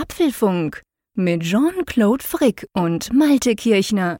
[0.00, 0.82] Apfelfunk
[1.14, 4.18] mit Jean-Claude Frick und Malte Kirchner.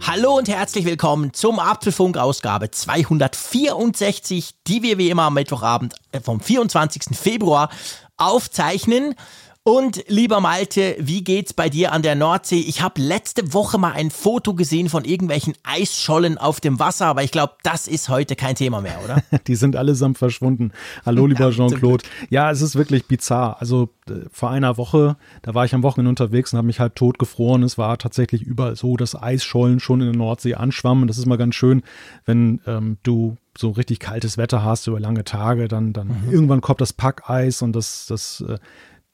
[0.00, 6.20] Hallo und herzlich willkommen zum Apfelfunk Ausgabe 264, die wir wie immer am Mittwochabend äh,
[6.20, 7.14] vom 24.
[7.14, 7.68] Februar
[8.16, 9.14] aufzeichnen.
[9.62, 12.60] Und lieber Malte, wie geht's bei dir an der Nordsee?
[12.60, 17.24] Ich habe letzte Woche mal ein Foto gesehen von irgendwelchen Eisschollen auf dem Wasser, aber
[17.24, 19.22] ich glaube, das ist heute kein Thema mehr, oder?
[19.46, 20.72] Die sind allesamt verschwunden.
[21.04, 22.04] Hallo, lieber Jean-Claude.
[22.30, 23.58] Ja, es ist wirklich bizarr.
[23.60, 26.94] Also äh, vor einer Woche, da war ich am Wochenende unterwegs und habe mich halb
[26.94, 27.62] tot gefroren.
[27.62, 31.06] Es war tatsächlich überall so, dass Eisschollen schon in der Nordsee anschwammen.
[31.06, 31.82] Das ist mal ganz schön,
[32.24, 36.32] wenn ähm, du so richtig kaltes Wetter hast über lange Tage, dann, dann mhm.
[36.32, 38.58] irgendwann kommt das Packeis und das, das äh,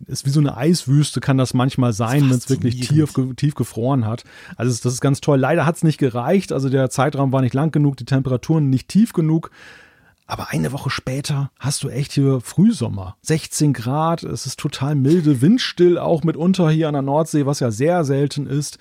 [0.07, 4.07] ist wie so eine Eiswüste, kann das manchmal sein, wenn es wirklich tief, tief gefroren
[4.07, 4.25] hat.
[4.57, 5.39] Also das ist ganz toll.
[5.39, 6.53] Leider hat es nicht gereicht.
[6.53, 9.51] Also der Zeitraum war nicht lang genug, die Temperaturen nicht tief genug.
[10.27, 13.17] Aber eine Woche später hast du echt hier Frühsommer.
[13.23, 17.71] 16 Grad, es ist total milde, windstill auch mitunter hier an der Nordsee, was ja
[17.71, 18.79] sehr selten ist.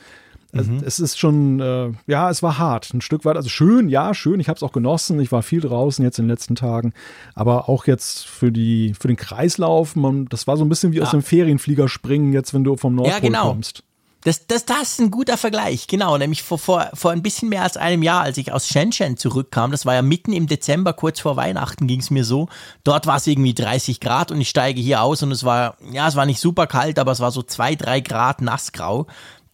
[0.55, 0.81] Also mhm.
[0.85, 3.35] Es ist schon, äh, ja, es war hart, ein Stück weit.
[3.35, 4.39] Also schön, ja, schön.
[4.39, 5.19] Ich habe es auch genossen.
[5.19, 6.93] Ich war viel draußen jetzt in den letzten Tagen.
[7.33, 10.97] Aber auch jetzt für, die, für den Kreislauf, man, das war so ein bisschen wie
[10.97, 11.03] ja.
[11.03, 13.49] aus dem Ferienflieger springen, jetzt, wenn du vom Nordpol ja, genau.
[13.49, 13.83] kommst.
[14.25, 16.17] Das, das, das ist ein guter Vergleich, genau.
[16.17, 19.69] Nämlich vor, vor, vor ein bisschen mehr als einem Jahr, als ich aus Shenzhen zurückkam,
[19.69, 22.49] das war ja mitten im Dezember, kurz vor Weihnachten ging es mir so.
[22.83, 26.07] Dort war es irgendwie 30 Grad und ich steige hier aus und es war, ja,
[26.07, 29.05] es war nicht super kalt, aber es war so zwei, drei Grad nassgrau.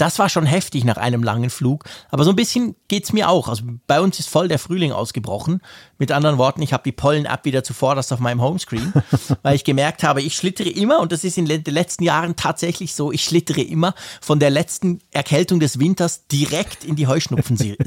[0.02, 1.84] Das war schon heftig nach einem langen Flug.
[2.10, 3.48] Aber so ein bisschen geht es mir auch.
[3.48, 5.62] Also bei uns ist voll der Frühling ausgebrochen.
[6.00, 8.94] Mit anderen Worten, ich habe die Pollen-App wieder zuvorderst auf meinem Homescreen,
[9.44, 12.96] weil ich gemerkt habe, ich schlittere immer, und das ist in den letzten Jahren tatsächlich
[12.96, 17.60] so, ich schlittere immer von der letzten Erkältung des Winters direkt in die Heuschnupfen.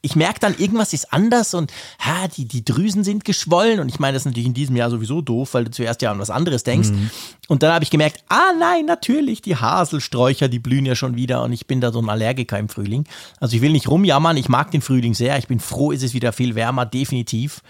[0.00, 3.80] ich merke dann, irgendwas ist anders und ha, die, die Drüsen sind geschwollen.
[3.80, 6.12] Und ich meine, das ist natürlich in diesem Jahr sowieso doof, weil du zuerst ja
[6.12, 6.90] an was anderes denkst.
[6.90, 7.10] Mhm.
[7.48, 11.42] Und dann habe ich gemerkt, ah nein, natürlich, die Haselsträucher, die blühen ja schon wieder
[11.42, 13.04] und ich bin da so ein Allergiker im Frühling.
[13.40, 15.36] Also ich will nicht rumjammern, ich mag den Frühling sehr.
[15.38, 17.62] Ich bin froh, ist es wieder viel wärmer, definitiv.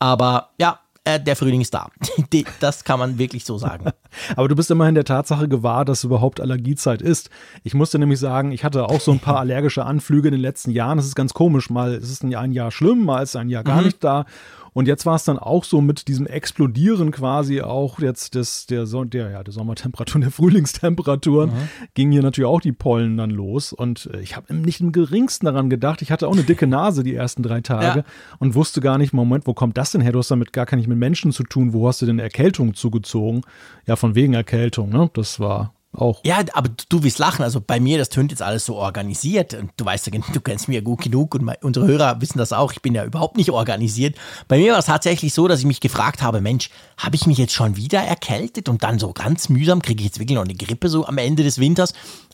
[0.00, 1.88] Aber ja, äh, der Frühling ist da.
[2.60, 3.90] das kann man wirklich so sagen.
[4.36, 7.30] Aber du bist immerhin der Tatsache gewahr, dass überhaupt Allergiezeit ist.
[7.64, 10.70] Ich musste nämlich sagen, ich hatte auch so ein paar allergische Anflüge in den letzten
[10.70, 10.98] Jahren.
[10.98, 11.70] Das ist ganz komisch.
[11.70, 13.86] Mal ist es ein Jahr schlimm, mal ist es ein Jahr gar mhm.
[13.86, 14.26] nicht da.
[14.72, 18.86] Und jetzt war es dann auch so mit diesem Explodieren quasi auch jetzt des, der,
[18.86, 21.68] der, ja, der Sommertemperaturen, der Frühlingstemperaturen, mhm.
[21.94, 23.72] gingen hier natürlich auch die Pollen dann los.
[23.72, 26.02] Und äh, ich habe nicht im geringsten daran gedacht.
[26.02, 28.04] Ich hatte auch eine dicke Nase die ersten drei Tage ja.
[28.38, 30.12] und wusste gar nicht, Moment, wo kommt das denn her?
[30.12, 31.72] Du hast damit gar nicht mit Menschen zu tun.
[31.72, 33.42] Wo hast du denn Erkältung zugezogen?
[33.86, 35.10] Ja, von wegen Erkältung, ne?
[35.12, 36.20] Das war auch.
[36.24, 37.42] Ja, aber du wirst lachen.
[37.42, 39.54] Also bei mir, das tönt jetzt alles so organisiert.
[39.54, 42.52] Und du weißt ja, du kennst mich ja gut genug und unsere Hörer wissen das
[42.52, 42.72] auch.
[42.72, 44.16] Ich bin ja überhaupt nicht organisiert.
[44.48, 47.38] Bei mir war es tatsächlich so, dass ich mich gefragt habe, Mensch, habe ich mich
[47.38, 50.54] jetzt schon wieder erkältet und dann so ganz mühsam kriege ich jetzt wirklich noch eine
[50.54, 51.92] Grippe so am Ende des Winters.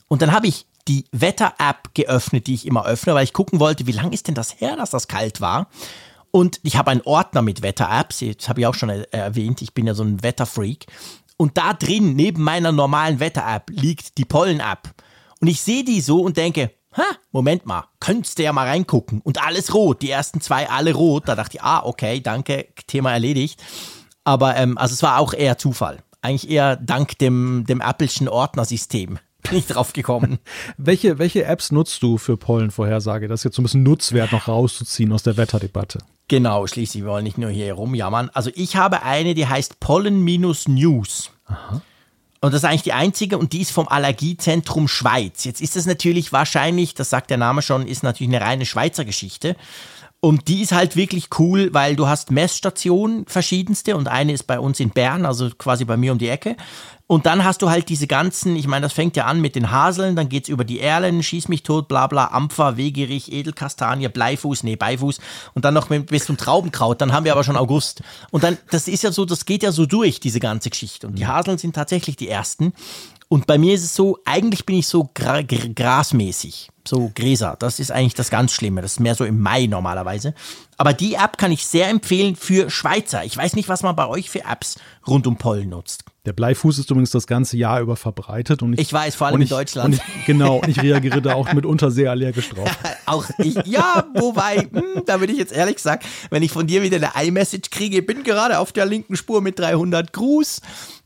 [0.08, 3.86] Und dann habe ich die Wetter-App geöffnet, die ich immer öffne, weil ich gucken wollte,
[3.86, 5.68] wie lange ist denn das her, dass das kalt war.
[6.30, 9.86] Und ich habe einen Ordner mit Wetter-Apps, das habe ich auch schon erwähnt, ich bin
[9.86, 10.86] ja so ein Wetterfreak.
[11.38, 14.92] Und da drin, neben meiner normalen Wetter-App, liegt die Pollen-App.
[15.40, 19.20] Und ich sehe die so und denke, ha, Moment mal, könntest du ja mal reingucken.
[19.22, 21.28] Und alles rot, die ersten zwei alle rot.
[21.28, 23.62] Da dachte ich, ah, okay, danke, Thema erledigt.
[24.24, 26.02] Aber ähm, also es war auch eher Zufall.
[26.20, 30.38] Eigentlich eher dank dem, dem Apple'schen Ordnersystem bin ich drauf gekommen.
[30.76, 33.28] welche, welche Apps nutzt du für Pollenvorhersage?
[33.28, 36.00] Das ist jetzt so ein bisschen Nutzwert noch rauszuziehen aus der Wetterdebatte.
[36.28, 38.30] Genau, schließlich, wir wollen nicht nur hier rumjammern.
[38.34, 41.30] Also ich habe eine, die heißt Pollen-News.
[41.46, 41.80] Aha.
[42.40, 45.44] Und das ist eigentlich die einzige und die ist vom Allergiezentrum Schweiz.
[45.44, 49.04] Jetzt ist das natürlich wahrscheinlich, das sagt der Name schon, ist natürlich eine reine Schweizer
[49.04, 49.56] Geschichte.
[50.20, 54.58] Und die ist halt wirklich cool, weil du hast Messstationen verschiedenste und eine ist bei
[54.58, 56.56] uns in Bern, also quasi bei mir um die Ecke.
[57.06, 59.70] Und dann hast du halt diese ganzen, ich meine, das fängt ja an mit den
[59.70, 64.64] Haseln, dann geht's über die Erlen, Schieß mich tot, bla bla, Ampfer, Wegerich, Edelkastanie, Bleifuß,
[64.64, 65.20] nee, Beifuß
[65.54, 68.02] und dann noch bis zum Traubenkraut, dann haben wir aber schon August.
[68.30, 71.06] Und dann, das ist ja so, das geht ja so durch, diese ganze Geschichte.
[71.06, 72.74] Und die Haseln sind tatsächlich die ersten.
[73.28, 77.56] Und bei mir ist es so, eigentlich bin ich so gra grasmäßig, so Gräser.
[77.58, 78.80] Das ist eigentlich das ganz Schlimme.
[78.80, 80.34] Das ist mehr so im Mai normalerweise.
[80.78, 83.24] Aber die App kann ich sehr empfehlen für Schweizer.
[83.24, 86.04] Ich weiß nicht, was man bei euch für Apps rund um Pollen nutzt.
[86.24, 88.62] Der Bleifuß ist übrigens das ganze Jahr über verbreitet.
[88.62, 89.94] Und ich, ich weiß, vor allem ich, in Deutschland.
[89.94, 92.68] Ich, genau, ich reagiere da auch mitunter sehr allergisch drauf.
[93.06, 96.82] auch ich, ja, wobei, hm, da würde ich jetzt ehrlich sagen, wenn ich von dir
[96.82, 100.60] wieder eine iMessage kriege, bin gerade auf der linken Spur mit 300 Gruß,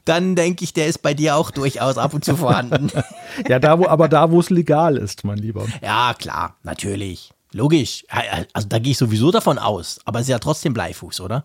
[0.05, 2.91] dann denke ich, der ist bei dir auch durchaus ab und zu vorhanden.
[3.49, 5.67] ja, da wo, aber da, wo es legal ist, mein Lieber.
[5.83, 7.33] Ja, klar, natürlich.
[7.55, 8.05] Logisch.
[8.55, 10.01] Also da gehe ich sowieso davon aus.
[10.07, 11.45] Aber es ist ja trotzdem Bleifuß, oder?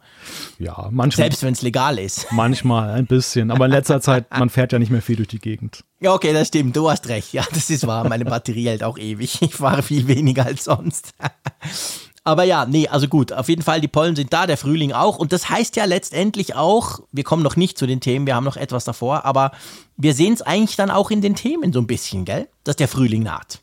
[0.57, 1.25] Ja, manchmal.
[1.25, 2.27] Selbst wenn es legal ist.
[2.31, 3.51] Manchmal ein bisschen.
[3.51, 5.83] Aber in letzter Zeit, man fährt ja nicht mehr viel durch die Gegend.
[5.99, 6.77] Ja, okay, das stimmt.
[6.77, 7.33] Du hast recht.
[7.33, 8.07] Ja, das ist wahr.
[8.07, 9.41] Meine Batterie hält auch ewig.
[9.41, 11.13] Ich fahre viel weniger als sonst.
[12.27, 15.17] Aber ja, nee, also gut, auf jeden Fall, die Pollen sind da, der Frühling auch.
[15.17, 18.43] Und das heißt ja letztendlich auch, wir kommen noch nicht zu den Themen, wir haben
[18.43, 19.51] noch etwas davor, aber
[19.95, 22.49] wir sehen es eigentlich dann auch in den Themen so ein bisschen, gell?
[22.65, 23.61] Dass der Frühling naht.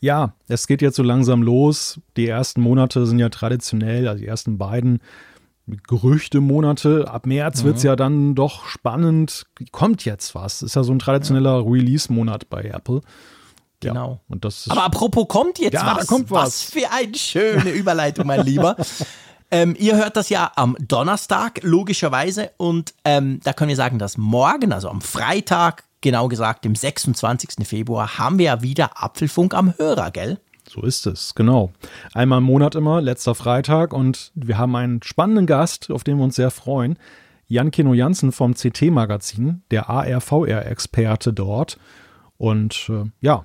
[0.00, 2.00] Ja, es geht jetzt so langsam los.
[2.16, 4.98] Die ersten Monate sind ja traditionell, also die ersten beiden
[5.86, 7.08] Gerüchte-Monate.
[7.08, 7.66] Ab März mhm.
[7.66, 9.46] wird es ja dann doch spannend.
[9.70, 10.62] Kommt jetzt was?
[10.62, 11.64] Ist ja so ein traditioneller.
[11.64, 13.02] Release-Monat bei Apple.
[13.88, 14.10] Genau.
[14.10, 16.06] Ja, und das Aber apropos, kommt jetzt ja, was?
[16.06, 16.44] Da kommt was.
[16.44, 18.76] Was für eine schöne Überleitung, mein Lieber.
[19.50, 22.50] Ähm, ihr hört das ja am Donnerstag, logischerweise.
[22.56, 27.64] Und ähm, da können wir sagen, dass morgen, also am Freitag, genau gesagt, dem 26.
[27.64, 30.40] Februar, haben wir ja wieder Apfelfunk am Hörer, gell?
[30.68, 31.70] So ist es, genau.
[32.14, 33.92] Einmal im Monat immer, letzter Freitag.
[33.92, 36.98] Und wir haben einen spannenden Gast, auf den wir uns sehr freuen.
[37.46, 41.78] Jan Keno Jansen vom CT-Magazin, der ARVR-Experte dort.
[42.38, 43.44] Und äh, ja,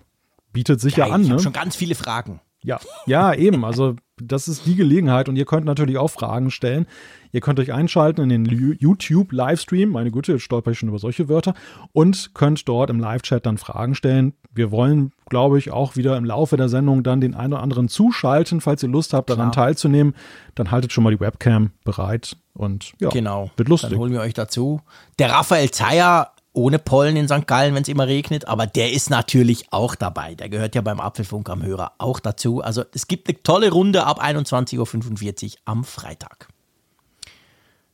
[0.51, 1.21] bietet sich Geil, ja an.
[1.21, 1.43] Ich habe ne?
[1.43, 2.41] schon ganz viele Fragen.
[2.61, 3.63] Ja, ja, eben.
[3.63, 6.87] Also das ist die Gelegenheit und ihr könnt natürlich auch Fragen stellen.
[7.31, 9.89] Ihr könnt euch einschalten in den YouTube-Livestream.
[9.89, 11.53] Meine Güte, jetzt stolper ich schon über solche Wörter.
[11.93, 14.33] Und könnt dort im Live-Chat dann Fragen stellen.
[14.51, 17.87] Wir wollen, glaube ich, auch wieder im Laufe der Sendung dann den einen oder anderen
[17.87, 18.59] zuschalten.
[18.61, 19.67] Falls ihr Lust habt, daran Klar.
[19.67, 20.15] teilzunehmen,
[20.55, 22.35] dann haltet schon mal die Webcam bereit.
[22.53, 23.51] Und ja, genau.
[23.55, 23.91] wird lustig.
[23.91, 24.81] Dann holen wir euch dazu.
[25.17, 27.47] Der Raphael Zeyer ohne Pollen in St.
[27.47, 30.35] Gallen, wenn es immer regnet, aber der ist natürlich auch dabei.
[30.35, 32.61] Der gehört ja beim Apfelfunk am Hörer auch dazu.
[32.61, 36.47] Also es gibt eine tolle Runde ab 21.45 Uhr am Freitag.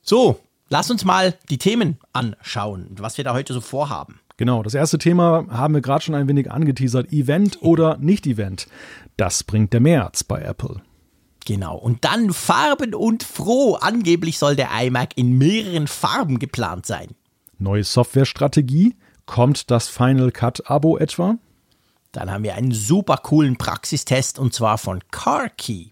[0.02, 4.20] So, lass uns mal die Themen anschauen, was wir da heute so vorhaben.
[4.38, 7.10] Genau, das erste Thema haben wir gerade schon ein wenig angeteasert.
[7.12, 8.68] Event oder Nicht-Event.
[9.16, 10.82] Das bringt der März bei Apple.
[11.46, 11.76] Genau.
[11.76, 13.76] Und dann Farben und Froh.
[13.76, 17.14] Angeblich soll der iMac in mehreren Farben geplant sein.
[17.58, 18.96] Neue Softwarestrategie.
[19.24, 21.36] Kommt das Final Cut Abo etwa?
[22.12, 25.90] Dann haben wir einen super coolen Praxistest und zwar von CarKey.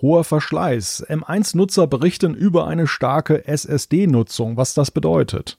[0.00, 1.06] Hoher Verschleiß.
[1.08, 5.58] M1-Nutzer berichten über eine starke SSD-Nutzung, was das bedeutet.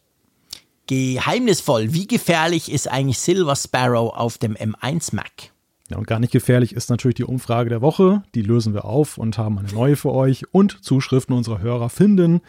[0.87, 1.93] Geheimnisvoll.
[1.93, 5.53] Wie gefährlich ist eigentlich Silver Sparrow auf dem M1 Mac?
[5.89, 8.23] Ja, und gar nicht gefährlich ist natürlich die Umfrage der Woche.
[8.35, 10.43] Die lösen wir auf und haben eine neue für euch.
[10.51, 12.41] Und Zuschriften unserer Hörer finden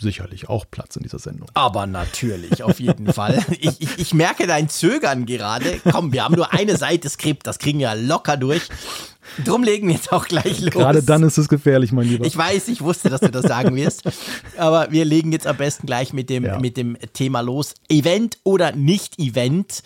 [0.00, 1.48] sicherlich auch Platz in dieser Sendung.
[1.54, 3.44] Aber natürlich, auf jeden Fall.
[3.60, 5.80] Ich, ich, ich, merke dein Zögern gerade.
[5.90, 8.62] Komm, wir haben nur eine Seite Skript, das kriegen wir locker durch.
[9.44, 10.70] Drum legen wir jetzt auch gleich los.
[10.70, 12.24] Gerade dann ist es gefährlich, mein Lieber.
[12.26, 14.02] Ich weiß, ich wusste, dass du das sagen wirst.
[14.56, 16.58] Aber wir legen jetzt am besten gleich mit dem, ja.
[16.58, 17.74] mit dem Thema los.
[17.88, 19.82] Event oder Nicht-Event.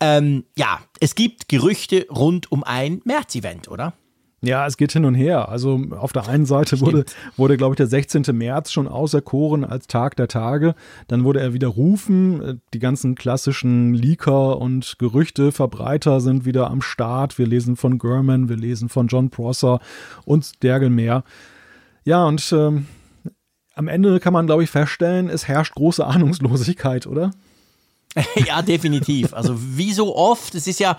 [0.00, 3.92] Ähm, ja, es gibt Gerüchte rund um ein März-Event, oder?
[4.42, 5.50] Ja, es geht hin und her.
[5.50, 7.04] Also auf der einen Seite wurde,
[7.36, 8.24] wurde glaube ich, der 16.
[8.32, 10.74] März schon auserkoren als Tag der Tage.
[11.08, 12.62] Dann wurde er widerrufen.
[12.72, 17.38] Die ganzen klassischen Leaker und Gerüchteverbreiter sind wieder am Start.
[17.38, 19.80] Wir lesen von Gurman, wir lesen von John Prosser
[20.24, 21.22] und dergel mehr.
[22.04, 22.86] Ja, und ähm,
[23.74, 27.32] am Ende kann man, glaube ich, feststellen, es herrscht große Ahnungslosigkeit, oder?
[28.46, 29.34] ja, definitiv.
[29.34, 30.96] Also wie so oft, es ist ja,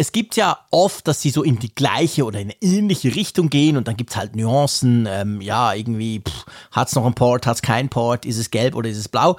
[0.00, 3.50] es gibt ja oft, dass sie so in die gleiche oder in eine ähnliche Richtung
[3.50, 6.22] gehen und dann gibt es halt Nuancen, ähm, ja, irgendwie
[6.70, 9.08] hat es noch einen Port, hat es keinen Port, ist es gelb oder ist es
[9.08, 9.36] blau.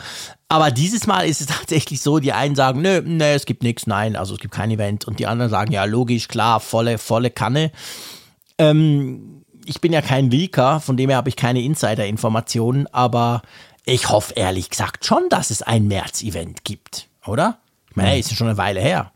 [0.49, 3.87] Aber dieses Mal ist es tatsächlich so, die einen sagen, nö, nö, es gibt nichts,
[3.87, 7.31] nein, also es gibt kein Event und die anderen sagen, ja, logisch, klar, volle, volle
[7.31, 7.71] Kanne.
[8.57, 13.43] Ähm, ich bin ja kein Leaker, von dem her habe ich keine Insider-Informationen, aber
[13.85, 17.59] ich hoffe ehrlich gesagt schon, dass es ein März-Event gibt, oder?
[17.89, 19.13] Ich meine, hey, ist schon eine Weile her.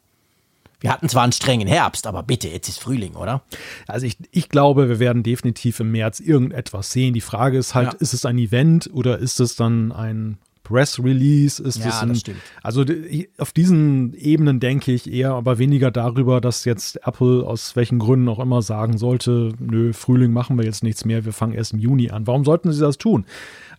[0.83, 3.41] Wir hatten zwar einen strengen Herbst, aber bitte, jetzt ist Frühling, oder?
[3.87, 7.13] Also ich, ich glaube, wir werden definitiv im März irgendetwas sehen.
[7.13, 7.99] Die Frage ist halt, ja.
[7.99, 11.61] ist es ein Event oder ist es dann ein Press Release?
[11.61, 12.39] Ist ja, ein, das stimmt.
[12.61, 12.85] Also
[13.37, 18.29] auf diesen Ebenen denke ich eher, aber weniger darüber, dass jetzt Apple aus welchen Gründen
[18.29, 21.79] auch immer sagen sollte, nö, Frühling machen wir jetzt nichts mehr, wir fangen erst im
[21.79, 22.27] Juni an.
[22.27, 23.25] Warum sollten sie das tun?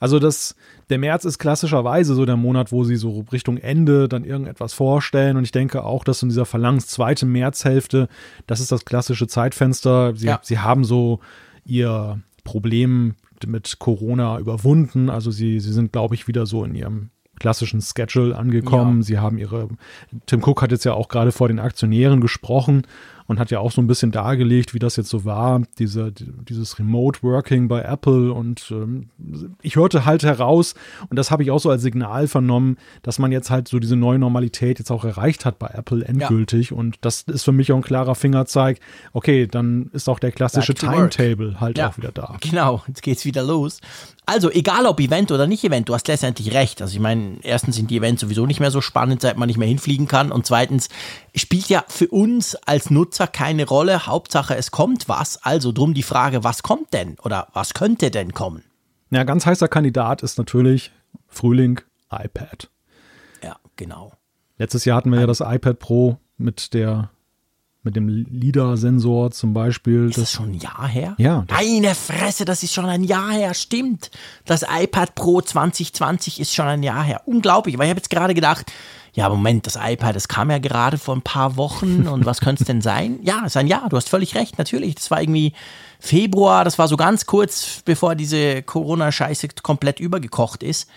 [0.01, 0.55] Also das,
[0.91, 5.37] der März ist klassischerweise so der Monat, wo sie so Richtung Ende dann irgendetwas vorstellen.
[5.37, 8.09] Und ich denke auch, dass in dieser Verlangs zweite Märzhälfte,
[8.47, 10.15] das ist das klassische Zeitfenster.
[10.15, 10.41] Sie, ja.
[10.43, 11.21] sie haben so
[11.65, 13.15] ihr Problem
[13.47, 15.11] mit Corona überwunden.
[15.11, 18.99] Also sie, sie sind, glaube ich, wieder so in ihrem klassischen Schedule angekommen.
[18.99, 19.03] Ja.
[19.05, 19.69] Sie haben ihre,
[20.27, 22.87] Tim Cook hat jetzt ja auch gerade vor den Aktionären gesprochen
[23.27, 26.79] und hat ja auch so ein bisschen dargelegt, wie das jetzt so war, diese, dieses
[26.79, 28.33] Remote Working bei Apple.
[28.33, 29.09] Und ähm,
[29.63, 30.75] ich hörte halt heraus,
[31.09, 33.97] und das habe ich auch so als Signal vernommen, dass man jetzt halt so diese
[33.97, 36.71] neue Normalität jetzt auch erreicht hat bei Apple endgültig.
[36.71, 36.77] Ja.
[36.77, 38.81] Und das ist für mich auch ein klarer Fingerzeig.
[39.13, 41.61] Okay, dann ist auch der klassische Timetable work.
[41.61, 42.37] halt ja, auch wieder da.
[42.41, 43.81] Genau, jetzt geht's wieder los.
[44.27, 46.81] Also, egal ob Event oder nicht Event, du hast letztendlich recht.
[46.81, 49.59] Also, ich meine, erstens sind die Events sowieso nicht mehr so spannend, seit man nicht
[49.59, 50.33] mehr hinfliegen kann.
[50.33, 50.89] Und zweitens
[51.35, 54.07] spielt ja für uns als Nutzer keine Rolle.
[54.07, 55.43] Hauptsache, es kommt was.
[55.43, 58.63] Also drum die Frage, was kommt denn oder was könnte denn kommen?
[59.11, 60.91] Ja, ganz heißer Kandidat ist natürlich
[61.29, 61.81] Frühling
[62.11, 62.69] iPad.
[63.43, 64.13] Ja, genau.
[64.59, 67.11] Letztes Jahr hatten wir ja das iPad Pro mit der
[67.85, 70.09] mit dem LIDAR-Sensor zum Beispiel.
[70.09, 71.15] Ist das, das schon ein Jahr her?
[71.19, 71.45] Ja.
[71.51, 74.11] Meine Fresse, das ist schon ein Jahr her, stimmt.
[74.47, 77.23] Das iPad Pro 2020 ist schon ein Jahr her.
[77.27, 78.73] Unglaublich, weil ich habe jetzt gerade gedacht,
[79.15, 82.65] ja, Moment, das iPad, das kam ja gerade vor ein paar Wochen und was könnte
[82.65, 83.21] es denn sein?
[83.25, 84.97] Ja, ist ein Jahr, du hast völlig recht, natürlich.
[84.97, 85.53] Das war irgendwie
[86.01, 90.91] Februar, das war so ganz kurz, bevor diese Corona-Scheiße komplett übergekocht ist.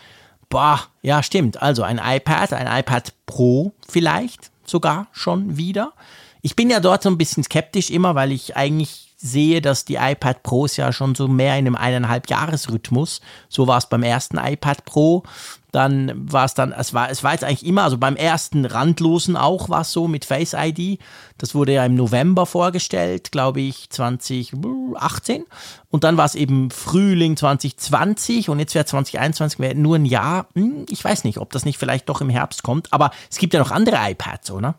[0.50, 1.62] Boah, ja, stimmt.
[1.62, 5.94] Also ein iPad, ein iPad Pro vielleicht sogar schon wieder.
[6.42, 9.96] Ich bin ja dort so ein bisschen skeptisch immer, weil ich eigentlich sehe, dass die
[9.96, 13.22] iPad Pros ja schon so mehr in einem eineinhalb Jahresrhythmus.
[13.50, 15.24] So war es beim ersten iPad Pro.
[15.72, 19.36] Dann war es dann, es war, es war jetzt eigentlich immer, also beim ersten Randlosen
[19.36, 21.00] auch war es so mit Face ID.
[21.38, 25.46] Das wurde ja im November vorgestellt, glaube ich, 2018.
[25.90, 30.48] Und dann war es eben Frühling 2020 und jetzt wäre 2021 wär nur ein Jahr.
[30.54, 33.54] Hm, ich weiß nicht, ob das nicht vielleicht doch im Herbst kommt, aber es gibt
[33.54, 34.76] ja noch andere iPads, oder?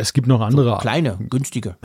[0.00, 0.70] Es gibt noch andere.
[0.70, 1.76] So kleine, günstige.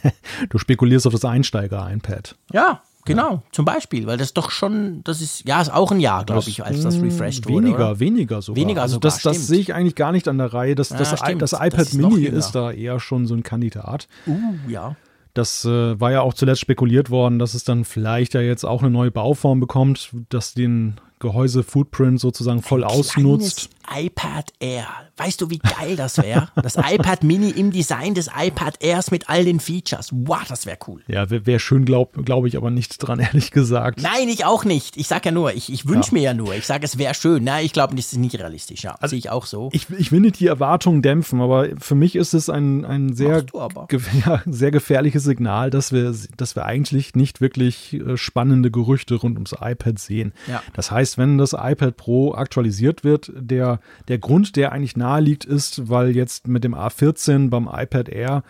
[0.50, 2.36] du spekulierst auf das Einsteiger-iPad.
[2.52, 3.30] Ja, genau.
[3.32, 3.42] Ja.
[3.52, 6.64] Zum Beispiel, weil das doch schon, das ist, ja, ist auch ein Jahr, glaube ich,
[6.64, 8.00] als das refreshed weniger, wurde.
[8.00, 8.60] Weniger, weniger sogar.
[8.62, 10.74] Weniger also sogar, das, das sehe ich eigentlich gar nicht an der Reihe.
[10.74, 14.08] Das, das, ja, das, das iPad ist Mini ist da eher schon so ein Kandidat.
[14.26, 14.38] Uh,
[14.68, 14.96] ja.
[15.34, 18.82] Das äh, war ja auch zuletzt spekuliert worden, dass es dann vielleicht ja jetzt auch
[18.82, 23.70] eine neue Bauform bekommt, dass den Gehäuse-Footprint sozusagen voll Ein ausnutzt.
[23.92, 24.86] iPad Air.
[25.16, 26.48] Weißt du, wie geil das wäre?
[26.56, 30.10] Das iPad Mini im Design des iPad Airs mit all den Features.
[30.12, 31.02] Wow, das wäre cool.
[31.06, 34.02] Ja, wäre wär schön, glaube glaub ich, aber nicht dran, ehrlich gesagt.
[34.02, 34.96] Nein, ich auch nicht.
[34.96, 36.14] Ich sage ja nur, ich, ich wünsche ja.
[36.14, 36.54] mir ja nur.
[36.54, 37.44] Ich sage, es wäre schön.
[37.44, 38.82] Nein, ich glaube, das ist nicht realistisch.
[38.82, 39.68] Ja, also, sehe ich auch so.
[39.72, 43.42] Ich, ich will nicht die Erwartungen dämpfen, aber für mich ist es ein, ein sehr,
[43.42, 49.14] ge ja, sehr gefährliches Signal, dass wir, dass wir eigentlich nicht wirklich äh, spannende Gerüchte
[49.14, 50.32] rund ums iPad sehen.
[50.48, 50.62] Ja.
[50.74, 53.73] Das heißt, wenn das iPad Pro aktualisiert wird, der,
[54.08, 58.42] der Grund, der eigentlich nahe liegt, ist, weil jetzt mit dem A14 beim iPad Air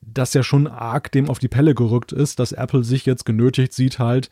[0.00, 3.72] das ja schon arg dem auf die Pelle gerückt ist, dass Apple sich jetzt genötigt
[3.72, 4.30] sieht, halt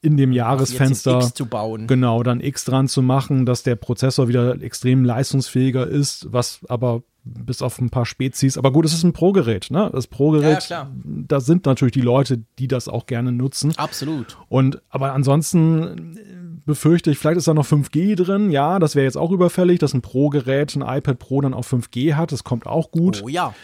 [0.00, 1.86] in dem Jahresfenster zu bauen.
[1.86, 7.02] genau dann X dran zu machen, dass der Prozessor wieder extrem leistungsfähiger ist, was aber
[7.24, 9.90] bis auf ein paar Spezies, aber gut, es ist ein Pro-Gerät, ne?
[9.92, 13.72] Das Pro-Gerät, ja, da sind natürlich die Leute, die das auch gerne nutzen.
[13.76, 14.38] Absolut.
[14.48, 16.18] Und aber ansonsten
[16.64, 18.50] befürchte ich, vielleicht ist da noch 5G drin.
[18.50, 22.14] Ja, das wäre jetzt auch überfällig, dass ein Pro-Gerät, ein iPad Pro dann auch 5G
[22.14, 22.32] hat.
[22.32, 23.22] Das kommt auch gut.
[23.24, 23.54] Oh ja.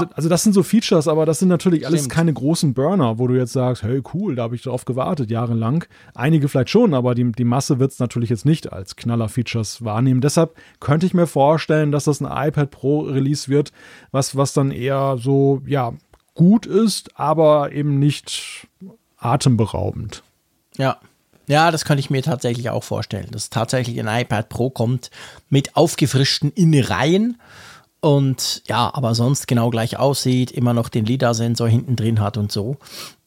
[0.00, 2.12] Also, also das sind so Features, aber das sind natürlich alles Stimmt.
[2.12, 5.84] keine großen Burner, wo du jetzt sagst, hey cool, da habe ich drauf gewartet, jahrelang.
[6.14, 10.20] Einige vielleicht schon, aber die, die Masse wird es natürlich jetzt nicht als Knaller-Features wahrnehmen.
[10.20, 13.72] Deshalb könnte ich mir vorstellen, dass das ein iPad Pro Release wird,
[14.10, 15.92] was, was dann eher so, ja,
[16.34, 18.66] gut ist, aber eben nicht
[19.18, 20.22] atemberaubend.
[20.76, 20.98] Ja,
[21.46, 25.10] ja, das könnte ich mir tatsächlich auch vorstellen, dass tatsächlich ein iPad Pro kommt
[25.50, 27.38] mit aufgefrischten Innereien
[28.04, 32.52] und ja, aber sonst genau gleich aussieht, immer noch den LIDAR-Sensor hinten drin hat und
[32.52, 32.76] so.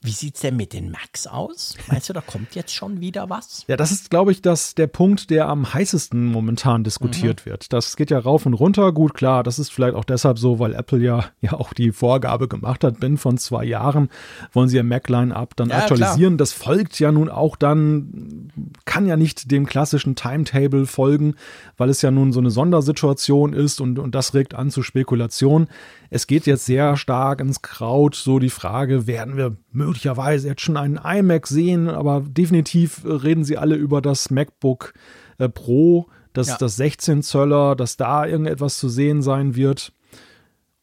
[0.07, 1.75] Wie sieht es denn mit den Macs aus?
[1.87, 3.65] Meinst du, da kommt jetzt schon wieder was?
[3.67, 7.49] Ja, das ist, glaube ich, das, der Punkt, der am heißesten momentan diskutiert mhm.
[7.49, 7.73] wird.
[7.73, 8.93] Das geht ja rauf und runter.
[8.93, 12.47] Gut, klar, das ist vielleicht auch deshalb so, weil Apple ja, ja auch die Vorgabe
[12.47, 14.07] gemacht hat, binnen von zwei Jahren
[14.53, 16.37] wollen sie ihr Mac-Line-Up dann ja, aktualisieren.
[16.37, 16.37] Klar.
[16.37, 18.49] Das folgt ja nun auch dann,
[18.85, 21.35] kann ja nicht dem klassischen Timetable folgen,
[21.75, 25.67] weil es ja nun so eine Sondersituation ist und, und das regt an zu Spekulation.
[26.09, 30.77] Es geht jetzt sehr stark ins Kraut, so die Frage, werden wir möglicherweise jetzt schon
[30.77, 34.93] einen iMac sehen, aber definitiv reden sie alle über das MacBook
[35.37, 36.57] äh, Pro, das, ja.
[36.57, 39.91] das 16 Zöller, dass da irgendetwas zu sehen sein wird.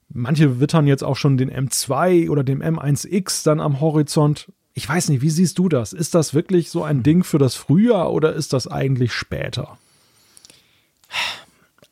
[0.09, 4.53] Manche wittern jetzt auch schon den M2 oder dem M1X dann am Horizont.
[4.75, 5.93] Ich weiß nicht, wie siehst du das?
[5.93, 9.79] Ist das wirklich so ein Ding für das Frühjahr oder ist das eigentlich später?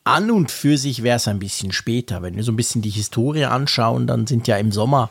[0.04, 2.22] An und für sich wäre es ein bisschen später.
[2.22, 5.10] Wenn wir so ein bisschen die Historie anschauen, dann sind ja im Sommer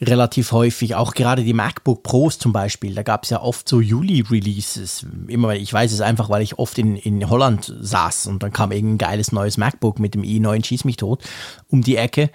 [0.00, 0.94] relativ häufig.
[0.94, 2.94] Auch gerade die MacBook Pros zum Beispiel.
[2.94, 5.06] Da gab es ja oft so Juli-Releases.
[5.28, 8.72] Immer, ich weiß es einfach, weil ich oft in, in Holland saß und dann kam
[8.72, 11.22] irgendein geiles neues MacBook mit dem i9 Schieß mich tot
[11.68, 12.30] um die Ecke.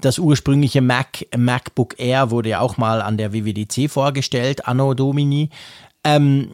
[0.00, 5.50] Das ursprüngliche Mac, MacBook Air wurde ja auch mal an der WWDC vorgestellt, Anno Domini.
[6.02, 6.50] Ähm,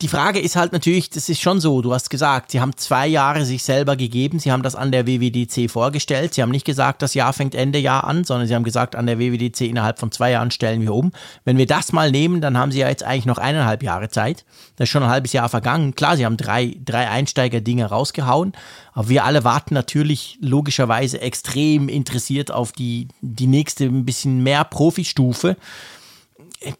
[0.00, 3.06] die Frage ist halt natürlich, das ist schon so, du hast gesagt, sie haben zwei
[3.06, 7.02] Jahre sich selber gegeben, sie haben das an der WWDC vorgestellt, sie haben nicht gesagt,
[7.02, 10.10] das Jahr fängt Ende Jahr an, sondern sie haben gesagt, an der WWDC innerhalb von
[10.10, 11.12] zwei Jahren stellen wir um.
[11.44, 14.46] Wenn wir das mal nehmen, dann haben sie ja jetzt eigentlich noch eineinhalb Jahre Zeit.
[14.76, 15.94] Das ist schon ein halbes Jahr vergangen.
[15.94, 18.52] Klar, sie haben drei, drei Einsteiger-Dinge rausgehauen,
[18.94, 24.64] aber wir alle warten natürlich logischerweise extrem interessiert auf die, die nächste, ein bisschen mehr
[24.64, 25.56] Profi-Stufe.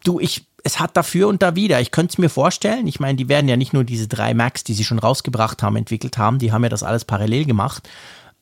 [0.04, 1.80] Du, ich es hat dafür und da wieder.
[1.80, 2.86] Ich könnte es mir vorstellen.
[2.86, 5.76] Ich meine, die werden ja nicht nur diese drei Macs, die sie schon rausgebracht haben,
[5.76, 6.38] entwickelt haben.
[6.38, 7.88] Die haben ja das alles parallel gemacht.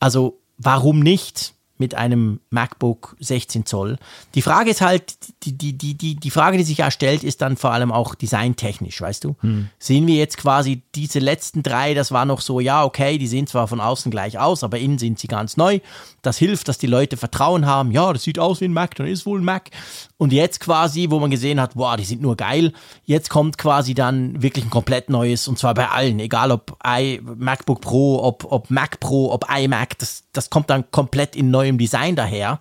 [0.00, 1.54] Also warum nicht?
[1.78, 3.99] Mit einem MacBook 16 Zoll.
[4.35, 7.40] Die Frage ist halt, die, die, die, die, die Frage, die sich ja stellt, ist
[7.40, 9.37] dann vor allem auch designtechnisch, weißt du?
[9.40, 9.68] Hm.
[9.78, 13.47] Sehen wir jetzt quasi diese letzten drei, das war noch so, ja, okay, die sehen
[13.47, 15.80] zwar von außen gleich aus, aber innen sind sie ganz neu.
[16.23, 19.06] Das hilft, dass die Leute Vertrauen haben, ja, das sieht aus wie ein Mac, dann
[19.06, 19.70] ist wohl ein Mac.
[20.16, 22.73] Und jetzt quasi, wo man gesehen hat, boah, die sind nur geil,
[23.04, 27.20] jetzt kommt quasi dann wirklich ein komplett neues, und zwar bei allen, egal ob I,
[27.23, 31.68] MacBook Pro, ob, ob Mac Pro, ob iMac, das, das kommt dann komplett in neu
[31.68, 32.61] neuem Design daher.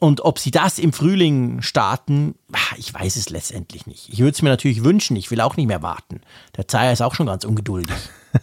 [0.00, 4.08] Und ob sie das im Frühling starten, ah, ich weiß es letztendlich nicht.
[4.12, 6.20] Ich würde es mir natürlich wünschen, ich will auch nicht mehr warten.
[6.56, 7.96] Der Zeier ist auch schon ganz ungeduldig.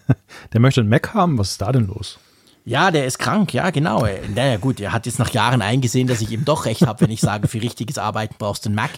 [0.54, 2.20] Der möchte einen Mac haben, was ist da denn los?
[2.68, 4.08] Ja, der ist krank, ja, genau.
[4.34, 7.12] Naja, gut, er hat jetzt nach Jahren eingesehen, dass ich ihm doch recht habe, wenn
[7.12, 8.90] ich sage, für richtiges Arbeiten brauchst du einen Mac.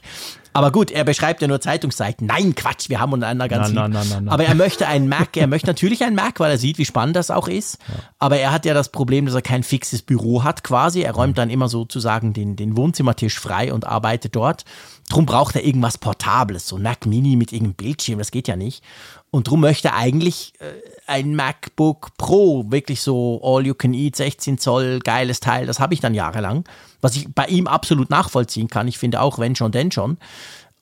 [0.54, 2.26] Aber gut, er beschreibt ja nur Zeitungsseiten.
[2.26, 5.36] Nein, Quatsch, wir haben untereinander ganz na, na, na, na, Aber er möchte einen Mac,
[5.36, 7.78] er möchte natürlich einen Mac, weil er sieht, wie spannend das auch ist.
[7.90, 7.96] Ja.
[8.20, 11.02] Aber er hat ja das Problem, dass er kein fixes Büro hat quasi.
[11.02, 14.64] Er räumt dann immer sozusagen den, den Wohnzimmertisch frei und arbeitet dort.
[15.10, 18.56] Drum braucht er irgendwas Portables, so ein Mac Mini mit irgendeinem Bildschirm, das geht ja
[18.56, 18.84] nicht.
[19.30, 20.66] Und drum möchte er eigentlich äh,
[21.08, 25.94] ein MacBook Pro, wirklich so All You Can Eat, 16 Zoll, geiles Teil, das habe
[25.94, 26.64] ich dann jahrelang,
[27.02, 28.88] was ich bei ihm absolut nachvollziehen kann.
[28.88, 30.18] Ich finde auch, wenn schon, denn schon.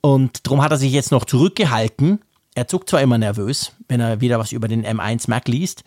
[0.02, 2.20] Und darum hat er sich jetzt noch zurückgehalten.
[2.54, 5.84] Er zuckt zwar immer nervös, wenn er wieder was über den M1 Mac liest,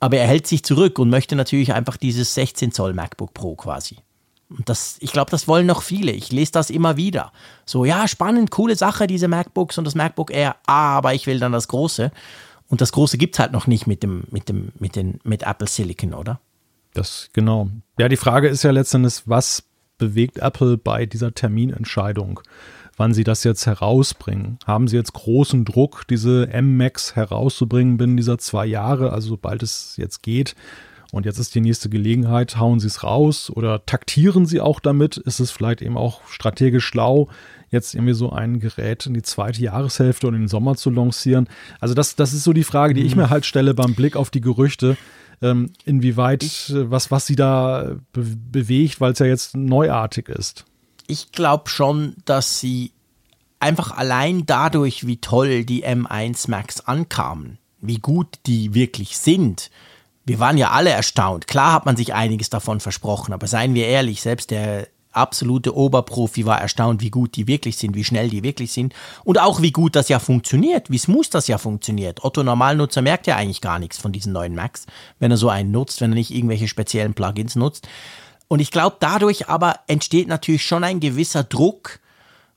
[0.00, 3.96] aber er hält sich zurück und möchte natürlich einfach dieses 16 Zoll MacBook Pro quasi.
[4.48, 6.12] Und das, ich glaube, das wollen noch viele.
[6.12, 7.32] Ich lese das immer wieder.
[7.64, 11.52] So, ja, spannend, coole Sache, diese MacBooks und das MacBook Air, aber ich will dann
[11.52, 12.12] das große.
[12.68, 15.44] Und das große gibt es halt noch nicht mit dem, mit dem, mit den, mit
[15.44, 16.40] Apple Silicon, oder?
[16.94, 17.68] Das, genau.
[17.98, 19.64] Ja, die Frage ist ja letztendlich, was
[19.98, 22.40] bewegt Apple bei dieser Terminentscheidung?
[22.96, 24.58] wann sie das jetzt herausbringen.
[24.66, 29.96] Haben sie jetzt großen Druck, diese M-Max herauszubringen binnen dieser zwei Jahre, also sobald es
[29.96, 30.54] jetzt geht?
[31.16, 35.16] Und jetzt ist die nächste Gelegenheit, hauen sie es raus oder taktieren sie auch damit?
[35.16, 37.28] Ist es vielleicht eben auch strategisch schlau,
[37.70, 41.48] jetzt irgendwie so ein Gerät in die zweite Jahreshälfte und in den Sommer zu lancieren?
[41.80, 43.22] Also das, das ist so die Frage, die ich mhm.
[43.22, 44.98] mir halt stelle beim Blick auf die Gerüchte.
[45.40, 50.66] Ähm, inwieweit, äh, was, was sie da be bewegt, weil es ja jetzt neuartig ist.
[51.06, 52.92] Ich glaube schon, dass sie
[53.58, 59.70] einfach allein dadurch, wie toll die M1 Max ankamen, wie gut die wirklich sind,
[60.26, 61.46] wir waren ja alle erstaunt.
[61.46, 66.44] Klar hat man sich einiges davon versprochen, aber seien wir ehrlich, selbst der absolute Oberprofi
[66.44, 69.72] war erstaunt, wie gut die wirklich sind, wie schnell die wirklich sind und auch wie
[69.72, 72.22] gut das ja funktioniert, wie smooth das ja funktioniert.
[72.22, 74.84] Otto Normalnutzer merkt ja eigentlich gar nichts von diesen neuen Macs,
[75.18, 77.88] wenn er so einen nutzt, wenn er nicht irgendwelche speziellen Plugins nutzt.
[78.48, 81.98] Und ich glaube, dadurch aber entsteht natürlich schon ein gewisser Druck,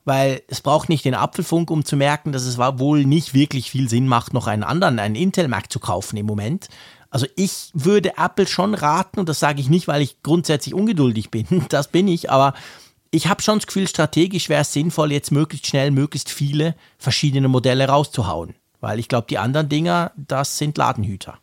[0.06, 3.90] weil es braucht nicht den Apfelfunk, um zu merken, dass es wohl nicht wirklich viel
[3.90, 6.68] Sinn macht, noch einen anderen, einen Intel Mac zu kaufen im Moment,
[7.10, 11.32] also ich würde Apple schon raten, und das sage ich nicht, weil ich grundsätzlich ungeduldig
[11.32, 12.54] bin, das bin ich, aber
[13.12, 17.48] ich habe schon das Gefühl, strategisch wäre es sinnvoll, jetzt möglichst schnell, möglichst viele verschiedene
[17.48, 18.56] Modelle rauszuhauen.
[18.82, 21.40] Weil ich glaube, die anderen Dinger, das sind Ladenhüter.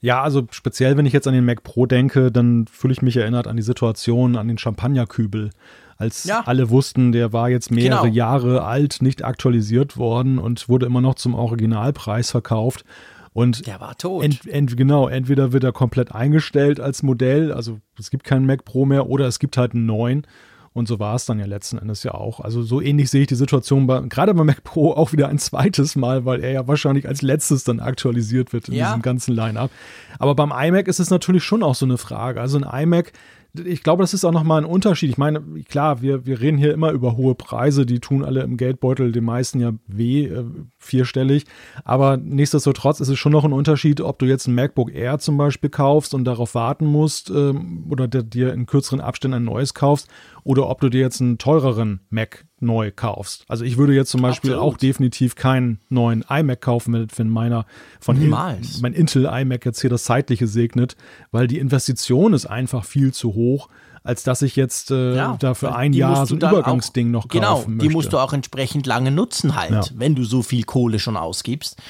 [0.00, 3.16] Ja, also speziell, wenn ich jetzt an den Mac Pro denke, dann fühle ich mich
[3.16, 5.50] erinnert an die Situation, an den Champagnerkübel.
[5.96, 6.42] Als ja.
[6.44, 8.14] alle wussten, der war jetzt mehrere genau.
[8.14, 12.84] Jahre alt, nicht aktualisiert worden und wurde immer noch zum Originalpreis verkauft.
[13.32, 14.24] Und der war tot.
[14.24, 18.64] Ent, ent, genau, entweder wird er komplett eingestellt als Modell, also es gibt keinen Mac
[18.64, 20.26] Pro mehr, oder es gibt halt einen neuen.
[20.74, 22.40] Und so war es dann ja letzten Endes ja auch.
[22.40, 25.38] Also so ähnlich sehe ich die Situation bei, gerade bei Mac Pro auch wieder ein
[25.38, 28.86] zweites Mal, weil er ja wahrscheinlich als letztes dann aktualisiert wird in ja.
[28.86, 29.70] diesem ganzen Line-Up.
[30.18, 32.40] Aber beim iMac ist es natürlich schon auch so eine Frage.
[32.40, 33.12] Also ein iMac,
[33.54, 35.10] ich glaube, das ist auch nochmal ein Unterschied.
[35.10, 38.56] Ich meine, klar, wir, wir reden hier immer über hohe Preise, die tun alle im
[38.56, 40.44] Geldbeutel den meisten ja weh, äh,
[40.78, 41.44] vierstellig.
[41.84, 45.36] Aber nichtsdestotrotz ist es schon noch ein Unterschied, ob du jetzt ein MacBook Air zum
[45.36, 50.08] Beispiel kaufst und darauf warten musst ähm, oder dir in kürzeren Abständen ein neues kaufst
[50.44, 53.44] oder ob du dir jetzt einen teureren Mac neu kaufst.
[53.48, 54.74] Also ich würde jetzt zum Beispiel Absolut.
[54.74, 57.66] auch definitiv keinen neuen iMac kaufen, wenn meiner
[58.00, 58.80] von Niemals.
[58.80, 60.96] mein Intel iMac jetzt hier das zeitliche segnet,
[61.30, 63.68] weil die Investition ist einfach viel zu hoch
[64.04, 67.28] als dass ich jetzt äh, ja, da für ein Jahr so ein Übergangsding auch, noch
[67.28, 69.84] genau, kaufen Genau, die musst du auch entsprechend lange nutzen halt, ja.
[69.94, 71.80] wenn du so viel Kohle schon ausgibst.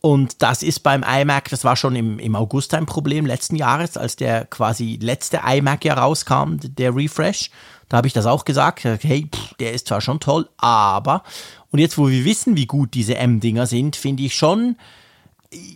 [0.00, 3.96] Und das ist beim iMac, das war schon im, im August ein Problem letzten Jahres,
[3.96, 7.50] als der quasi letzte iMac ja rauskam, der Refresh.
[7.88, 11.22] Da habe ich das auch gesagt, hey, pff, der ist zwar schon toll, aber,
[11.70, 14.76] und jetzt wo wir wissen, wie gut diese M-Dinger sind, finde ich schon,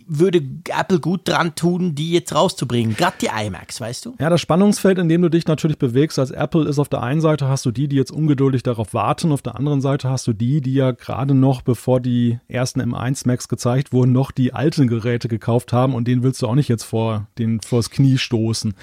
[0.07, 2.95] würde Apple gut dran tun, die jetzt rauszubringen.
[2.95, 4.15] Gerade die iMacs, weißt du?
[4.19, 7.21] Ja, das Spannungsfeld, in dem du dich natürlich bewegst als Apple, ist auf der einen
[7.21, 10.33] Seite hast du die, die jetzt ungeduldig darauf warten, auf der anderen Seite hast du
[10.33, 14.87] die, die ja gerade noch, bevor die ersten M1 Macs gezeigt wurden, noch die alten
[14.87, 18.73] Geräte gekauft haben und denen willst du auch nicht jetzt vor den vors Knie stoßen.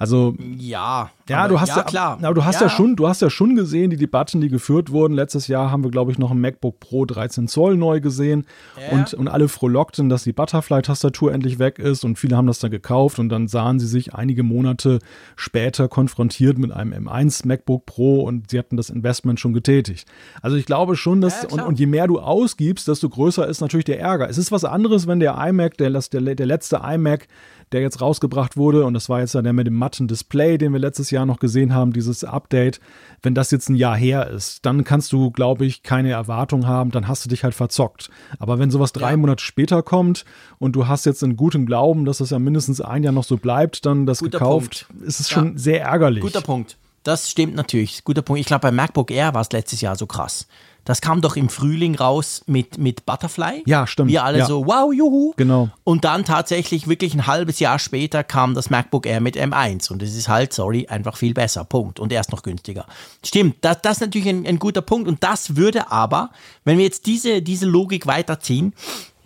[0.00, 2.18] Also ja, ja, du hast ja, ja klar.
[2.22, 2.68] Aber du hast ja.
[2.68, 2.68] ja.
[2.70, 5.12] schon, du hast ja schon gesehen, die Debatten, die geführt wurden.
[5.12, 8.46] Letztes Jahr haben wir, glaube ich, noch ein MacBook Pro 13 Zoll neu gesehen
[8.80, 8.96] ja.
[8.96, 12.70] und, und alle frohlockten, dass die Butterfly-Tastatur endlich weg ist und viele haben das dann
[12.70, 15.00] gekauft und dann sahen sie sich einige Monate
[15.36, 20.08] später konfrontiert mit einem M1 MacBook Pro und sie hatten das Investment schon getätigt.
[20.40, 23.84] Also ich glaube schon, dass und, und, je mehr du ausgibst, desto größer ist natürlich
[23.84, 24.30] der Ärger.
[24.30, 27.28] Es ist was anderes, wenn der iMac, der, der, der letzte iMac
[27.72, 28.84] der jetzt rausgebracht wurde.
[28.84, 31.38] Und das war jetzt ja der mit dem matten Display, den wir letztes Jahr noch
[31.38, 32.80] gesehen haben, dieses Update.
[33.22, 36.90] Wenn das jetzt ein Jahr her ist, dann kannst du, glaube ich, keine Erwartung haben,
[36.90, 38.10] dann hast du dich halt verzockt.
[38.38, 39.16] Aber wenn sowas drei ja.
[39.16, 40.24] Monate später kommt
[40.58, 43.36] und du hast jetzt in gutem Glauben, dass es ja mindestens ein Jahr noch so
[43.36, 45.04] bleibt, dann das Guter gekauft, Punkt.
[45.06, 45.34] ist es ja.
[45.34, 46.22] schon sehr ärgerlich.
[46.22, 46.76] Guter Punkt.
[47.02, 48.04] Das stimmt natürlich.
[48.04, 48.40] Guter Punkt.
[48.40, 50.46] Ich glaube, bei MacBook Air war es letztes Jahr so krass.
[50.90, 53.62] Das kam doch im Frühling raus mit, mit Butterfly.
[53.64, 54.10] Ja, stimmt.
[54.10, 54.46] Wir alle ja.
[54.46, 55.32] so, wow, juhu.
[55.36, 55.68] Genau.
[55.84, 59.92] Und dann tatsächlich wirklich ein halbes Jahr später kam das MacBook Air mit M1.
[59.92, 61.62] Und es ist halt, sorry, einfach viel besser.
[61.62, 62.00] Punkt.
[62.00, 62.86] Und erst noch günstiger.
[63.24, 65.06] Stimmt, das, das ist natürlich ein, ein guter Punkt.
[65.06, 66.30] Und das würde aber,
[66.64, 68.74] wenn wir jetzt diese, diese Logik weiterziehen,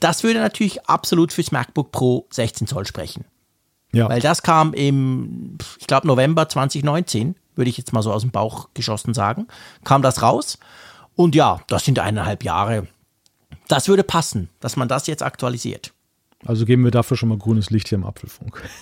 [0.00, 3.24] das würde natürlich absolut fürs MacBook Pro 16 Zoll sprechen.
[3.94, 4.11] Ja.
[4.11, 8.33] Weil das kam im, ich glaube, November 2019, würde ich jetzt mal so aus dem
[8.33, 9.46] Bauch geschossen sagen,
[9.83, 10.59] kam das raus.
[11.16, 12.87] Und ja, das sind eineinhalb Jahre.
[13.68, 15.92] Das würde passen, dass man das jetzt aktualisiert.
[16.44, 18.62] Also geben wir dafür schon mal grünes Licht hier im Apfelfunk.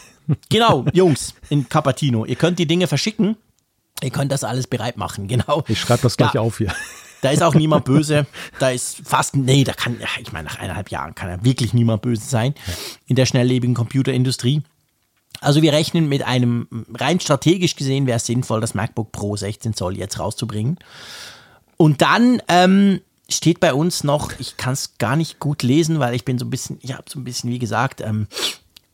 [0.51, 2.25] Genau, Jungs in Capatino.
[2.25, 3.37] Ihr könnt die Dinge verschicken.
[4.05, 5.65] Ihr könnt das alles bereit machen, genau.
[5.67, 6.41] Ich schreibe das gleich ja.
[6.41, 6.73] auf hier.
[7.23, 8.27] Da ist auch niemand böse.
[8.61, 12.03] Da ist fast, nee, da kann, ich meine, nach eineinhalb Jahren kann ja wirklich niemand
[12.03, 12.55] böse sein
[13.09, 14.63] in der schnelllebigen Computerindustrie.
[15.41, 19.75] Also wir rechnen mit einem, rein strategisch gesehen wäre es sinnvoll, das MacBook Pro 16
[19.75, 20.79] Zoll jetzt rauszubringen.
[21.83, 26.15] Und dann ähm, steht bei uns noch, ich kann es gar nicht gut lesen, weil
[26.15, 28.29] ich bin so ein bisschen, ich habe so ein bisschen, wie gesagt, ähm,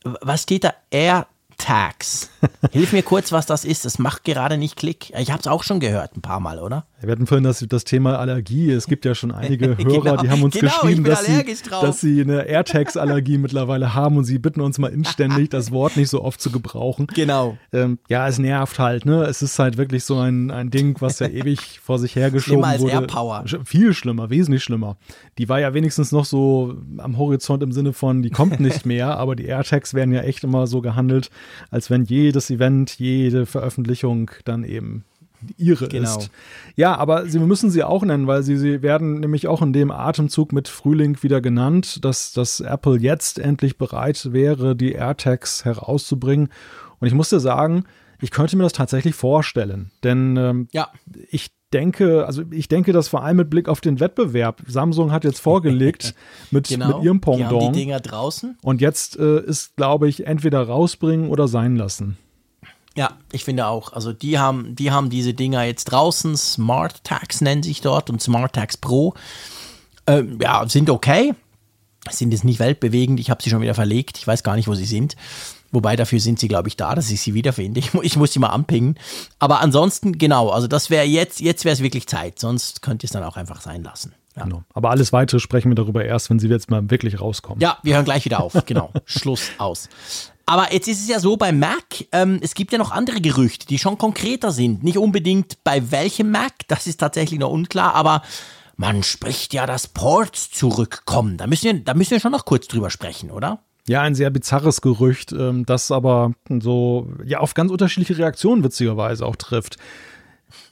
[0.04, 0.72] was steht da?
[0.90, 1.26] Air
[1.58, 2.30] Tags.
[2.72, 3.84] Hilf mir kurz, was das ist.
[3.84, 5.10] Das macht gerade nicht Klick.
[5.18, 6.86] Ich habe es auch schon gehört, ein paar Mal, oder?
[7.00, 8.70] Wir hatten vorhin das, das Thema Allergie.
[8.70, 11.44] Es gibt ja schon einige Hörer, genau, die haben uns genau, geschrieben, dass sie,
[11.80, 16.08] dass sie, eine AirTags-Allergie mittlerweile haben und sie bitten uns mal inständig, das Wort nicht
[16.08, 17.06] so oft zu gebrauchen.
[17.14, 17.56] Genau.
[17.72, 19.24] Ähm, ja, es nervt halt, ne?
[19.24, 22.66] Es ist halt wirklich so ein, ein Ding, was ja ewig vor sich hergeschoben schlimmer
[22.68, 22.92] als wurde.
[22.92, 23.44] AirPower.
[23.64, 24.96] Viel schlimmer, wesentlich schlimmer.
[25.38, 29.16] Die war ja wenigstens noch so am Horizont im Sinne von, die kommt nicht mehr,
[29.18, 31.30] aber die AirTags werden ja echt immer so gehandelt,
[31.70, 35.04] als wenn jedes Event, jede Veröffentlichung dann eben
[35.56, 36.18] ihre genau.
[36.18, 36.30] ist.
[36.76, 39.90] Ja, aber sie müssen sie auch nennen, weil sie, sie werden nämlich auch in dem
[39.90, 46.48] Atemzug mit Frühling wieder genannt, dass, dass Apple jetzt endlich bereit wäre, die AirTags herauszubringen.
[46.98, 47.84] Und ich musste sagen,
[48.20, 50.90] ich könnte mir das tatsächlich vorstellen, denn ähm, ja.
[51.30, 55.24] ich denke, also ich denke, dass vor allem mit Blick auf den Wettbewerb, Samsung hat
[55.24, 56.14] jetzt vorgelegt
[56.50, 57.50] mit, genau, mit ihrem Pendant.
[57.50, 58.58] Die, haben die Dinger draußen.
[58.62, 62.16] Und jetzt äh, ist, glaube ich, entweder rausbringen oder sein lassen.
[62.96, 63.92] Ja, ich finde auch.
[63.92, 66.36] Also die haben, die haben diese Dinger jetzt draußen.
[66.36, 69.14] Smart Tags nennen sich dort und Smart Tags Pro.
[70.06, 71.34] Ähm, ja, sind okay.
[72.10, 73.20] Sind jetzt nicht weltbewegend.
[73.20, 74.18] Ich habe sie schon wieder verlegt.
[74.18, 75.14] Ich weiß gar nicht, wo sie sind.
[75.70, 77.80] Wobei dafür sind sie, glaube ich, da, dass ich sie wiederfinde.
[77.80, 78.98] Ich, ich muss sie mal anpingen.
[79.38, 82.38] Aber ansonsten, genau, also das wäre jetzt, jetzt wäre es wirklich Zeit.
[82.38, 84.14] Sonst könnt ihr es dann auch einfach sein lassen.
[84.36, 84.44] Ja.
[84.44, 84.62] Genau.
[84.72, 87.60] Aber alles weitere sprechen wir darüber erst, wenn sie jetzt mal wirklich rauskommen.
[87.60, 88.54] Ja, wir hören gleich wieder auf.
[88.66, 88.92] Genau.
[89.04, 89.88] Schluss aus.
[90.46, 93.66] Aber jetzt ist es ja so bei Mac, ähm, es gibt ja noch andere Gerüchte,
[93.66, 94.82] die schon konkreter sind.
[94.82, 98.22] Nicht unbedingt bei welchem Mac, das ist tatsächlich noch unklar, aber
[98.76, 101.36] man spricht ja, dass Ports zurückkommen.
[101.36, 103.58] Da müssen wir, da müssen wir schon noch kurz drüber sprechen, oder?
[103.88, 109.24] Ja, ein sehr bizarres Gerücht, ähm, das aber so ja auf ganz unterschiedliche Reaktionen witzigerweise
[109.24, 109.78] auch trifft.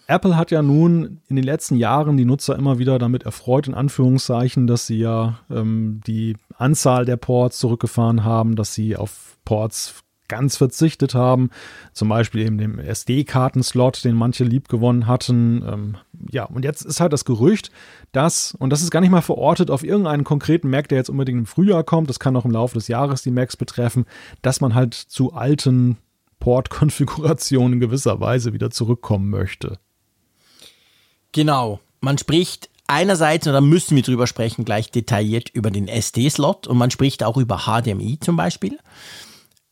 [0.07, 3.75] Apple hat ja nun in den letzten Jahren die Nutzer immer wieder damit erfreut, in
[3.75, 10.03] Anführungszeichen, dass sie ja ähm, die Anzahl der Ports zurückgefahren haben, dass sie auf Ports
[10.29, 11.51] ganz verzichtet haben.
[11.93, 15.63] Zum Beispiel eben dem SD-Kartenslot, den manche liebgewonnen hatten.
[15.67, 15.97] Ähm,
[16.31, 17.71] ja, und jetzt ist halt das Gerücht,
[18.13, 21.39] dass, und das ist gar nicht mal verortet auf irgendeinen konkreten Mac, der jetzt unbedingt
[21.39, 24.07] im Frühjahr kommt, das kann auch im Laufe des Jahres die Macs betreffen,
[24.43, 25.99] dass man halt zu alten
[26.41, 29.79] Port-Konfigurationen in gewisser Weise wieder zurückkommen möchte.
[31.33, 31.81] Genau.
[32.01, 36.79] Man spricht einerseits, und da müssen wir drüber sprechen, gleich detailliert über den SD-Slot und
[36.79, 38.79] man spricht auch über HDMI zum Beispiel.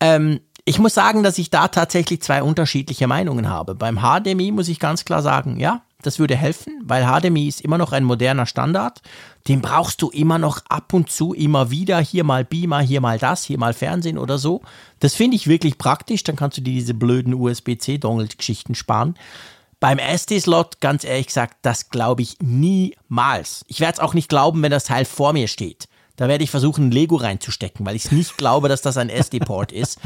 [0.05, 3.75] Ähm, ich muss sagen, dass ich da tatsächlich zwei unterschiedliche Meinungen habe.
[3.75, 7.79] Beim HDMI muss ich ganz klar sagen, ja, das würde helfen, weil HDMI ist immer
[7.79, 9.01] noch ein moderner Standard.
[9.49, 11.99] Den brauchst du immer noch ab und zu, immer wieder.
[12.01, 14.61] Hier mal Beamer, hier mal das, hier mal Fernsehen oder so.
[15.01, 16.23] Das finde ich wirklich praktisch.
[16.23, 19.15] Dann kannst du dir diese blöden USB-C-Dongle-Geschichten sparen.
[19.81, 23.65] Beim SD-Slot, ganz ehrlich gesagt, das glaube ich niemals.
[23.69, 25.89] Ich werde es auch nicht glauben, wenn das Teil vor mir steht.
[26.17, 29.73] Da werde ich versuchen, ein Lego reinzustecken, weil ich nicht glaube, dass das ein SD-Port
[29.73, 29.99] ist.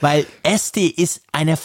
[0.00, 1.58] Weil SD ist eine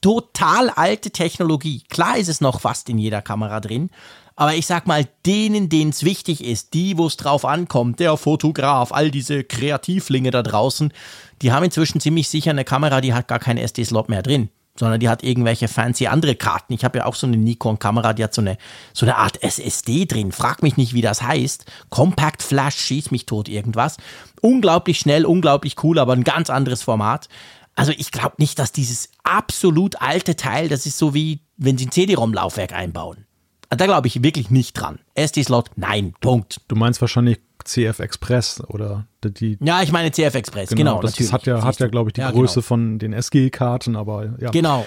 [0.00, 1.82] total alte Technologie.
[1.90, 3.90] Klar ist es noch fast in jeder Kamera drin,
[4.34, 8.16] aber ich sag mal, denen, denen es wichtig ist, die, wo es drauf ankommt, der
[8.16, 10.94] Fotograf, all diese Kreativlinge da draußen,
[11.42, 14.48] die haben inzwischen ziemlich sicher eine Kamera, die hat gar keinen SD-Slot mehr drin
[14.80, 16.72] sondern die hat irgendwelche fancy andere Karten.
[16.72, 18.56] Ich habe ja auch so eine Nikon-Kamera, die hat so eine,
[18.92, 20.32] so eine Art SSD drin.
[20.32, 21.66] Frag mich nicht, wie das heißt.
[21.90, 23.98] Compact Flash, schieß mich tot, irgendwas.
[24.40, 27.28] Unglaublich schnell, unglaublich cool, aber ein ganz anderes Format.
[27.76, 31.86] Also ich glaube nicht, dass dieses absolut alte Teil, das ist so wie, wenn sie
[31.86, 33.26] ein CD-ROM-Laufwerk einbauen.
[33.70, 34.98] Da glaube ich wirklich nicht dran.
[35.14, 36.60] SD-Slot, nein, Punkt.
[36.66, 39.58] Du meinst wahrscheinlich CF Express oder die.
[39.60, 40.92] Ja, ich meine CF Express, genau.
[40.92, 41.32] genau das natürlich.
[41.32, 42.66] hat ja, hat ja, glaube ich, die ja, Größe genau.
[42.66, 44.50] von den SG-Karten, aber ja.
[44.50, 44.86] Genau.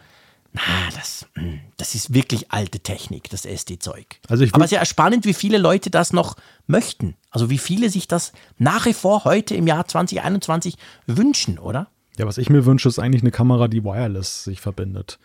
[0.53, 0.61] na,
[0.95, 4.19] das, hm, das ist wirklich alte Technik, das SD-Zeug.
[4.27, 7.15] Also Aber es ist ja spannend, wie viele Leute das noch möchten.
[7.29, 11.87] Also wie viele sich das nach wie vor heute im Jahr 2021 wünschen, oder?
[12.17, 15.19] Ja, was ich mir wünsche, ist eigentlich eine Kamera, die wireless sich verbindet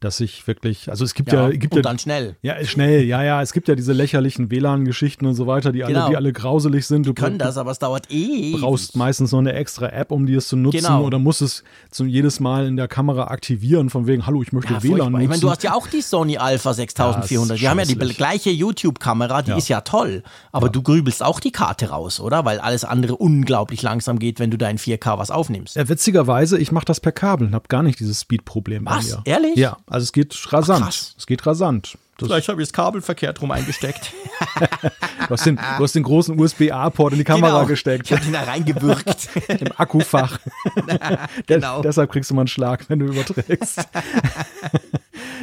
[0.00, 2.36] dass ich wirklich, also es gibt ja, ja gibt und ja, dann schnell.
[2.42, 6.02] Ja, schnell, ja, ja, es gibt ja diese lächerlichen WLAN-Geschichten und so weiter, die genau.
[6.02, 7.04] alle, die alle grauselig sind.
[7.06, 8.56] Du können das, aber es dauert eh.
[8.58, 11.02] brauchst meistens noch eine extra App, um die es zu nutzen genau.
[11.02, 14.72] oder musst es zum jedes Mal in der Kamera aktivieren, von wegen, hallo, ich möchte
[14.72, 15.22] ja, WLAN nutzen.
[15.22, 17.56] Ich meine, du hast ja auch die Sony Alpha 6400.
[17.56, 21.40] Ja, wir haben ja die gleiche YouTube-Kamera, die ist ja toll, aber du grübelst auch
[21.40, 22.44] die Karte raus, oder?
[22.44, 25.74] Weil alles andere unglaublich langsam geht, wenn du da in 4K was aufnimmst.
[25.74, 29.22] Ja, witzigerweise, ich mache das per Kabel und habe gar nicht dieses Speed-Problem bei mir.
[29.24, 29.56] Ehrlich?
[29.56, 30.84] Ja, also es geht rasant.
[30.86, 31.98] Ach, es geht rasant.
[32.18, 34.12] Das Vielleicht habe ich das Kabel verkehrt rum eingesteckt.
[34.58, 37.66] du, hast den, du hast den großen USB-A-Port in die Kamera genau.
[37.66, 38.06] gesteckt.
[38.06, 39.28] Ich habe den da reingewürgt.
[39.48, 40.40] Im Akkufach.
[41.46, 41.80] genau.
[41.80, 43.86] deshalb kriegst du mal einen Schlag, wenn du überträgst.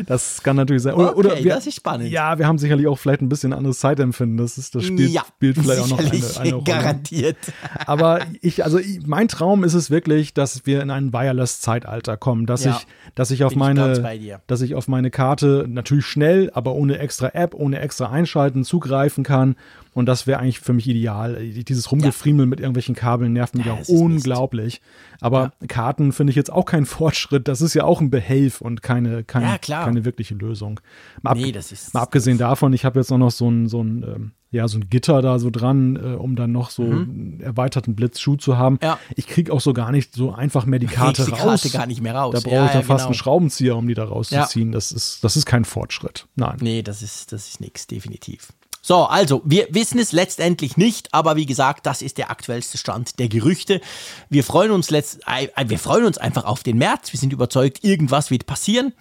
[0.05, 0.93] Das kann natürlich sein.
[0.93, 2.10] Oder, okay, oder wir, das ist spannend.
[2.10, 4.38] Ja, wir haben sicherlich auch vielleicht ein bisschen anderes Zeitempfinden.
[4.38, 6.63] Das, ist, das spielt, ja, spielt vielleicht auch noch eine, eine Rolle.
[6.63, 7.38] Garantiert.
[7.86, 12.63] Aber ich, also mein Traum ist es wirklich, dass wir in ein Wireless-Zeitalter kommen, dass
[12.63, 16.73] ja, ich, dass ich auf meine, ich dass ich auf meine Karte natürlich schnell, aber
[16.73, 19.55] ohne extra App, ohne extra Einschalten zugreifen kann
[19.95, 21.41] und das wäre eigentlich für mich ideal.
[21.47, 22.49] Dieses Rumgefriemel ja.
[22.49, 24.81] mit irgendwelchen Kabeln nervt mich ja, auch unglaublich.
[25.21, 25.67] Aber ja.
[25.67, 27.47] Karten finde ich jetzt auch kein Fortschritt.
[27.47, 30.81] Das ist ja auch ein Behelf und keine, keine, keine wirkliche Lösung.
[31.21, 31.53] Mal, ab, nee,
[31.93, 34.77] mal abgesehen davon, ich habe jetzt auch noch so ein, so ein ähm, ja, so
[34.77, 36.91] ein Gitter da so dran, äh, um dann noch so mhm.
[36.91, 38.79] einen erweiterten Blitzschuh zu haben.
[38.81, 38.99] Ja.
[39.15, 41.39] Ich kriege auch so gar nicht so einfach mehr die Karte die raus.
[41.39, 42.34] Karte gar nicht mehr raus.
[42.34, 43.05] Da brauche ja, ich ja, fast genau.
[43.08, 44.71] einen Schraubenzieher, um die da rauszuziehen.
[44.71, 46.27] Das, ist, das ist kein Fortschritt.
[46.36, 46.58] Nein.
[46.62, 48.53] Nee, das ist, das ist nichts, definitiv.
[48.88, 53.17] So, also, wir wissen es letztendlich nicht, aber wie gesagt, das ist der aktuellste Stand
[53.17, 53.82] der Gerüchte.
[54.30, 57.12] Wir freuen uns letzt, wir freuen uns einfach auf den März.
[57.12, 58.93] Wir sind überzeugt, irgendwas wird passieren.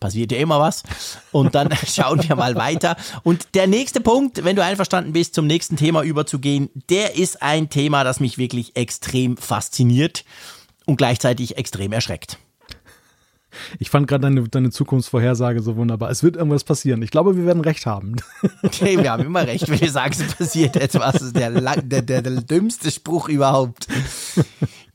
[0.00, 0.82] Passiert ja immer was.
[1.30, 2.96] Und dann schauen wir mal weiter.
[3.22, 7.70] Und der nächste Punkt, wenn du einverstanden bist, zum nächsten Thema überzugehen, der ist ein
[7.70, 10.24] Thema, das mich wirklich extrem fasziniert
[10.84, 12.38] und gleichzeitig extrem erschreckt.
[13.78, 16.10] Ich fand gerade deine, deine Zukunftsvorhersage so wunderbar.
[16.10, 17.02] Es wird irgendwas passieren.
[17.02, 18.16] Ich glaube, wir werden recht haben.
[18.62, 21.14] Okay, wir haben immer recht, wenn wir sagen, es passiert etwas.
[21.14, 23.86] Das ist der, der, der, der dümmste Spruch überhaupt.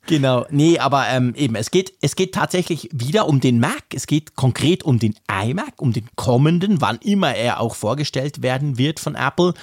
[0.05, 3.83] Genau, nee, aber ähm, eben, es geht, es geht tatsächlich wieder um den Mac.
[3.93, 8.77] Es geht konkret um den iMac, um den kommenden, wann immer er auch vorgestellt werden
[8.77, 9.53] wird von Apple.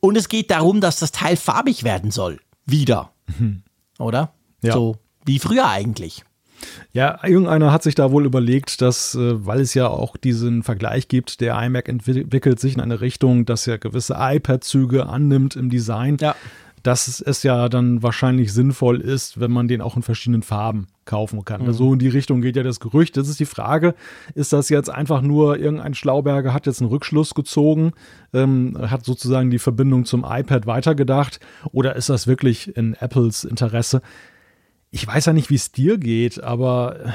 [0.00, 2.40] Und es geht darum, dass das Teil farbig werden soll.
[2.66, 3.12] Wieder.
[3.38, 3.62] Mhm.
[3.98, 4.34] Oder?
[4.62, 4.74] Ja.
[4.74, 6.24] So wie früher eigentlich.
[6.92, 11.08] Ja, irgendeiner hat sich da wohl überlegt, dass, äh, weil es ja auch diesen Vergleich
[11.08, 16.16] gibt, der iMac entwickelt sich in eine Richtung, dass er gewisse iPad-Züge annimmt im Design,
[16.20, 16.34] ja.
[16.82, 21.44] dass es ja dann wahrscheinlich sinnvoll ist, wenn man den auch in verschiedenen Farben kaufen
[21.44, 21.66] kann.
[21.66, 21.72] Mhm.
[21.72, 23.16] So in die Richtung geht ja das Gerücht.
[23.16, 23.94] Das ist die Frage,
[24.34, 27.92] ist das jetzt einfach nur irgendein Schlauberger hat jetzt einen Rückschluss gezogen,
[28.32, 31.40] ähm, hat sozusagen die Verbindung zum iPad weitergedacht
[31.72, 34.02] oder ist das wirklich in Apples Interesse?
[34.90, 37.12] Ich weiß ja nicht, wie es dir geht, aber äh,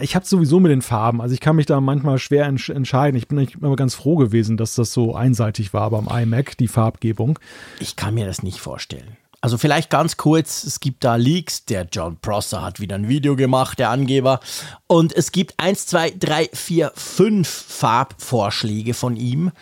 [0.00, 1.20] ich habe sowieso mit den Farben.
[1.20, 3.16] Also ich kann mich da manchmal schwer entsch entscheiden.
[3.16, 7.38] Ich bin immer ganz froh gewesen, dass das so einseitig war beim iMac, die Farbgebung.
[7.78, 9.16] Ich kann mir das nicht vorstellen.
[9.40, 13.36] Also vielleicht ganz kurz, es gibt da Leaks, der John Prosser hat wieder ein Video
[13.36, 14.40] gemacht, der Angeber.
[14.86, 19.52] Und es gibt eins, zwei, drei, vier, fünf Farbvorschläge von ihm,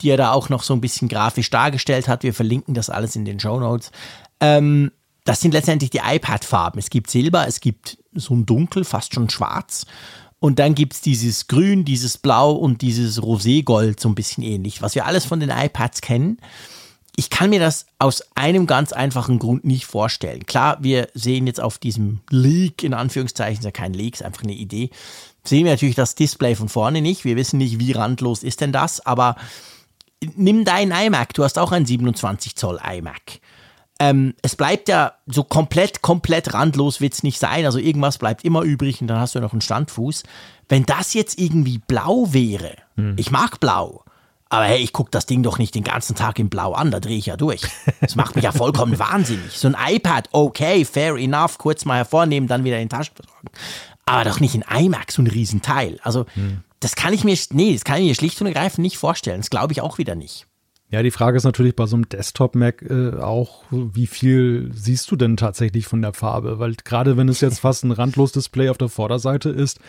[0.00, 2.22] die er da auch noch so ein bisschen grafisch dargestellt hat.
[2.22, 3.90] Wir verlinken das alles in den Show Notes.
[4.38, 4.92] Ähm,
[5.24, 6.78] das sind letztendlich die iPad-Farben.
[6.78, 9.86] Es gibt Silber, es gibt so ein Dunkel, fast schon schwarz.
[10.40, 14.82] Und dann gibt es dieses Grün, dieses Blau und dieses Roségold, so ein bisschen ähnlich,
[14.82, 16.38] was wir alles von den iPads kennen.
[17.14, 20.44] Ich kann mir das aus einem ganz einfachen Grund nicht vorstellen.
[20.46, 24.42] Klar, wir sehen jetzt auf diesem Leak, in Anführungszeichen, ist ja kein Leak, ist einfach
[24.42, 24.90] eine Idee,
[25.44, 27.24] sehen wir natürlich das Display von vorne nicht.
[27.24, 29.36] Wir wissen nicht, wie randlos ist denn das, aber
[30.34, 33.40] nimm deinen iMac, du hast auch einen 27 Zoll iMac
[34.02, 37.64] ähm, es bleibt ja so komplett, komplett randlos wird es nicht sein.
[37.64, 40.24] Also irgendwas bleibt immer übrig und dann hast du noch einen Standfuß.
[40.68, 43.14] Wenn das jetzt irgendwie blau wäre, hm.
[43.16, 44.02] ich mag blau,
[44.48, 46.98] aber hey, ich gucke das Ding doch nicht den ganzen Tag in Blau an, da
[46.98, 47.62] drehe ich ja durch.
[48.00, 49.56] Das macht mich ja vollkommen wahnsinnig.
[49.56, 53.48] So ein iPad, okay, fair enough, kurz mal hervornehmen, dann wieder in die Tasche besorgen.
[54.04, 56.00] Aber doch nicht in iMac, so ein Riesenteil.
[56.02, 56.64] Also, hm.
[56.80, 59.40] das kann ich mir, nee, das kann ich mir schlicht und ergreifend nicht vorstellen.
[59.40, 60.46] Das glaube ich auch wieder nicht.
[60.92, 65.16] Ja, die Frage ist natürlich bei so einem Desktop-Mac äh, auch, wie viel siehst du
[65.16, 66.58] denn tatsächlich von der Farbe?
[66.58, 69.80] Weil gerade wenn es jetzt fast ein randlos Display auf der Vorderseite ist,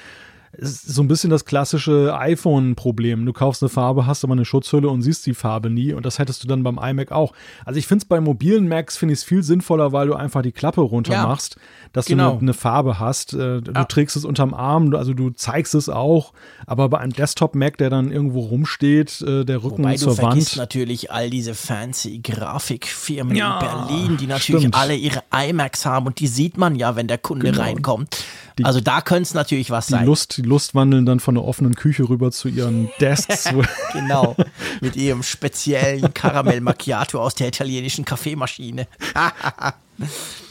[0.57, 3.25] ist so ein bisschen das klassische iPhone-Problem.
[3.25, 5.93] Du kaufst eine Farbe, hast aber eine Schutzhülle und siehst die Farbe nie.
[5.93, 7.33] Und das hättest du dann beim iMac auch.
[7.65, 10.43] Also ich finde es bei mobilen Macs finde ich es viel sinnvoller, weil du einfach
[10.43, 11.57] die Klappe runter ja, machst,
[11.91, 12.23] dass genau.
[12.23, 13.33] du eine, eine, Farbe hast.
[13.33, 13.85] Äh, du ja.
[13.85, 16.33] trägst es unterm Arm, also du zeigst es auch.
[16.67, 20.55] Aber bei einem Desktop-Mac, der dann irgendwo rumsteht, äh, der Rücken Wobei zur du Wand.
[20.55, 24.75] natürlich all diese fancy Grafikfirmen ja, in Berlin, die natürlich stimmt.
[24.75, 27.63] alle ihre iMacs haben und die sieht man ja, wenn der Kunde genau.
[27.63, 28.23] reinkommt.
[28.57, 30.05] Die, also da könnte es natürlich was die sein.
[30.05, 33.49] Lust, die Lust wandeln dann von der offenen Küche rüber zu ihren Desks.
[33.93, 34.36] genau,
[34.82, 38.88] mit ihrem speziellen Karamell Macchiato aus der italienischen Kaffeemaschine.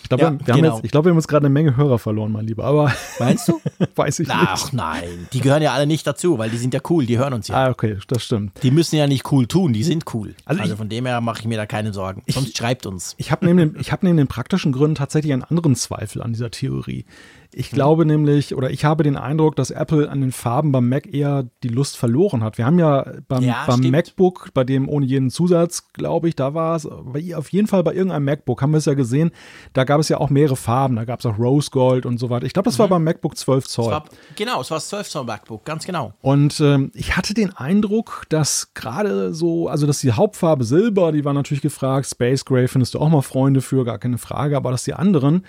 [0.02, 0.80] Ich glaube, ja, wir, genau.
[0.82, 2.64] glaub, wir haben jetzt gerade eine Menge Hörer verloren, mein Lieber.
[2.64, 3.60] Aber Meinst du?
[3.94, 4.50] weiß ich Ach, nicht.
[4.50, 7.32] Ach nein, die gehören ja alle nicht dazu, weil die sind ja cool, die hören
[7.32, 7.54] uns ja.
[7.54, 8.62] Ah, okay, das stimmt.
[8.62, 10.34] Die müssen ja nicht cool tun, die sind cool.
[10.44, 12.22] Also, also von dem her mache ich mir da keine Sorgen.
[12.28, 13.14] Sonst ich, schreibt uns.
[13.16, 17.04] Ich habe neben, hab neben den praktischen Gründen tatsächlich einen anderen Zweifel an dieser Theorie.
[17.54, 21.12] Ich glaube nämlich, oder ich habe den Eindruck, dass Apple an den Farben beim Mac
[21.12, 22.56] eher die Lust verloren hat.
[22.56, 26.54] Wir haben ja beim, ja, beim MacBook, bei dem ohne jeden Zusatz, glaube ich, da
[26.54, 29.32] war es, auf jeden Fall bei irgendeinem MacBook haben wir es ja gesehen,
[29.74, 32.30] da gab es ja auch mehrere Farben, da gab es auch Rose Gold und so
[32.30, 32.46] weiter.
[32.46, 32.82] Ich glaube, das mhm.
[32.82, 33.92] war beim MacBook 12 Zoll.
[33.92, 36.14] War, genau, es war das 12 Zoll MacBook, ganz genau.
[36.22, 41.24] Und ähm, ich hatte den Eindruck, dass gerade so, also dass die Hauptfarbe Silber, die
[41.24, 44.70] war natürlich gefragt, Space Gray findest du auch mal Freunde für, gar keine Frage, aber
[44.70, 45.44] dass die anderen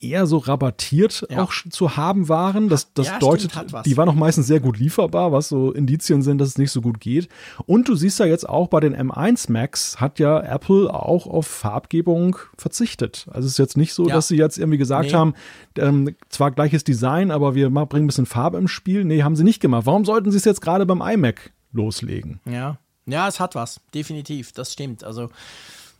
[0.00, 1.42] eher so rabattiert ja.
[1.42, 2.68] auch zu haben waren.
[2.68, 6.22] Das, das ja, deutet, stimmt, die waren auch meistens sehr gut lieferbar, was so Indizien
[6.22, 7.28] sind, dass es nicht so gut geht.
[7.66, 11.46] Und du siehst ja jetzt auch bei den M1 Max hat ja Apple auch auf
[11.46, 13.26] Farbgebung verzichtet.
[13.30, 14.14] Also es ist jetzt nicht so, ja.
[14.14, 15.16] dass sie jetzt irgendwie gesagt nee.
[15.16, 15.34] haben,
[15.76, 19.04] ähm, zwar gleiches Design, aber wir bringen ein bisschen Farbe im Spiel.
[19.04, 19.86] Nee, haben sie nicht gemacht.
[19.86, 22.40] Warum sollten sie es jetzt gerade beim iMac loslegen?
[22.46, 22.78] Ja.
[23.06, 25.02] Ja, es hat was, definitiv, das stimmt.
[25.02, 25.30] Also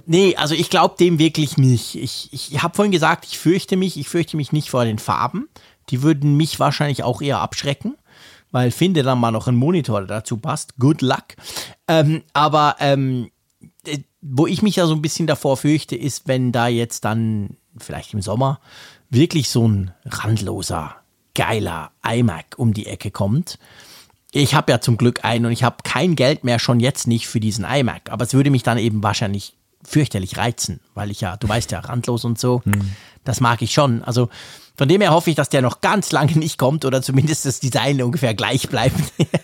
[0.06, 1.94] Nee, also ich glaube dem wirklich nicht.
[1.96, 5.48] Ich, ich habe vorhin gesagt, ich fürchte mich, ich fürchte mich nicht vor den Farben.
[5.90, 7.96] Die würden mich wahrscheinlich auch eher abschrecken.
[8.52, 10.76] weil finde dann mal noch einen Monitor, der dazu passt.
[10.78, 11.36] Good luck.
[11.88, 13.30] Ähm, aber ähm,
[13.86, 17.56] äh, wo ich mich ja so ein bisschen davor fürchte, ist, wenn da jetzt dann
[17.76, 18.60] vielleicht im Sommer
[19.08, 20.96] wirklich so ein randloser,
[21.34, 23.59] geiler iMac um die Ecke kommt.
[24.32, 27.26] Ich habe ja zum Glück einen und ich habe kein Geld mehr, schon jetzt nicht
[27.26, 28.11] für diesen iMac.
[28.11, 31.81] Aber es würde mich dann eben wahrscheinlich fürchterlich reizen, weil ich ja, du weißt ja,
[31.85, 32.93] randlos und so, hm.
[33.24, 34.03] das mag ich schon.
[34.03, 34.28] Also
[34.76, 37.61] von dem her hoffe ich, dass der noch ganz lange nicht kommt oder zumindest das
[37.61, 39.12] Design ungefähr gleich bleibt.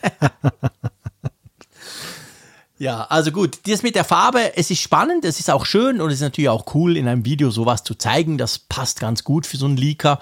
[2.79, 6.09] ja, also gut, das mit der Farbe, es ist spannend, es ist auch schön und
[6.09, 8.39] es ist natürlich auch cool, in einem Video sowas zu zeigen.
[8.39, 10.19] Das passt ganz gut für so einen Leaker.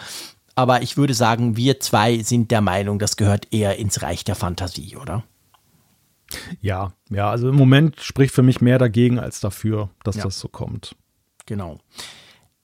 [0.56, 4.36] Aber ich würde sagen, wir zwei sind der Meinung, das gehört eher ins Reich der
[4.36, 5.24] Fantasie, oder?
[6.60, 10.24] Ja, ja, also im Moment spricht für mich mehr dagegen als dafür, dass ja.
[10.24, 10.96] das so kommt.
[11.46, 11.78] Genau.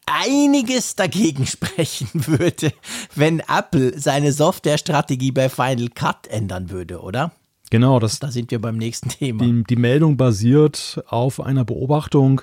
[0.07, 2.73] Einiges dagegen sprechen würde,
[3.15, 7.33] wenn Apple seine Softwarestrategie bei Final Cut ändern würde, oder?
[7.71, 9.45] Genau, das, da sind wir beim nächsten Thema.
[9.45, 12.43] Die, die Meldung basiert auf einer Beobachtung,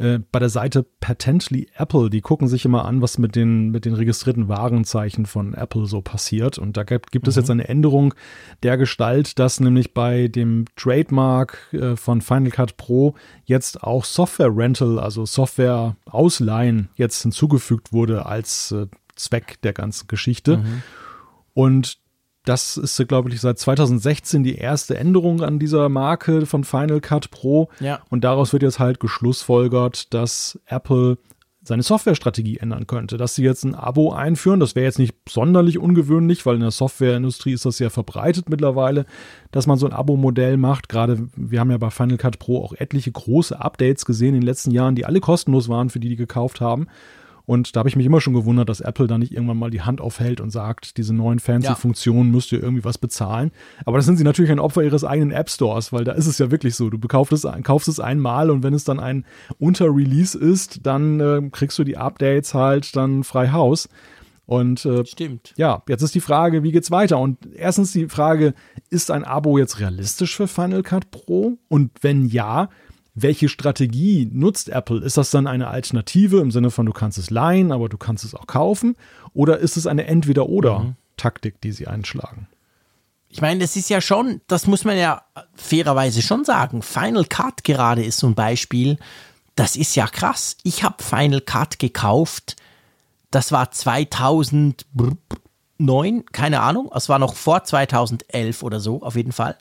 [0.00, 3.84] äh, bei der Seite Patently Apple, die gucken sich immer an, was mit den, mit
[3.84, 6.56] den registrierten Warenzeichen von Apple so passiert.
[6.56, 7.28] Und da gibt, gibt mhm.
[7.28, 8.14] es jetzt eine Änderung
[8.62, 14.56] der Gestalt, dass nämlich bei dem Trademark äh, von Final Cut Pro jetzt auch Software
[14.56, 18.86] Rental, also Software Ausleihen jetzt hinzugefügt wurde als äh,
[19.16, 20.58] Zweck der ganzen Geschichte.
[20.58, 20.82] Mhm.
[21.52, 21.99] Und
[22.50, 27.30] das ist, glaube ich, seit 2016 die erste Änderung an dieser Marke von Final Cut
[27.30, 27.68] Pro.
[27.78, 28.00] Ja.
[28.10, 31.18] Und daraus wird jetzt halt geschlussfolgert, dass Apple
[31.62, 33.18] seine Softwarestrategie ändern könnte.
[33.18, 36.72] Dass sie jetzt ein Abo einführen, das wäre jetzt nicht sonderlich ungewöhnlich, weil in der
[36.72, 39.06] Softwareindustrie ist das sehr verbreitet mittlerweile,
[39.52, 40.88] dass man so ein Abo-Modell macht.
[40.88, 44.46] Gerade wir haben ja bei Final Cut Pro auch etliche große Updates gesehen in den
[44.46, 46.88] letzten Jahren, die alle kostenlos waren für die, die gekauft haben.
[47.50, 49.82] Und da habe ich mich immer schon gewundert, dass Apple da nicht irgendwann mal die
[49.82, 51.74] Hand aufhält und sagt, diese neuen fancy ja.
[51.74, 53.50] Funktionen müsst ihr irgendwie was bezahlen.
[53.84, 56.38] Aber das sind sie natürlich ein Opfer ihres eigenen App Stores, weil da ist es
[56.38, 56.90] ja wirklich so.
[56.90, 59.24] Du kaufst es, kaufst es einmal und wenn es dann ein
[59.58, 63.88] Unter-Release ist, dann äh, kriegst du die Updates halt dann frei Haus.
[64.46, 65.52] Und äh, Stimmt.
[65.56, 67.18] ja, jetzt ist die Frage, wie geht's weiter?
[67.18, 68.54] Und erstens die Frage,
[68.90, 71.58] ist ein Abo jetzt realistisch für Final Cut Pro?
[71.66, 72.68] Und wenn ja,
[73.22, 75.02] welche Strategie nutzt Apple?
[75.02, 78.24] Ist das dann eine Alternative im Sinne von, du kannst es leihen, aber du kannst
[78.24, 78.96] es auch kaufen?
[79.32, 82.48] Oder ist es eine Entweder-Oder-Taktik, die sie einschlagen?
[83.28, 85.22] Ich meine, das ist ja schon, das muss man ja
[85.54, 86.82] fairerweise schon sagen.
[86.82, 88.98] Final Cut gerade ist so ein Beispiel.
[89.54, 90.56] Das ist ja krass.
[90.64, 92.56] Ich habe Final Cut gekauft.
[93.30, 96.90] Das war 2009, keine Ahnung.
[96.92, 99.56] Es war noch vor 2011 oder so, auf jeden Fall.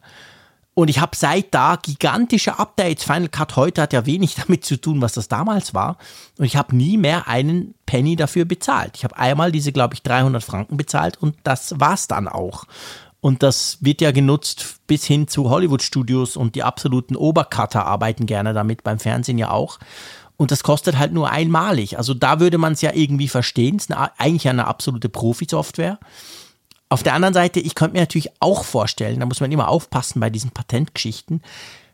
[0.73, 3.03] Und ich habe seit da gigantische Updates.
[3.03, 5.97] Final Cut heute hat ja wenig damit zu tun, was das damals war.
[6.37, 8.95] Und ich habe nie mehr einen Penny dafür bezahlt.
[8.95, 12.65] Ich habe einmal diese, glaube ich, 300 Franken bezahlt und das war's dann auch.
[13.21, 18.53] Und das wird ja genutzt bis hin zu Hollywood-Studios und die absoluten Obercutter arbeiten gerne
[18.53, 19.79] damit, beim Fernsehen ja auch.
[20.37, 21.97] Und das kostet halt nur einmalig.
[21.97, 23.75] Also da würde man es ja irgendwie verstehen.
[23.75, 25.99] Es ist eine, eigentlich eine absolute Profi-Software.
[26.89, 30.19] Auf der anderen Seite, ich könnte mir natürlich auch vorstellen, da muss man immer aufpassen
[30.19, 31.41] bei diesen Patentgeschichten,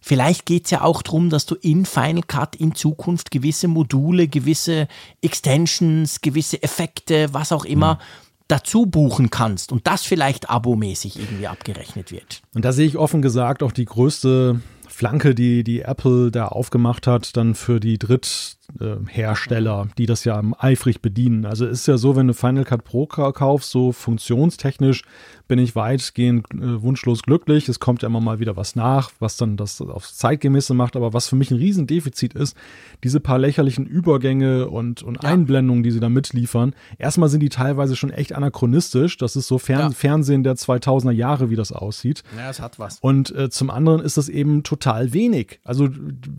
[0.08, 4.28] Vielleicht geht es ja auch darum, dass du in Final Cut in Zukunft gewisse Module,
[4.28, 4.88] gewisse
[5.24, 8.00] Extensions, gewisse Effekte, was auch immer, mhm.
[8.48, 12.44] dazu buchen kannst und das vielleicht abomäßig irgendwie abgerechnet wird.
[12.54, 17.08] Und da sehe ich offen gesagt auch die größte Flanke, die, die Apple da aufgemacht
[17.08, 18.58] hat, dann für die Dritt,
[19.08, 21.46] Hersteller, die das ja eifrig bedienen.
[21.46, 25.04] Also ist ja so, wenn du Final Cut Pro kaufst, so funktionstechnisch
[25.48, 27.70] bin ich weitgehend äh, wunschlos glücklich.
[27.70, 30.96] Es kommt ja immer mal wieder was nach, was dann das aufs Zeitgemäße macht.
[30.96, 32.58] Aber was für mich ein Riesendefizit ist,
[33.04, 35.30] diese paar lächerlichen Übergänge und, und ja.
[35.30, 36.74] Einblendungen, die sie da mitliefern.
[36.98, 39.18] Erstmal sind die teilweise schon echt anachronistisch.
[39.18, 39.90] Das ist so Fern ja.
[39.92, 42.24] Fernsehen der 2000er Jahre, wie das aussieht.
[42.36, 43.00] Ja, es hat was.
[43.00, 45.60] Und äh, zum anderen ist das eben total wenig.
[45.64, 45.90] Also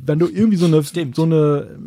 [0.04, 1.78] wenn du irgendwie so eine, so eine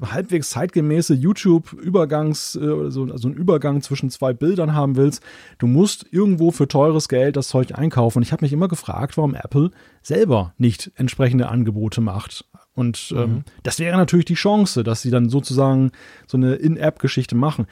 [0.00, 5.22] halbwegs zeitgemäße YouTube-Übergangs, äh, so also einen Übergang zwischen zwei Bildern haben willst,
[5.58, 8.18] du musst irgendwo für teures Geld das Zeug einkaufen.
[8.18, 9.70] Und ich habe mich immer gefragt, warum Apple
[10.02, 12.44] selber nicht entsprechende Angebote macht.
[12.74, 13.44] Und ähm, mhm.
[13.64, 15.90] das wäre natürlich die Chance, dass sie dann sozusagen
[16.28, 17.66] so eine In-App-Geschichte machen.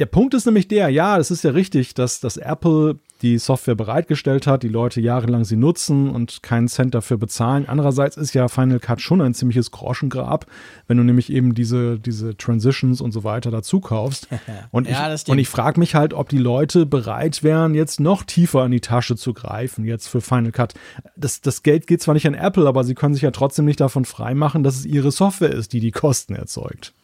[0.00, 3.74] Der Punkt ist nämlich der, ja, es ist ja richtig, dass, dass Apple die Software
[3.74, 7.66] bereitgestellt hat, die Leute jahrelang sie nutzen und keinen Cent dafür bezahlen.
[7.68, 10.46] Andererseits ist ja Final Cut schon ein ziemliches Groschengrab,
[10.86, 14.28] wenn du nämlich eben diese, diese Transitions und so weiter dazu kaufst.
[14.70, 18.22] Und ja, ich, und ich frage mich halt, ob die Leute bereit wären, jetzt noch
[18.22, 20.72] tiefer in die Tasche zu greifen, jetzt für Final Cut.
[21.14, 23.80] Das, das Geld geht zwar nicht an Apple, aber sie können sich ja trotzdem nicht
[23.80, 26.94] davon freimachen, dass es ihre Software ist, die die Kosten erzeugt.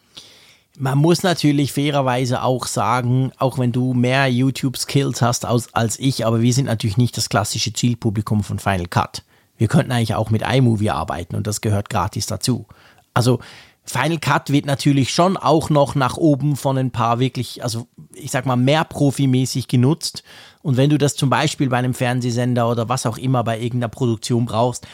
[0.78, 6.26] Man muss natürlich fairerweise auch sagen, auch wenn du mehr YouTube-Skills hast als, als ich,
[6.26, 9.22] aber wir sind natürlich nicht das klassische Zielpublikum von Final Cut.
[9.56, 12.66] Wir könnten eigentlich auch mit iMovie arbeiten und das gehört gratis dazu.
[13.14, 13.40] Also
[13.84, 18.30] Final Cut wird natürlich schon auch noch nach oben von ein paar wirklich, also ich
[18.30, 20.24] sag mal, mehr profimäßig genutzt.
[20.62, 23.88] Und wenn du das zum Beispiel bei einem Fernsehsender oder was auch immer bei irgendeiner
[23.88, 24.86] Produktion brauchst,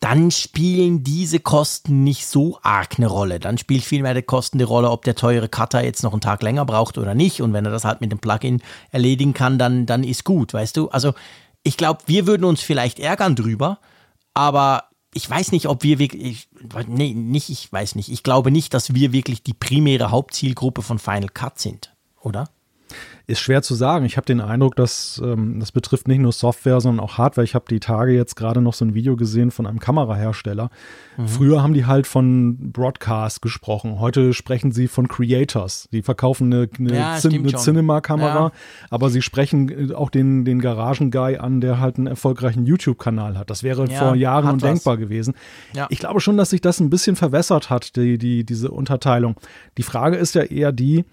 [0.00, 3.40] dann spielen diese Kosten nicht so arg eine Rolle.
[3.40, 6.42] Dann spielt vielmehr die Kosten eine Rolle, ob der teure Cutter jetzt noch einen Tag
[6.42, 7.40] länger braucht oder nicht.
[7.40, 10.76] Und wenn er das halt mit dem Plugin erledigen kann, dann, dann ist gut, weißt
[10.76, 10.88] du?
[10.90, 11.14] Also
[11.62, 13.78] ich glaube, wir würden uns vielleicht ärgern drüber,
[14.34, 14.84] aber
[15.14, 16.48] ich weiß nicht, ob wir wirklich,
[16.86, 18.10] nee, nicht, ich weiß nicht.
[18.10, 22.50] Ich glaube nicht, dass wir wirklich die primäre Hauptzielgruppe von Final Cut sind, oder?
[23.28, 24.04] Ist schwer zu sagen.
[24.04, 27.44] Ich habe den Eindruck, dass ähm, das betrifft nicht nur Software, sondern auch Hardware.
[27.44, 30.70] Ich habe die Tage jetzt gerade noch so ein Video gesehen von einem Kamerahersteller.
[31.16, 31.26] Mhm.
[31.26, 33.98] Früher haben die halt von Broadcast gesprochen.
[33.98, 35.88] Heute sprechen sie von Creators.
[35.92, 38.52] Die verkaufen eine, eine, ja, Cin eine Cinema-Kamera, ja.
[38.90, 43.50] aber sie sprechen äh, auch den, den Garagen-Guy an, der halt einen erfolgreichen YouTube-Kanal hat.
[43.50, 45.00] Das wäre ja, vor Jahren undenkbar was.
[45.00, 45.34] gewesen.
[45.88, 49.34] Ich glaube schon, dass sich das ein bisschen verwässert hat, die, die, diese Unterteilung.
[49.78, 51.04] Die Frage ist ja eher die,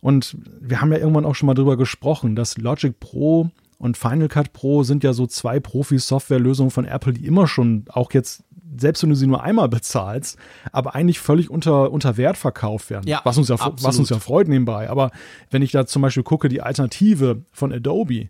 [0.00, 4.28] und wir haben ja irgendwann auch schon mal drüber gesprochen, dass Logic Pro und Final
[4.28, 8.44] Cut Pro sind ja so zwei Profi-Software-Lösungen von Apple, die immer schon auch jetzt
[8.76, 10.38] selbst wenn du sie nur einmal bezahlst,
[10.72, 13.06] aber eigentlich völlig unter, unter Wert verkauft werden.
[13.08, 14.88] Ja, was, uns ja, was uns ja freut nebenbei.
[14.88, 15.10] Aber
[15.50, 18.28] wenn ich da zum Beispiel gucke, die Alternative von Adobe,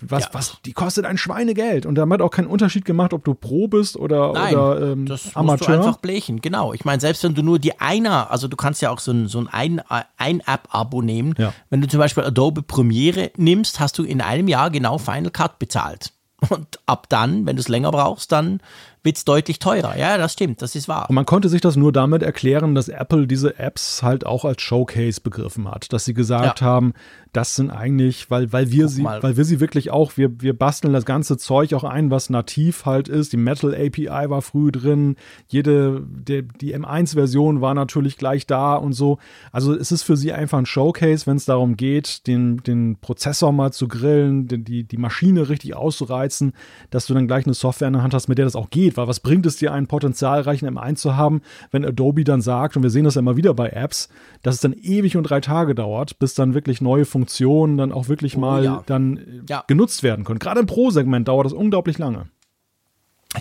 [0.00, 0.28] was, ja.
[0.32, 1.84] was, die kostet ein Schweinegeld.
[1.84, 5.34] Und damit auch keinen Unterschied gemacht, ob du Pro bist oder, Nein, oder ähm, das
[5.34, 5.56] Amateur.
[5.56, 6.72] Musst du einfach blechen, genau.
[6.72, 9.28] Ich meine, selbst wenn du nur die einer, also du kannst ja auch so ein,
[9.28, 9.82] so ein,
[10.16, 11.34] ein App-Abo nehmen.
[11.36, 11.52] Ja.
[11.70, 15.58] Wenn du zum Beispiel Adobe Premiere nimmst, hast du in einem Jahr genau Final Cut
[15.58, 16.12] bezahlt.
[16.48, 18.60] Und ab dann, wenn du es länger brauchst, dann
[19.02, 19.96] wird es deutlich teurer.
[19.96, 21.06] Ja, das stimmt, das ist wahr.
[21.08, 24.62] Und man konnte sich das nur damit erklären, dass Apple diese Apps halt auch als
[24.62, 25.92] Showcase begriffen hat.
[25.92, 26.66] Dass sie gesagt ja.
[26.66, 26.94] haben,
[27.32, 29.22] das sind eigentlich, weil, weil wir Guck sie, mal.
[29.22, 32.86] weil wir sie wirklich auch, wir, wir basteln das ganze Zeug auch ein, was nativ
[32.86, 33.32] halt ist.
[33.32, 38.92] Die Metal API war früh drin, jede, die, die M1-Version war natürlich gleich da und
[38.92, 39.18] so.
[39.52, 43.52] Also es ist für sie einfach ein Showcase, wenn es darum geht, den, den Prozessor
[43.52, 46.52] mal zu grillen, die, die Maschine richtig auszureizen,
[46.90, 48.87] dass du dann gleich eine Software in der Hand hast, mit der das auch geht.
[48.96, 52.82] Weil was bringt es dir, einen potenzialreichen M1 zu haben, wenn Adobe dann sagt, und
[52.82, 54.08] wir sehen das ja immer wieder bei Apps,
[54.42, 57.92] dass es dann ewig und drei Tage dauert, bis dann wirklich neue Funktionen Funktionen dann
[57.92, 58.82] auch wirklich oh, mal ja.
[58.86, 59.64] dann äh, ja.
[59.66, 60.38] genutzt werden können.
[60.38, 62.28] Gerade im Pro-Segment dauert das unglaublich lange.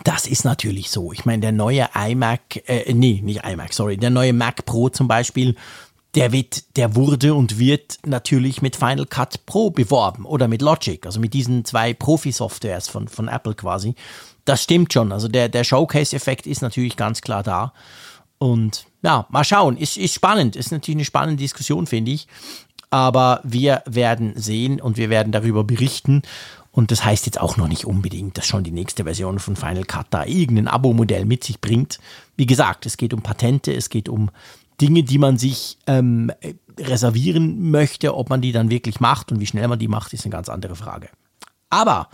[0.03, 1.13] Das ist natürlich so.
[1.13, 5.07] Ich meine, der neue iMac, äh, nee, nicht iMac, sorry, der neue Mac Pro zum
[5.07, 5.55] Beispiel,
[6.15, 11.05] der wird, der wurde und wird natürlich mit Final Cut Pro beworben oder mit Logic,
[11.05, 13.95] also mit diesen zwei Profi-Softwares von, von Apple quasi.
[14.47, 15.11] Das stimmt schon.
[15.11, 17.73] Also der, der Showcase-Effekt ist natürlich ganz klar da.
[18.39, 19.77] Und ja, mal schauen.
[19.77, 20.55] Ist, ist spannend.
[20.55, 22.27] Ist natürlich eine spannende Diskussion, finde ich
[22.89, 26.21] aber wir werden sehen und wir werden darüber berichten.
[26.71, 29.83] Und das heißt jetzt auch noch nicht unbedingt, dass schon die nächste Version von Final
[29.83, 31.99] Cut da irgendein Abo-Modell mit sich bringt.
[32.35, 34.29] Wie gesagt, es geht um Patente, es geht um
[34.79, 36.31] Dinge, die man sich ähm,
[36.79, 38.15] reservieren möchte.
[38.15, 40.49] Ob man die dann wirklich macht und wie schnell man die macht, ist eine ganz
[40.49, 41.09] andere Frage.
[41.69, 42.09] Aber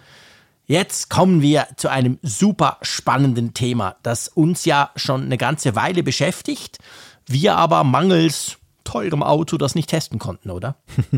[0.66, 6.04] jetzt kommen wir zu einem super spannenden Thema, das uns ja schon eine ganze Weile
[6.04, 6.80] beschäftigt.
[7.26, 10.76] Wir aber mangels teurem Auto das nicht testen konnten, oder?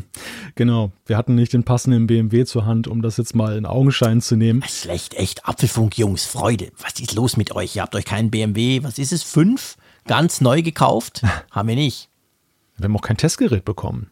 [0.56, 0.92] genau.
[1.06, 4.36] Wir hatten nicht den passenden BMW zur Hand, um das jetzt mal in Augenschein zu
[4.36, 4.64] nehmen.
[4.64, 5.48] Schlecht, echt.
[5.48, 6.72] Apfelfunk, Jungs, Freude.
[6.80, 7.76] Was ist los mit euch?
[7.76, 9.78] Ihr habt euch keinen BMW, was ist es, fünf?
[10.06, 11.24] Ganz neu gekauft?
[11.52, 12.10] haben wir nicht.
[12.78, 14.12] Wir haben auch kein Testgerät bekommen.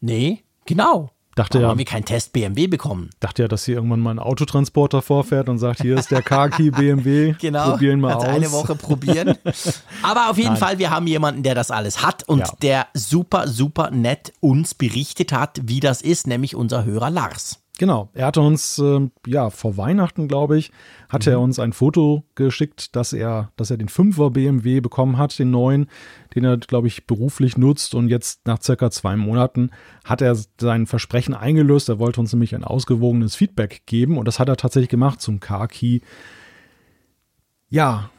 [0.00, 1.10] Nee, genau.
[1.34, 3.08] Dachte Warum ja, haben wir keinen Test BMW bekommen?
[3.20, 6.70] Dachte ja, dass hier irgendwann mal ein Autotransporter vorfährt und sagt, hier ist der Kaki
[6.72, 7.34] BMW.
[7.40, 7.70] genau.
[7.70, 8.24] Probieren mal aus.
[8.24, 9.36] eine Woche probieren.
[10.02, 10.56] Aber auf jeden Nein.
[10.58, 12.54] Fall, wir haben jemanden, der das alles hat und ja.
[12.60, 17.61] der super, super nett uns berichtet hat, wie das ist, nämlich unser Hörer Lars.
[17.78, 20.70] Genau, er hatte uns, äh, ja, vor Weihnachten, glaube ich,
[21.08, 21.34] hatte mhm.
[21.34, 25.50] er uns ein Foto geschickt, dass er, dass er den 5er BMW bekommen hat, den
[25.50, 25.86] neuen,
[26.34, 27.94] den er, glaube ich, beruflich nutzt.
[27.94, 29.70] Und jetzt nach circa zwei Monaten
[30.04, 31.88] hat er sein Versprechen eingelöst.
[31.88, 35.40] Er wollte uns nämlich ein ausgewogenes Feedback geben und das hat er tatsächlich gemacht zum
[35.40, 36.00] Car Key.
[37.70, 38.10] Ja,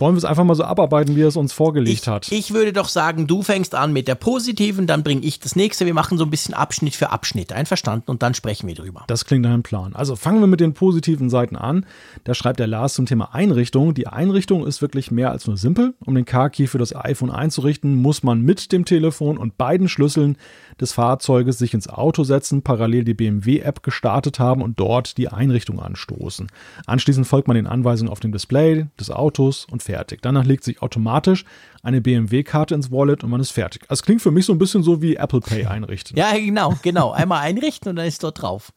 [0.00, 2.30] wollen wir es einfach mal so abarbeiten, wie er es uns vorgelegt ich, hat?
[2.30, 5.86] Ich würde doch sagen, du fängst an mit der positiven, dann bringe ich das nächste.
[5.86, 7.52] Wir machen so ein bisschen Abschnitt für Abschnitt.
[7.52, 8.08] Einverstanden?
[8.08, 9.04] Und dann sprechen wir drüber.
[9.08, 9.96] Das klingt nach einem Plan.
[9.96, 11.84] Also fangen wir mit den positiven Seiten an.
[12.22, 13.92] Da schreibt der Lars zum Thema Einrichtung.
[13.92, 15.94] Die Einrichtung ist wirklich mehr als nur simpel.
[16.04, 20.36] Um den Car-Key für das iPhone einzurichten, muss man mit dem Telefon und beiden Schlüsseln
[20.80, 25.80] des Fahrzeuges sich ins Auto setzen, parallel die BMW-App gestartet haben und dort die Einrichtung
[25.80, 26.46] anstoßen.
[26.86, 30.20] Anschließend folgt man den Anweisungen auf dem Display des Autos und fertig.
[30.20, 31.46] Danach legt sich automatisch
[31.82, 33.86] eine BMW-Karte ins Wallet und man ist fertig.
[33.88, 36.16] Das klingt für mich so ein bisschen so wie Apple Pay einrichten.
[36.16, 37.12] Ja, genau, genau.
[37.12, 38.72] Einmal einrichten und dann ist dort drauf.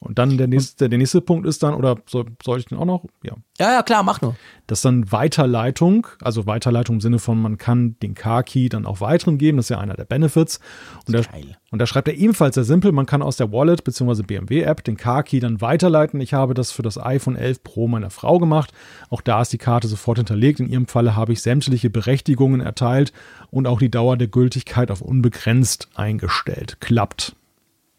[0.00, 2.84] Und dann der nächste, der nächste Punkt ist dann, oder soll, soll ich den auch
[2.84, 3.04] noch?
[3.22, 3.34] Ja.
[3.58, 4.36] Ja, ja, klar, mach nur.
[4.68, 9.00] Das ist dann Weiterleitung, also Weiterleitung im Sinne von, man kann den Car-Key dann auch
[9.00, 10.60] weiteren geben, das ist ja einer der Benefits.
[11.06, 11.22] Und da,
[11.70, 14.22] und da schreibt er ebenfalls sehr simpel, man kann aus der Wallet bzw.
[14.22, 16.20] BMW-App den Car-Key dann weiterleiten.
[16.20, 18.72] Ich habe das für das iPhone 11 Pro meiner Frau gemacht.
[19.10, 20.60] Auch da ist die Karte sofort hinterlegt.
[20.60, 23.12] In ihrem Falle habe ich sämtliche Berechtigungen erteilt
[23.50, 26.76] und auch die Dauer der Gültigkeit auf unbegrenzt eingestellt.
[26.80, 27.34] Klappt.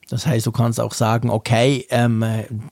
[0.10, 2.26] Das heißt, du kannst auch sagen, okay, ähm,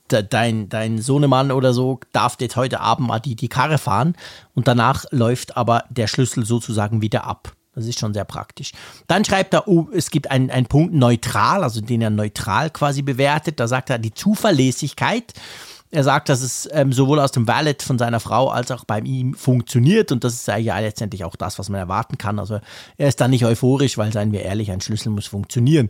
[0.07, 4.15] dein, dein Sohnemann oder so darf jetzt heute Abend mal die, die Karre fahren
[4.55, 7.53] und danach läuft aber der Schlüssel sozusagen wieder ab.
[7.75, 8.71] Das ist schon sehr praktisch.
[9.05, 13.03] Dann schreibt er, oh, es gibt einen, einen Punkt neutral, also den er neutral quasi
[13.03, 13.59] bewertet.
[13.59, 15.33] Da sagt er die Zuverlässigkeit.
[15.91, 18.99] Er sagt, dass es ähm, sowohl aus dem Wallet von seiner Frau als auch bei
[18.99, 22.39] ihm funktioniert und das ist ja letztendlich auch das, was man erwarten kann.
[22.39, 22.59] Also
[22.97, 25.89] er ist da nicht euphorisch, weil, seien wir ehrlich, ein Schlüssel muss funktionieren.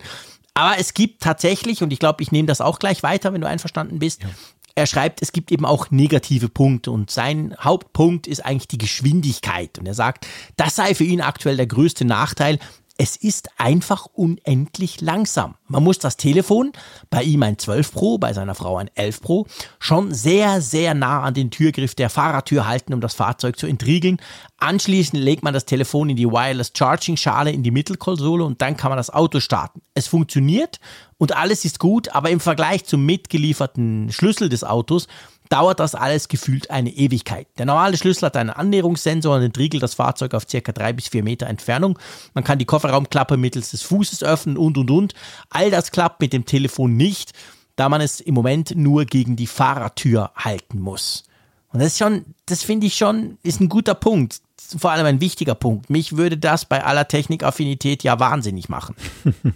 [0.57, 3.47] Aber es gibt tatsächlich, und ich glaube, ich nehme das auch gleich weiter, wenn du
[3.47, 4.23] einverstanden bist.
[4.23, 4.29] Ja.
[4.73, 9.77] Er schreibt, es gibt eben auch negative Punkte und sein Hauptpunkt ist eigentlich die Geschwindigkeit.
[9.77, 12.57] Und er sagt, das sei für ihn aktuell der größte Nachteil,
[12.97, 15.55] es ist einfach unendlich langsam.
[15.67, 16.71] Man muss das Telefon,
[17.11, 19.45] bei ihm ein 12 Pro, bei seiner Frau ein 11 Pro,
[19.79, 24.17] schon sehr, sehr nah an den Türgriff der Fahrertür halten, um das Fahrzeug zu entriegeln.
[24.57, 28.75] Anschließend legt man das Telefon in die Wireless Charging Schale in die Mittelkonsole und dann
[28.75, 29.81] kann man das Auto starten.
[29.93, 30.79] Es funktioniert
[31.19, 35.07] und alles ist gut, aber im Vergleich zum mitgelieferten Schlüssel des Autos
[35.49, 37.47] dauert das alles gefühlt eine Ewigkeit.
[37.57, 41.23] Der normale Schlüssel hat einen Annäherungssensor und entriegelt das Fahrzeug auf circa drei bis vier
[41.23, 41.97] Meter Entfernung.
[42.33, 45.13] Man kann die Kofferraumklappe mittels des Fußes öffnen und und und.
[45.49, 47.33] All das klappt mit dem Telefon nicht,
[47.75, 51.23] da man es im Moment nur gegen die Fahrertür halten muss.
[51.71, 54.41] Und das ist schon, das finde ich schon, ist ein guter Punkt.
[54.77, 55.89] Vor allem ein wichtiger Punkt.
[55.89, 58.95] Mich würde das bei aller Technikaffinität ja wahnsinnig machen.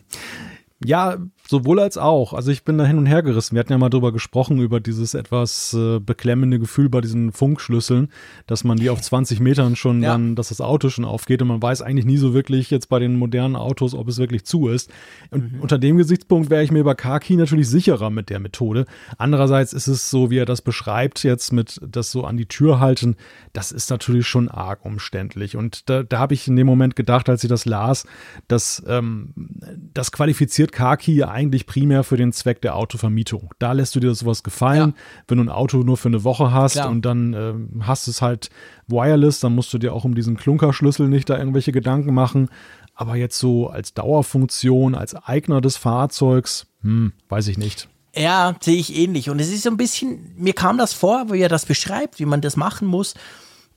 [0.83, 1.17] Ja,
[1.51, 2.33] sowohl als auch.
[2.33, 3.55] Also ich bin da hin und her gerissen.
[3.55, 8.07] Wir hatten ja mal drüber gesprochen, über dieses etwas äh, beklemmende Gefühl bei diesen Funkschlüsseln,
[8.47, 10.13] dass man die auf 20 Metern schon ja.
[10.13, 12.99] dann, dass das Auto schon aufgeht und man weiß eigentlich nie so wirklich jetzt bei
[12.99, 14.89] den modernen Autos, ob es wirklich zu ist.
[15.29, 15.59] Und mhm.
[15.59, 18.85] unter dem Gesichtspunkt wäre ich mir bei Car-Key natürlich sicherer mit der Methode.
[19.17, 22.79] Andererseits ist es so, wie er das beschreibt, jetzt mit das so an die Tür
[22.79, 23.17] halten,
[23.51, 25.57] das ist natürlich schon arg umständlich.
[25.57, 28.05] Und da, da habe ich in dem Moment gedacht, als ich das las,
[28.47, 29.33] dass ähm,
[29.93, 33.49] das qualifiziert Kaki eigentlich primär für den Zweck der Autovermietung.
[33.57, 34.93] Da lässt du dir sowas gefallen.
[34.95, 35.03] Ja.
[35.27, 36.89] Wenn du ein Auto nur für eine Woche hast Klar.
[36.89, 38.49] und dann äh, hast es halt
[38.87, 42.49] wireless, dann musst du dir auch um diesen Klunkerschlüssel nicht da irgendwelche Gedanken machen.
[42.93, 47.89] Aber jetzt so als Dauerfunktion, als Eigner des Fahrzeugs, hm, weiß ich nicht.
[48.15, 49.29] Ja, sehe ich ähnlich.
[49.29, 52.25] Und es ist so ein bisschen, mir kam das vor, wo er das beschreibt, wie
[52.25, 53.15] man das machen muss.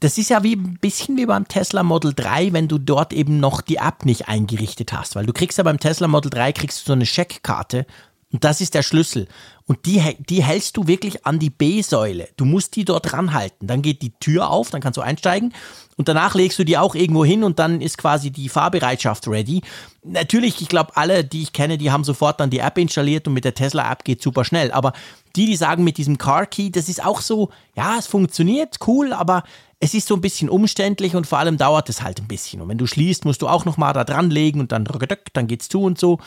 [0.01, 3.41] Das ist ja wie ein bisschen wie beim Tesla Model 3, wenn du dort eben
[3.41, 6.81] noch die App nicht eingerichtet hast, weil du kriegst ja beim Tesla Model 3 kriegst
[6.81, 7.87] du so eine Scheckkarte
[8.35, 9.29] und das ist der Schlüssel.
[9.65, 12.31] Und die, die hältst du wirklich an die B-Säule.
[12.37, 13.69] Du musst die dort ranhalten.
[13.69, 15.55] Dann geht die Tür auf, dann kannst du einsteigen.
[15.97, 19.63] Und danach legst du die auch irgendwo hin und dann ist quasi die Fahrbereitschaft ready.
[20.03, 23.35] Natürlich, ich glaube, alle, die ich kenne, die haben sofort dann die App installiert und
[23.35, 24.73] mit der Tesla-App geht super schnell.
[24.73, 24.95] Aber
[25.37, 29.13] die, die sagen mit diesem Car Key, das ist auch so, ja, es funktioniert, cool,
[29.13, 29.45] aber
[29.85, 32.63] es ist so ein bisschen umständlich und vor allem dauert es halt ein bisschen.
[32.63, 34.89] Und wenn du schließt, musst du auch nochmal da dran legen und dann,
[35.35, 36.21] dann geht's zu und so.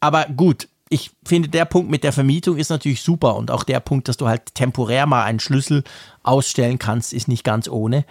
[0.00, 3.80] Aber gut, ich finde, der Punkt mit der Vermietung ist natürlich super und auch der
[3.80, 5.82] Punkt, dass du halt temporär mal einen Schlüssel
[6.22, 8.04] ausstellen kannst, ist nicht ganz ohne.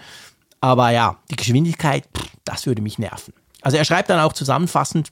[0.60, 2.05] Aber ja, die Geschwindigkeit,
[2.43, 3.36] das würde mich nerven.
[3.62, 5.12] Also er schreibt dann auch zusammenfassend,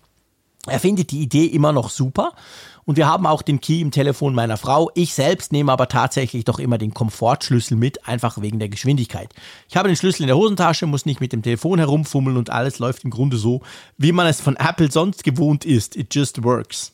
[0.65, 2.33] er findet die Idee immer noch super
[2.85, 4.91] und wir haben auch den Key im Telefon meiner Frau.
[4.93, 9.33] Ich selbst nehme aber tatsächlich doch immer den Komfortschlüssel mit, einfach wegen der Geschwindigkeit.
[9.67, 12.77] Ich habe den Schlüssel in der Hosentasche, muss nicht mit dem Telefon herumfummeln und alles
[12.79, 13.61] läuft im Grunde so,
[13.97, 15.95] wie man es von Apple sonst gewohnt ist.
[15.95, 16.93] It just works.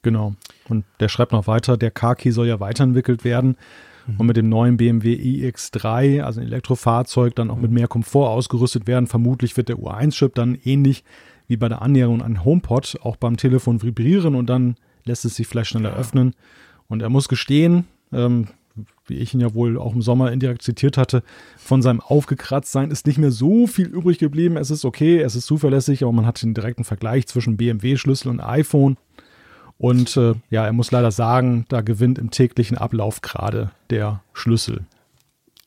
[0.00, 0.34] Genau.
[0.68, 3.56] Und der schreibt noch weiter, der Car-Key soll ja weiterentwickelt werden
[4.06, 4.16] mhm.
[4.18, 8.86] und mit dem neuen BMW iX3, also ein Elektrofahrzeug, dann auch mit mehr Komfort ausgerüstet
[8.86, 9.08] werden.
[9.08, 11.04] Vermutlich wird der U1-Chip dann ähnlich
[11.48, 15.46] wie bei der Annäherung an HomePod auch beim Telefon vibrieren und dann lässt es sich
[15.46, 16.34] vielleicht schneller öffnen.
[16.88, 18.48] Und er muss gestehen, ähm,
[19.06, 21.22] wie ich ihn ja wohl auch im Sommer indirekt zitiert hatte,
[21.56, 24.56] von seinem Aufgekratztsein ist nicht mehr so viel übrig geblieben.
[24.56, 28.40] Es ist okay, es ist zuverlässig, aber man hat den direkten Vergleich zwischen BMW-Schlüssel und
[28.40, 28.96] iPhone.
[29.78, 34.86] Und äh, ja, er muss leider sagen, da gewinnt im täglichen Ablauf gerade der Schlüssel.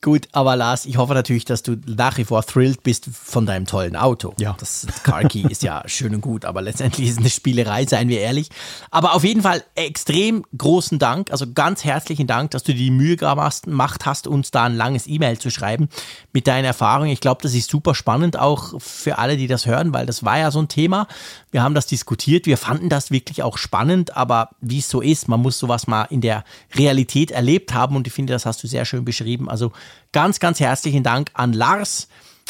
[0.01, 3.65] Gut, aber Lars, ich hoffe natürlich, dass du nach wie vor thrilled bist von deinem
[3.65, 4.33] tollen Auto.
[4.39, 4.55] Ja.
[4.57, 8.07] Das Car Key ist ja schön und gut, aber letztendlich ist es eine Spielerei, seien
[8.07, 8.49] wir ehrlich.
[8.91, 12.91] Aber auf jeden Fall extrem großen Dank, also ganz herzlichen Dank, dass du dir die
[12.91, 15.89] Mühe gemacht hast, uns da ein langes E-Mail zu schreiben
[16.31, 17.11] mit deinen Erfahrungen.
[17.11, 20.37] Ich glaube, das ist super spannend auch für alle, die das hören, weil das war
[20.39, 21.07] ja so ein Thema.
[21.51, 25.27] Wir haben das diskutiert, wir fanden das wirklich auch spannend, aber wie es so ist,
[25.27, 28.67] man muss sowas mal in der Realität erlebt haben und ich finde, das hast du
[28.67, 29.49] sehr schön beschrieben.
[29.49, 29.73] Also
[30.11, 32.07] ganz, ganz herzlichen Dank an Lars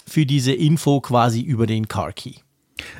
[0.07, 2.33] für diese Info quasi über den Car Key.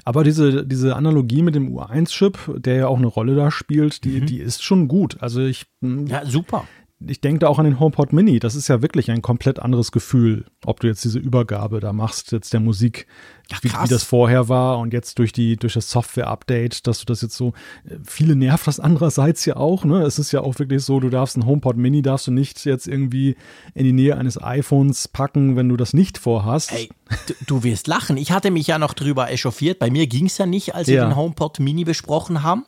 [0.04, 4.22] Aber diese, diese Analogie mit dem U1-Chip, der ja auch eine Rolle da spielt, die,
[4.22, 4.26] mhm.
[4.26, 5.18] die ist schon gut.
[5.22, 5.66] Also ich.
[5.82, 6.66] Hm, ja, super
[7.08, 8.40] ich denke da auch an den HomePod Mini.
[8.40, 12.34] Das ist ja wirklich ein komplett anderes Gefühl, ob du jetzt diese Übergabe da machst,
[12.34, 13.08] jetzt der Musik,
[13.54, 17.06] Ach, wie, wie, das vorher war und jetzt durch die durch das Software-Update, dass du
[17.06, 17.54] das jetzt so
[17.86, 19.86] äh, viele nervt das andererseits ja auch.
[19.86, 22.66] Ne, es ist ja auch wirklich so, du darfst ein HomePod Mini darfst du nicht
[22.66, 23.38] jetzt irgendwie
[23.74, 26.74] in die Nähe eines iPhones packen, wenn du das nicht vorhast.
[26.74, 26.90] Ey,
[27.28, 28.18] du, du wirst lachen.
[28.18, 29.80] Ich hatte mich ja noch drüber echauffiert.
[29.80, 31.08] Bei mir ging es ja nicht, als wir ja.
[31.08, 32.66] den HomePod Mini besprochen haben.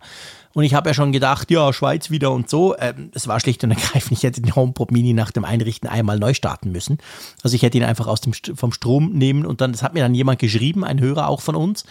[0.54, 2.76] Und ich habe ja schon gedacht, ja, Schweiz wieder und so.
[2.78, 6.20] Ähm, es war schlicht und ergreifend, ich hätte den HomePod Mini nach dem Einrichten einmal
[6.20, 6.98] neu starten müssen.
[7.44, 10.02] Also ich hätte ihn einfach aus dem, vom Strom nehmen und dann, das hat mir
[10.02, 11.84] dann jemand geschrieben, ein Hörer auch von uns.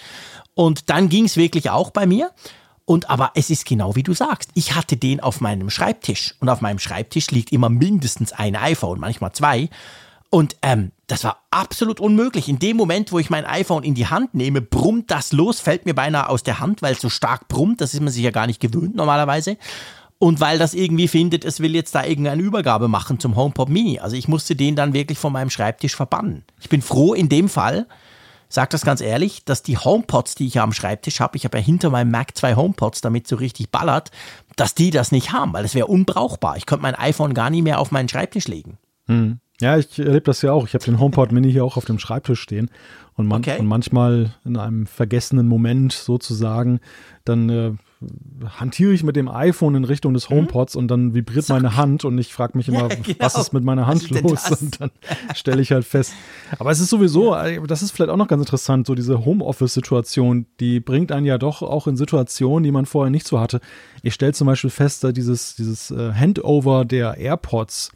[0.54, 2.30] Und dann ging es wirklich auch bei mir.
[2.84, 4.50] Und aber es ist genau wie du sagst.
[4.54, 8.98] Ich hatte den auf meinem Schreibtisch und auf meinem Schreibtisch liegt immer mindestens ein iPhone,
[8.98, 9.68] manchmal zwei.
[10.30, 12.48] Und ähm, das war absolut unmöglich.
[12.48, 15.86] In dem Moment, wo ich mein iPhone in die Hand nehme, brummt das los, fällt
[15.86, 17.80] mir beinahe aus der Hand, weil es so stark brummt.
[17.80, 19.56] Das ist man sich ja gar nicht gewöhnt normalerweise.
[20.18, 23.98] Und weil das irgendwie findet, es will jetzt da irgendeine Übergabe machen zum HomePod Mini.
[23.98, 26.44] Also ich musste den dann wirklich von meinem Schreibtisch verbannen.
[26.60, 27.86] Ich bin froh in dem Fall,
[28.48, 31.58] sag das ganz ehrlich, dass die HomePods, die ich ja am Schreibtisch habe, ich habe
[31.58, 34.10] ja hinter meinem Mac zwei HomePods, damit so richtig ballert,
[34.56, 36.56] dass die das nicht haben, weil das wäre unbrauchbar.
[36.58, 38.76] Ich könnte mein iPhone gar nicht mehr auf meinen Schreibtisch legen.
[39.06, 39.40] Hm.
[39.60, 40.66] Ja, ich erlebe das ja auch.
[40.66, 42.70] Ich habe den HomePod Mini hier auch auf dem Schreibtisch stehen.
[43.16, 43.58] Und, man, okay.
[43.58, 46.80] und manchmal in einem vergessenen Moment sozusagen,
[47.24, 47.72] dann äh,
[48.58, 50.36] hantiere ich mit dem iPhone in Richtung des mhm.
[50.36, 50.78] HomePods mhm.
[50.78, 51.56] und dann vibriert Zack.
[51.60, 53.18] meine Hand und ich frage mich immer, ja, genau.
[53.18, 54.50] was ist mit meiner Hand los?
[54.62, 54.90] Und dann
[55.34, 56.14] stelle ich halt fest.
[56.58, 60.46] Aber es ist sowieso, äh, das ist vielleicht auch noch ganz interessant, so diese Homeoffice-Situation,
[60.58, 63.60] die bringt einen ja doch auch in Situationen, die man vorher nicht so hatte.
[64.02, 67.92] Ich stelle zum Beispiel fest, dieses, dieses äh, Handover der AirPods,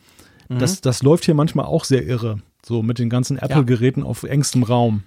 [0.54, 0.58] Mhm.
[0.58, 2.38] Das, das läuft hier manchmal auch sehr irre.
[2.64, 4.06] So mit den ganzen Apple-Geräten ja.
[4.06, 5.02] auf engstem Raum.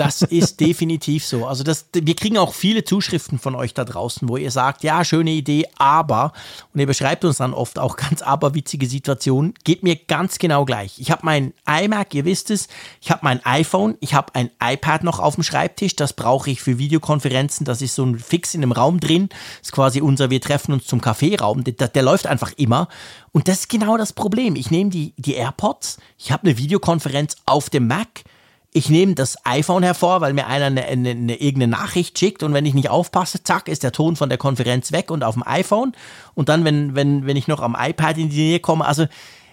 [0.00, 1.46] Das ist definitiv so.
[1.46, 5.04] Also das, wir kriegen auch viele Zuschriften von euch da draußen, wo ihr sagt, ja,
[5.04, 6.32] schöne Idee, aber,
[6.72, 10.98] und ihr beschreibt uns dann oft auch ganz aberwitzige Situationen, geht mir ganz genau gleich.
[10.98, 12.68] Ich habe mein iMac, ihr wisst es,
[13.02, 16.62] ich habe mein iPhone, ich habe ein iPad noch auf dem Schreibtisch, das brauche ich
[16.62, 20.30] für Videokonferenzen, das ist so ein Fix in einem Raum drin, das ist quasi unser,
[20.30, 22.88] wir treffen uns zum Kaffeeraum, der, der läuft einfach immer.
[23.32, 24.56] Und das ist genau das Problem.
[24.56, 28.24] Ich nehme die, die AirPods, ich habe eine Videokonferenz auf dem Mac,
[28.72, 32.54] ich nehme das iPhone hervor, weil mir einer eine, eine, eine, irgendeine Nachricht schickt und
[32.54, 35.46] wenn ich nicht aufpasse, zack, ist der Ton von der Konferenz weg und auf dem
[35.46, 35.92] iPhone.
[36.34, 39.06] Und dann, wenn, wenn, wenn ich noch am iPad in die Nähe komme, also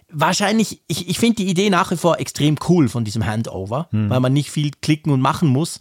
[0.09, 4.09] wahrscheinlich, ich, ich finde die Idee nach wie vor extrem cool von diesem Handover, hm.
[4.09, 5.79] weil man nicht viel klicken und machen muss.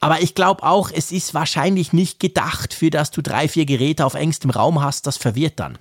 [0.00, 4.04] Aber ich glaube auch, es ist wahrscheinlich nicht gedacht, für dass du drei, vier Geräte
[4.04, 5.78] auf engstem Raum hast, das verwirrt dann.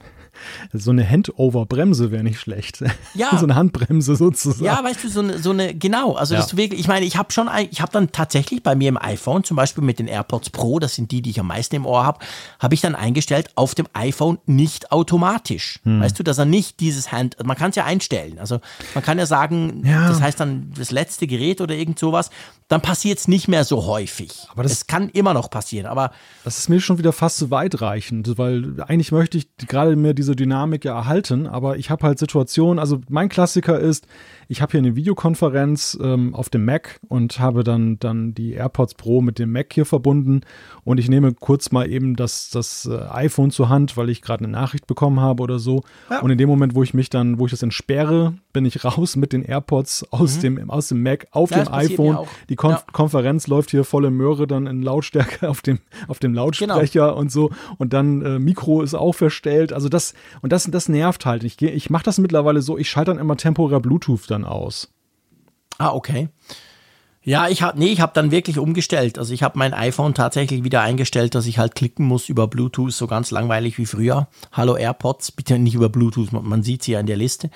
[0.73, 2.83] So eine Handover-Bremse wäre nicht schlecht.
[3.13, 3.29] Ja.
[3.37, 4.65] so eine Handbremse sozusagen.
[4.65, 6.13] Ja, weißt du, so eine, so eine genau.
[6.13, 6.41] Also, ja.
[6.41, 9.43] das wirklich, ich meine, ich habe schon, ich habe dann tatsächlich bei mir im iPhone,
[9.43, 12.03] zum Beispiel mit den AirPods Pro, das sind die, die ich am meisten im Ohr
[12.03, 12.19] habe,
[12.59, 15.79] habe ich dann eingestellt, auf dem iPhone nicht automatisch.
[15.83, 16.01] Hm.
[16.01, 18.39] Weißt du, dass er nicht dieses Hand, man kann es ja einstellen.
[18.39, 18.59] Also,
[18.93, 20.07] man kann ja sagen, ja.
[20.07, 22.29] das heißt dann das letzte Gerät oder irgend sowas,
[22.67, 24.31] dann passiert es nicht mehr so häufig.
[24.49, 26.11] Aber das es kann immer noch passieren, aber.
[26.45, 30.30] Das ist mir schon wieder fast zu weitreichend, weil eigentlich möchte ich gerade mir diese
[30.35, 34.07] Dynamik ja erhalten, aber ich habe halt Situationen, also mein Klassiker ist,
[34.47, 38.95] ich habe hier eine Videokonferenz ähm, auf dem Mac und habe dann, dann die AirPods
[38.95, 40.41] Pro mit dem Mac hier verbunden
[40.83, 44.43] und ich nehme kurz mal eben das, das äh, iPhone zur Hand, weil ich gerade
[44.43, 45.83] eine Nachricht bekommen habe oder so.
[46.09, 46.19] Ja.
[46.19, 49.15] Und in dem Moment, wo ich mich dann, wo ich das entsperre, bin ich raus
[49.15, 50.41] mit den AirPods aus, mhm.
[50.41, 52.17] dem, aus dem Mac auf ja, dem iPhone.
[52.49, 52.83] Die Kon ja.
[52.91, 57.17] Konferenz läuft hier volle Möhre dann in Lautstärke auf dem, auf dem Lautsprecher genau.
[57.17, 57.51] und so.
[57.77, 59.71] Und dann äh, Mikro ist auch verstellt.
[59.71, 61.43] Also das, und das, das nervt halt.
[61.43, 64.89] Ich, ich mache das mittlerweile so, ich schalte dann immer temporär Bluetooth dann aus.
[65.77, 66.29] Ah, okay.
[67.23, 69.19] Ja, ich habe nee, ich habe dann wirklich umgestellt.
[69.19, 72.93] Also ich habe mein iPhone tatsächlich wieder eingestellt, dass ich halt klicken muss über Bluetooth,
[72.93, 74.27] so ganz langweilig wie früher.
[74.51, 77.51] Hallo AirPods, bitte nicht über Bluetooth, man sieht sie ja in der Liste,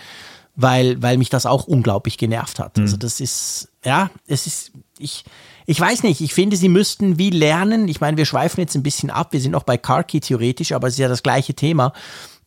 [0.55, 2.77] weil weil mich das auch unglaublich genervt hat.
[2.77, 2.83] Mhm.
[2.83, 5.25] Also das ist ja, es ist ich
[5.65, 7.87] ich weiß nicht, ich finde, sie müssten wie lernen.
[7.87, 10.87] Ich meine, wir schweifen jetzt ein bisschen ab, wir sind noch bei CarKey theoretisch, aber
[10.87, 11.91] es ist ja das gleiche Thema.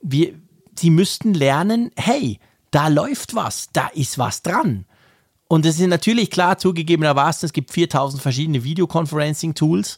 [0.00, 0.34] Wir
[0.78, 2.38] sie müssten lernen, hey,
[2.70, 4.84] da läuft was, da ist was dran.
[5.48, 9.96] Und es ist natürlich klar zugegebenermaßen, es gibt 4000 verschiedene Videoconferencing-Tools.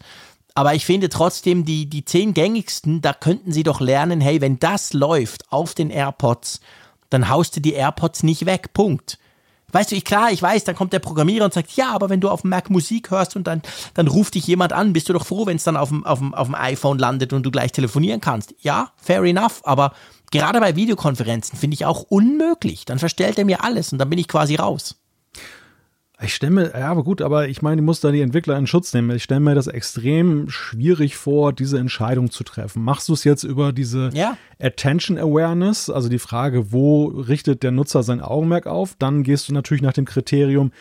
[0.54, 4.58] Aber ich finde trotzdem, die, die zehn gängigsten, da könnten Sie doch lernen, hey, wenn
[4.58, 6.60] das läuft auf den AirPods,
[7.08, 8.72] dann haust du die AirPods nicht weg.
[8.72, 9.18] Punkt.
[9.72, 12.20] Weißt du, ich, klar, ich weiß, dann kommt der Programmierer und sagt, ja, aber wenn
[12.20, 13.62] du auf dem Mac Musik hörst und dann,
[13.94, 16.18] dann ruft dich jemand an, bist du doch froh, wenn es dann auf dem, auf,
[16.18, 18.54] dem, auf dem iPhone landet und du gleich telefonieren kannst.
[18.60, 19.92] Ja, fair enough, aber
[20.30, 22.84] gerade bei Videokonferenzen finde ich auch unmöglich.
[22.84, 24.99] Dann verstellt er mir alles und dann bin ich quasi raus.
[26.22, 28.66] Ich stelle mir, ja, aber gut, aber ich meine, ich muss da die Entwickler in
[28.66, 29.10] Schutz nehmen.
[29.16, 32.82] Ich stelle mir das extrem schwierig vor, diese Entscheidung zu treffen.
[32.82, 34.36] Machst du es jetzt über diese ja.
[34.60, 38.96] Attention Awareness, also die Frage, wo richtet der Nutzer sein Augenmerk auf?
[38.98, 40.72] Dann gehst du natürlich nach dem Kriterium,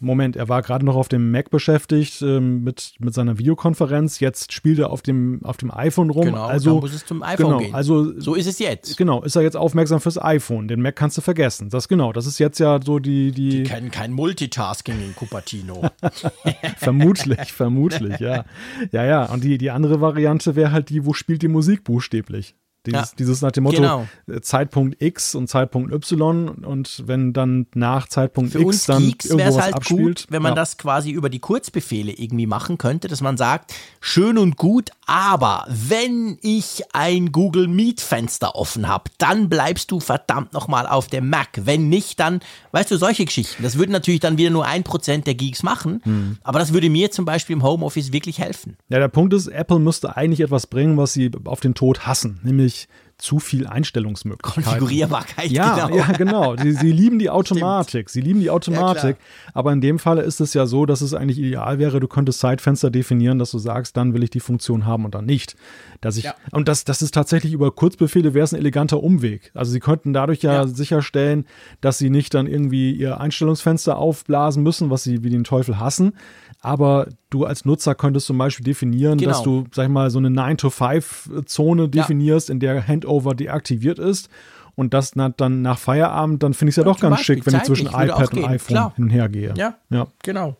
[0.00, 4.20] Moment, er war gerade noch auf dem Mac beschäftigt ähm, mit, mit seiner Videokonferenz.
[4.20, 6.24] Jetzt spielt er auf dem, auf dem iPhone rum.
[6.24, 7.74] Genau, also muss es zum iPhone genau, gehen.
[7.74, 8.96] Also, so ist es jetzt.
[8.96, 10.68] Genau, ist er jetzt aufmerksam fürs iPhone.
[10.68, 11.68] Den Mac kannst du vergessen.
[11.70, 13.32] Das genau, das ist jetzt ja so die.
[13.32, 15.90] Die, die kennen kein Multitasking in Cupertino.
[16.76, 18.44] vermutlich, vermutlich, ja.
[18.92, 19.24] Ja, ja.
[19.26, 22.54] Und die, die andere Variante wäre halt die, wo spielt die Musik buchstäblich.
[22.86, 23.16] Dieses, ja.
[23.18, 24.06] dieses nach dem Motto genau.
[24.26, 29.26] Äh, Zeitpunkt X und Zeitpunkt Y und wenn dann nach Zeitpunkt Für X dann Geeks
[29.26, 30.20] irgendwas halt abspielt.
[30.20, 30.56] Gut, wenn man ja.
[30.56, 35.66] das quasi über die Kurzbefehle irgendwie machen könnte, dass man sagt, schön und gut, aber
[35.68, 41.28] wenn ich ein Google Meet Fenster offen habe, dann bleibst du verdammt nochmal auf dem
[41.28, 41.60] Mac.
[41.62, 42.40] Wenn nicht, dann,
[42.72, 43.62] weißt du, solche Geschichten.
[43.62, 46.38] Das würde natürlich dann wieder nur ein Prozent der Geeks machen, hm.
[46.42, 48.78] aber das würde mir zum Beispiel im Homeoffice wirklich helfen.
[48.88, 52.40] Ja, der Punkt ist, Apple müsste eigentlich etwas bringen, was sie auf den Tod hassen,
[52.42, 54.62] nämlich wirklich zu viel Einstellungsmöglichkeiten.
[54.62, 55.96] Konfigurierbarkeit, ja, genau.
[55.98, 56.56] Ja, genau.
[56.62, 58.08] Sie, sie lieben die Automatik.
[58.08, 59.18] Sie lieben die Automatik.
[59.18, 62.08] Ja, aber in dem Falle ist es ja so, dass es eigentlich ideal wäre, du
[62.08, 65.54] könntest Zeitfenster definieren, dass du sagst, dann will ich die Funktion haben und dann nicht.
[66.00, 66.34] Dass ich, ja.
[66.50, 69.50] Und das, das ist tatsächlich über Kurzbefehle wäre es ein eleganter Umweg.
[69.52, 71.44] Also sie könnten dadurch ja, ja, sicherstellen,
[71.82, 76.14] dass sie nicht dann irgendwie ihr Einstellungsfenster aufblasen müssen, was sie wie den Teufel hassen,
[76.62, 79.30] aber du als Nutzer könntest zum Beispiel definieren, genau.
[79.30, 82.52] dass du, sag ich mal, so eine 9-to-5-Zone definierst, ja.
[82.52, 84.28] in der Handover deaktiviert ist.
[84.76, 87.54] Und das dann nach Feierabend, dann finde ich es ja, doch ganz Beispiel, schick, wenn
[87.56, 88.92] ich zwischen iPad und iPhone Klar.
[88.96, 89.54] hin und her gehe.
[89.56, 90.56] Ja, ja, genau.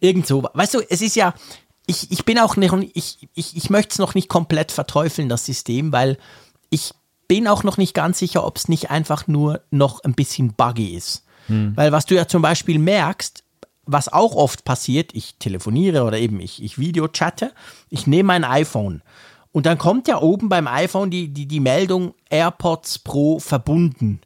[0.00, 0.48] Irgendso.
[0.52, 1.34] Weißt du, es ist ja,
[1.86, 5.46] ich, ich bin auch nicht, ich, ich, ich möchte es noch nicht komplett verteufeln, das
[5.46, 6.18] System, weil
[6.70, 6.92] ich
[7.28, 10.94] bin auch noch nicht ganz sicher, ob es nicht einfach nur noch ein bisschen buggy
[10.94, 11.24] ist.
[11.46, 11.76] Hm.
[11.76, 13.43] Weil was du ja zum Beispiel merkst,
[13.86, 17.52] was auch oft passiert, ich telefoniere oder eben ich, ich Videochatte,
[17.90, 19.02] ich nehme mein iPhone
[19.54, 24.20] und dann kommt ja oben beim iPhone die, die, die Meldung AirPods Pro verbunden.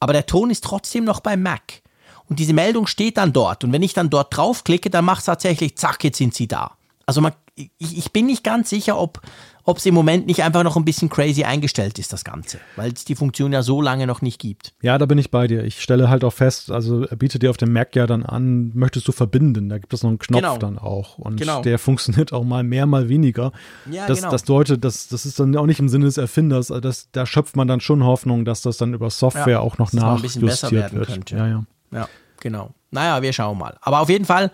[0.00, 1.82] Aber der Ton ist trotzdem noch beim Mac.
[2.26, 3.64] Und diese Meldung steht dann dort.
[3.64, 6.72] Und wenn ich dann dort draufklicke, dann macht es tatsächlich, zack, jetzt sind sie da.
[7.04, 9.20] Also man, ich, ich bin nicht ganz sicher, ob,
[9.64, 12.92] ob es im Moment nicht einfach noch ein bisschen crazy eingestellt ist, das Ganze, weil
[12.92, 14.72] es die Funktion ja so lange noch nicht gibt.
[14.82, 15.64] Ja, da bin ich bei dir.
[15.64, 18.72] Ich stelle halt auch fest, also er bietet dir auf dem Mac ja dann an,
[18.74, 20.56] möchtest du verbinden, da gibt es noch einen Knopf genau.
[20.58, 21.62] dann auch und genau.
[21.62, 23.52] der funktioniert auch mal mehr, mal weniger.
[23.90, 24.30] Ja, das, genau.
[24.30, 27.26] das deutet, das, das ist dann auch nicht im Sinne des Erfinders, also das, da
[27.26, 31.08] schöpft man dann schon Hoffnung, dass das dann über Software ja, auch noch nachjustiert wird.
[31.08, 31.36] Könnte.
[31.36, 31.64] Ja, ja.
[31.92, 32.08] Ja,
[32.40, 32.70] genau.
[32.90, 33.76] Naja, wir schauen mal.
[33.80, 34.50] Aber auf jeden Fall,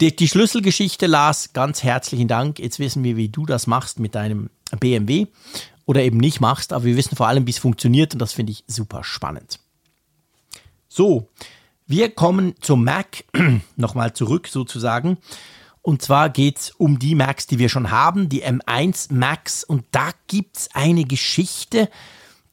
[0.00, 2.58] die, die, Schlüsselgeschichte, Lars, ganz herzlichen Dank.
[2.58, 5.26] Jetzt wissen wir, wie du das machst mit deinem BMW
[5.86, 8.52] oder eben nicht machst, aber wir wissen vor allem, wie es funktioniert und das finde
[8.52, 9.60] ich super spannend.
[10.88, 11.28] So,
[11.86, 13.24] wir kommen zum Mac,
[13.76, 15.18] nochmal zurück sozusagen.
[15.82, 19.64] Und zwar geht es um die Macs, die wir schon haben, die M1 Macs.
[19.64, 21.90] Und da gibt es eine Geschichte,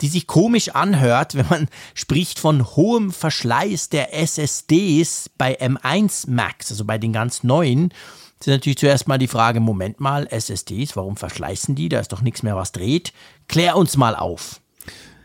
[0.01, 6.71] die sich komisch anhört, wenn man spricht von hohem Verschleiß der SSDs bei M1 Max,
[6.71, 7.93] also bei den ganz neuen.
[8.39, 11.89] Ist natürlich zuerst mal die Frage, Moment mal, SSDs, warum verschleißen die?
[11.89, 13.13] Da ist doch nichts mehr, was dreht.
[13.47, 14.59] Klär uns mal auf.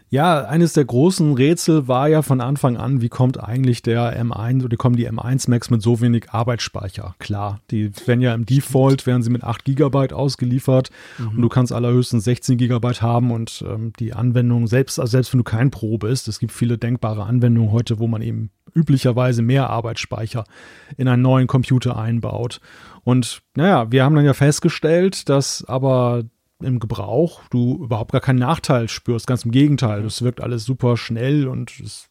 [0.09, 4.65] Ja, eines der großen Rätsel war ja von Anfang an, wie kommt eigentlich der M1
[4.65, 7.17] oder kommen die M1 Max mit so wenig Arbeitsspeicher?
[7.19, 11.29] Klar, die werden ja im Default, werden sie mit 8 GB ausgeliefert mhm.
[11.29, 15.39] und du kannst allerhöchstens 16 GB haben und ähm, die Anwendung, selbst, also selbst wenn
[15.39, 19.71] du kein Pro bist, es gibt viele denkbare Anwendungen heute, wo man eben üblicherweise mehr
[19.71, 20.45] Arbeitsspeicher
[20.97, 22.61] in einen neuen Computer einbaut.
[23.03, 26.25] Und naja, wir haben dann ja festgestellt, dass aber
[26.63, 29.27] im Gebrauch du überhaupt gar keinen Nachteil spürst.
[29.27, 32.09] Ganz im Gegenteil, das wirkt alles super schnell und es,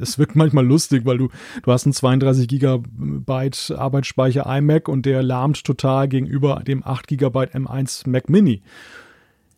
[0.00, 1.28] es wirkt manchmal lustig, weil du,
[1.62, 7.54] du hast einen 32 Gigabyte Arbeitsspeicher iMac und der lahmt total gegenüber dem 8 Gigabyte
[7.54, 8.62] M1 Mac Mini.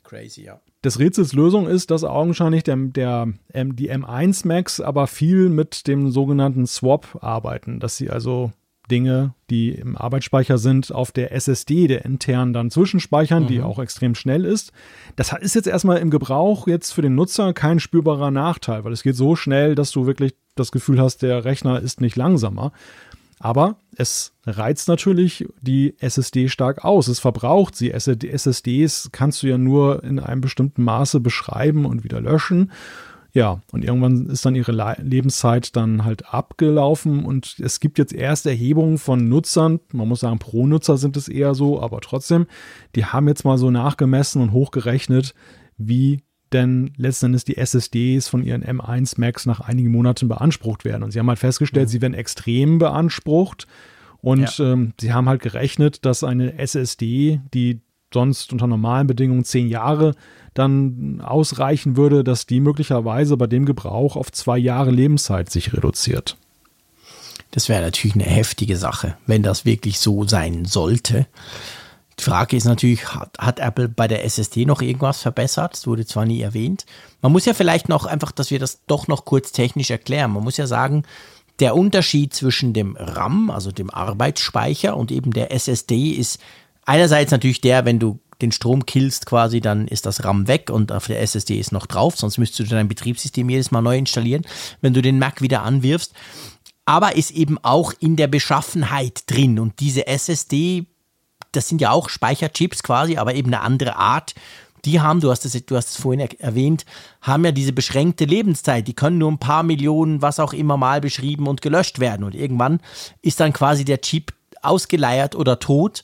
[0.02, 0.60] Crazy, ja.
[0.82, 6.10] Des Rätsels Lösung ist, dass augenscheinlich der, der, die M1 Macs aber viel mit dem
[6.10, 8.50] sogenannten Swap arbeiten, dass sie also
[8.90, 13.48] Dinge, die im Arbeitsspeicher sind, auf der SSD, der intern dann zwischenspeichern, mhm.
[13.48, 14.72] die auch extrem schnell ist.
[15.16, 19.02] Das ist jetzt erstmal im Gebrauch jetzt für den Nutzer kein spürbarer Nachteil, weil es
[19.02, 22.72] geht so schnell, dass du wirklich das Gefühl hast, der Rechner ist nicht langsamer.
[23.42, 27.08] Aber es reizt natürlich die SSD stark aus.
[27.08, 27.90] Es verbraucht sie.
[27.90, 32.70] SSDs kannst du ja nur in einem bestimmten Maße beschreiben und wieder löschen.
[33.32, 38.46] Ja, und irgendwann ist dann ihre Lebenszeit dann halt abgelaufen und es gibt jetzt erst
[38.46, 42.46] Erhebungen von Nutzern, man muss sagen, pro Nutzer sind es eher so, aber trotzdem,
[42.96, 45.34] die haben jetzt mal so nachgemessen und hochgerechnet,
[45.78, 46.22] wie
[46.52, 51.02] denn letztendlich die SSDs von ihren M1 Macs nach einigen Monaten beansprucht werden.
[51.04, 51.90] Und sie haben halt festgestellt, mhm.
[51.90, 53.66] sie werden extrem beansprucht.
[54.20, 54.72] Und ja.
[54.72, 57.80] ähm, sie haben halt gerechnet, dass eine SSD, die
[58.12, 60.14] sonst unter normalen Bedingungen zehn Jahre
[60.54, 66.36] dann ausreichen würde, dass die möglicherweise bei dem Gebrauch auf zwei Jahre Lebenszeit sich reduziert.
[67.52, 71.26] Das wäre natürlich eine heftige Sache, wenn das wirklich so sein sollte.
[72.18, 75.72] Die Frage ist natürlich, hat, hat, Apple bei der SSD noch irgendwas verbessert?
[75.72, 76.84] Das wurde zwar nie erwähnt.
[77.22, 80.32] Man muss ja vielleicht noch einfach, dass wir das doch noch kurz technisch erklären.
[80.32, 81.04] Man muss ja sagen,
[81.60, 86.40] der Unterschied zwischen dem RAM, also dem Arbeitsspeicher, und eben der SSD ist
[86.86, 90.92] einerseits natürlich der, wenn du den Strom killst quasi, dann ist das RAM weg und
[90.92, 94.42] auf der SSD ist noch drauf, sonst müsstest du dein Betriebssystem jedes Mal neu installieren,
[94.80, 96.12] wenn du den Mac wieder anwirfst.
[96.86, 100.86] Aber ist eben auch in der Beschaffenheit drin und diese SSD,
[101.52, 104.34] das sind ja auch Speicherchips quasi, aber eben eine andere Art.
[104.86, 106.86] Die haben, du hast es, du hast es vorhin erwähnt,
[107.20, 108.88] haben ja diese beschränkte Lebenszeit.
[108.88, 112.24] Die können nur ein paar Millionen, was auch immer mal beschrieben und gelöscht werden.
[112.24, 112.80] Und irgendwann
[113.20, 116.02] ist dann quasi der Chip ausgeleiert oder tot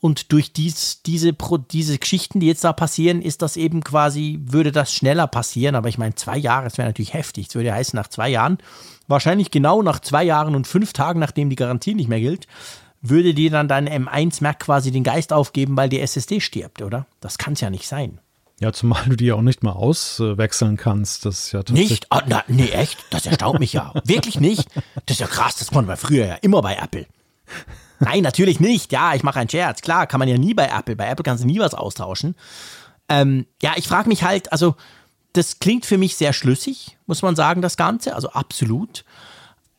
[0.00, 1.34] und durch dies, diese,
[1.70, 5.74] diese Geschichten, die jetzt da passieren, ist das eben quasi, würde das schneller passieren.
[5.74, 7.48] Aber ich meine, zwei Jahre, das wäre natürlich heftig.
[7.48, 8.58] Das würde heißen, nach zwei Jahren,
[9.08, 12.46] wahrscheinlich genau nach zwei Jahren und fünf Tagen, nachdem die Garantie nicht mehr gilt,
[13.00, 17.06] würde dir dann dein M1 Mac quasi den Geist aufgeben, weil die SSD stirbt, oder?
[17.20, 18.18] Das kann es ja nicht sein.
[18.58, 21.26] Ja, zumal du die ja auch nicht mal auswechseln kannst.
[21.26, 22.06] Das ist ja Nicht?
[22.10, 22.98] Oh, na, nee, echt?
[23.10, 23.92] Das erstaunt mich ja.
[24.04, 24.68] Wirklich nicht?
[25.04, 27.06] Das ist ja krass, das konnte man früher ja immer bei Apple.
[27.98, 28.92] Nein, natürlich nicht.
[28.92, 29.80] Ja, ich mache einen Scherz.
[29.80, 30.96] Klar, kann man ja nie bei Apple.
[30.96, 32.34] Bei Apple kannst du nie was austauschen.
[33.08, 34.76] Ähm, ja, ich frage mich halt, also
[35.32, 38.14] das klingt für mich sehr schlüssig, muss man sagen, das Ganze.
[38.14, 39.04] Also absolut.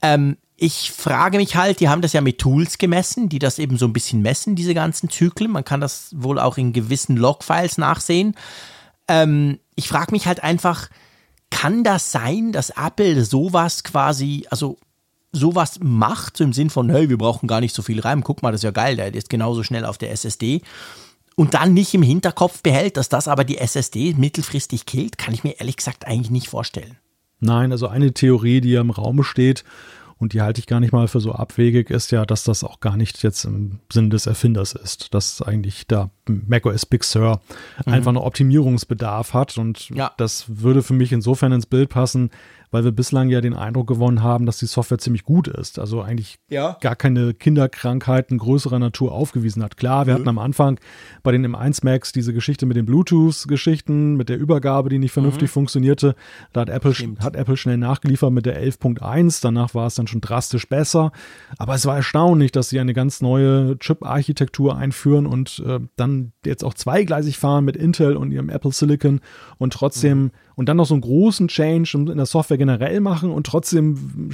[0.01, 3.77] Ähm, ich frage mich halt, die haben das ja mit Tools gemessen, die das eben
[3.77, 5.51] so ein bisschen messen, diese ganzen Zyklen.
[5.51, 8.35] Man kann das wohl auch in gewissen Logfiles nachsehen.
[9.07, 10.89] Ähm, ich frage mich halt einfach,
[11.51, 14.77] kann das sein, dass Apple sowas quasi, also
[15.31, 18.41] sowas macht, so im Sinn von, hey, wir brauchen gar nicht so viel RAM, guck
[18.41, 20.61] mal, das ist ja geil, der ist genauso schnell auf der SSD.
[21.35, 25.43] Und dann nicht im Hinterkopf behält, dass das aber die SSD mittelfristig killt, kann ich
[25.43, 26.97] mir ehrlich gesagt eigentlich nicht vorstellen.
[27.39, 29.63] Nein, also eine Theorie, die ja im Raum steht,
[30.19, 32.79] und die halte ich gar nicht mal für so abwegig, ist ja, dass das auch
[32.79, 37.41] gar nicht jetzt im Sinn des Erfinders ist, dass eigentlich da macOS Big Sur
[37.85, 37.93] mhm.
[37.93, 40.11] einfach noch Optimierungsbedarf hat und ja.
[40.17, 42.31] das würde für mich insofern ins Bild passen,
[42.71, 45.79] weil wir bislang ja den Eindruck gewonnen haben, dass die Software ziemlich gut ist.
[45.79, 46.77] Also eigentlich ja.
[46.81, 49.77] gar keine Kinderkrankheiten größerer Natur aufgewiesen hat.
[49.77, 50.17] Klar, wir mhm.
[50.17, 50.79] hatten am Anfang
[51.23, 55.49] bei den M1 Max diese Geschichte mit den Bluetooth-Geschichten, mit der Übergabe, die nicht vernünftig
[55.49, 55.53] mhm.
[55.53, 56.15] funktionierte.
[56.51, 59.39] Da hat Apple, hat Apple schnell nachgeliefert mit der 11.1.
[59.41, 61.11] Danach war es dann schon drastisch besser.
[61.57, 66.63] Aber es war erstaunlich, dass sie eine ganz neue Chip-Architektur einführen und äh, dann jetzt
[66.63, 69.21] auch zweigleisig fahren mit Intel und ihrem Apple Silicon
[69.57, 73.29] und trotzdem mhm und dann noch so einen großen Change in der Software generell machen
[73.31, 74.31] und trotzdem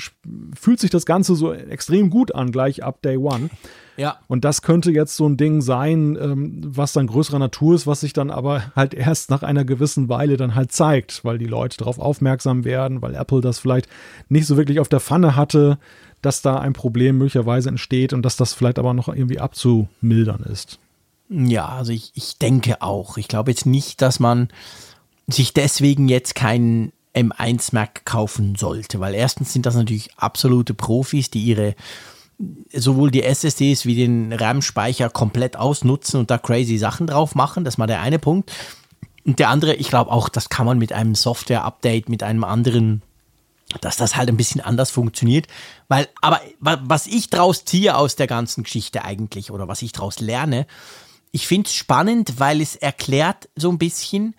[0.55, 3.49] fühlt sich das Ganze so extrem gut an, gleich ab Day One.
[3.97, 4.17] Ja.
[4.27, 7.99] Und das könnte jetzt so ein Ding sein, ähm, was dann größerer Natur ist, was
[7.99, 11.77] sich dann aber halt erst nach einer gewissen Weile dann halt zeigt, weil die Leute
[11.77, 13.89] darauf aufmerksam werden, weil Apple das vielleicht
[14.29, 15.77] nicht so wirklich auf der Pfanne hatte,
[16.21, 20.79] dass da ein Problem möglicherweise entsteht und dass das vielleicht aber noch irgendwie abzumildern ist.
[21.29, 23.17] Ja, also ich, ich denke auch.
[23.17, 24.47] Ich glaube jetzt nicht, dass man
[25.27, 31.29] sich deswegen jetzt keinen M1 Mac kaufen sollte, weil erstens sind das natürlich absolute Profis,
[31.29, 31.75] die ihre
[32.73, 37.63] sowohl die SSDs wie den RAM-Speicher komplett ausnutzen und da crazy Sachen drauf machen.
[37.63, 38.51] Das mal der eine Punkt.
[39.23, 43.01] Und der andere, ich glaube auch, das kann man mit einem Software-Update, mit einem anderen,
[43.81, 45.47] dass das halt ein bisschen anders funktioniert.
[45.87, 50.19] Weil, aber was ich draus ziehe aus der ganzen Geschichte eigentlich oder was ich draus
[50.19, 50.65] lerne,
[51.31, 54.35] ich finde es spannend, weil es erklärt so ein bisschen,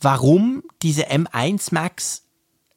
[0.00, 2.24] warum diese M1 Max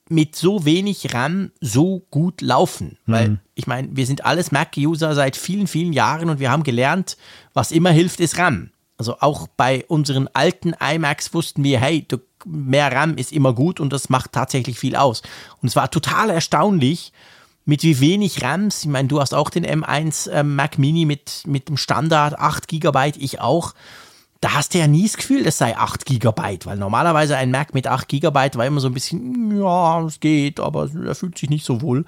[0.09, 2.97] mit so wenig RAM so gut laufen.
[3.05, 3.13] Mhm.
[3.13, 7.17] Weil ich meine, wir sind alles Mac-User seit vielen, vielen Jahren und wir haben gelernt,
[7.53, 8.71] was immer hilft, ist RAM.
[8.97, 13.79] Also auch bei unseren alten iMacs wussten wir, hey, du, mehr RAM ist immer gut
[13.79, 15.21] und das macht tatsächlich viel aus.
[15.61, 17.13] Und es war total erstaunlich,
[17.65, 18.83] mit wie wenig RAMs.
[18.83, 22.67] Ich meine, du hast auch den M1 äh, Mac Mini mit, mit dem Standard 8
[22.67, 23.73] GB, ich auch.
[24.41, 27.73] Da hast du ja nie das Gefühl, das sei 8 GB, weil normalerweise ein Mac
[27.73, 31.49] mit 8 GB war immer so ein bisschen, ja, es geht, aber er fühlt sich
[31.49, 32.05] nicht so wohl.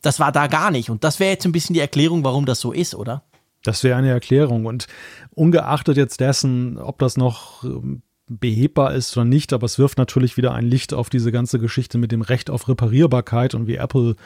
[0.00, 0.90] Das war da gar nicht.
[0.90, 3.22] Und das wäre jetzt ein bisschen die Erklärung, warum das so ist, oder?
[3.62, 4.66] Das wäre eine Erklärung.
[4.66, 4.86] Und
[5.30, 10.36] ungeachtet jetzt dessen, ob das noch ähm, behebbar ist oder nicht, aber es wirft natürlich
[10.36, 14.16] wieder ein Licht auf diese ganze Geschichte mit dem Recht auf Reparierbarkeit und wie Apple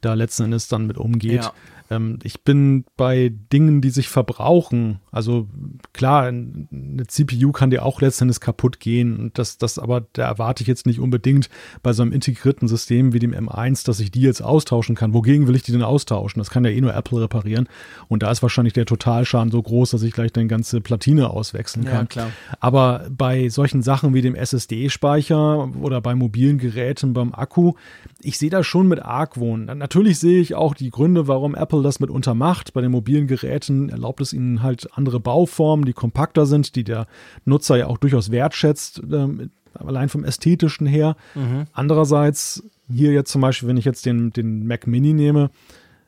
[0.00, 1.44] da letzten Endes dann mit umgeht.
[1.44, 1.52] Ja.
[1.92, 5.00] Ähm, ich bin bei Dingen, die sich verbrauchen.
[5.10, 5.48] Also
[5.92, 9.18] klar, eine CPU kann dir auch letztendlich kaputt gehen.
[9.18, 11.50] Und das, das aber, da erwarte ich jetzt nicht unbedingt
[11.82, 15.12] bei so einem integrierten System wie dem M1, dass ich die jetzt austauschen kann.
[15.14, 16.40] Wogegen will ich die denn austauschen?
[16.40, 17.68] Das kann ja eh nur Apple reparieren.
[18.08, 21.84] Und da ist wahrscheinlich der Totalschaden so groß, dass ich gleich eine ganze Platine auswechseln
[21.84, 21.94] kann.
[21.94, 22.30] Ja, klar.
[22.60, 27.74] Aber bei solchen Sachen wie dem SSD-Speicher oder bei mobilen Geräten beim Akku,
[28.20, 29.66] ich sehe das schon mit Argwohn.
[29.66, 32.72] Natürlich sehe ich auch die Gründe, warum Apple das mitunter macht.
[32.72, 37.06] Bei den mobilen Geräten erlaubt es ihnen halt andere Bauformen, die kompakter sind, die der
[37.44, 41.16] Nutzer ja auch durchaus wertschätzt, äh, allein vom ästhetischen her.
[41.34, 41.64] Mhm.
[41.72, 45.50] Andererseits, hier jetzt zum Beispiel, wenn ich jetzt den, den Mac Mini nehme,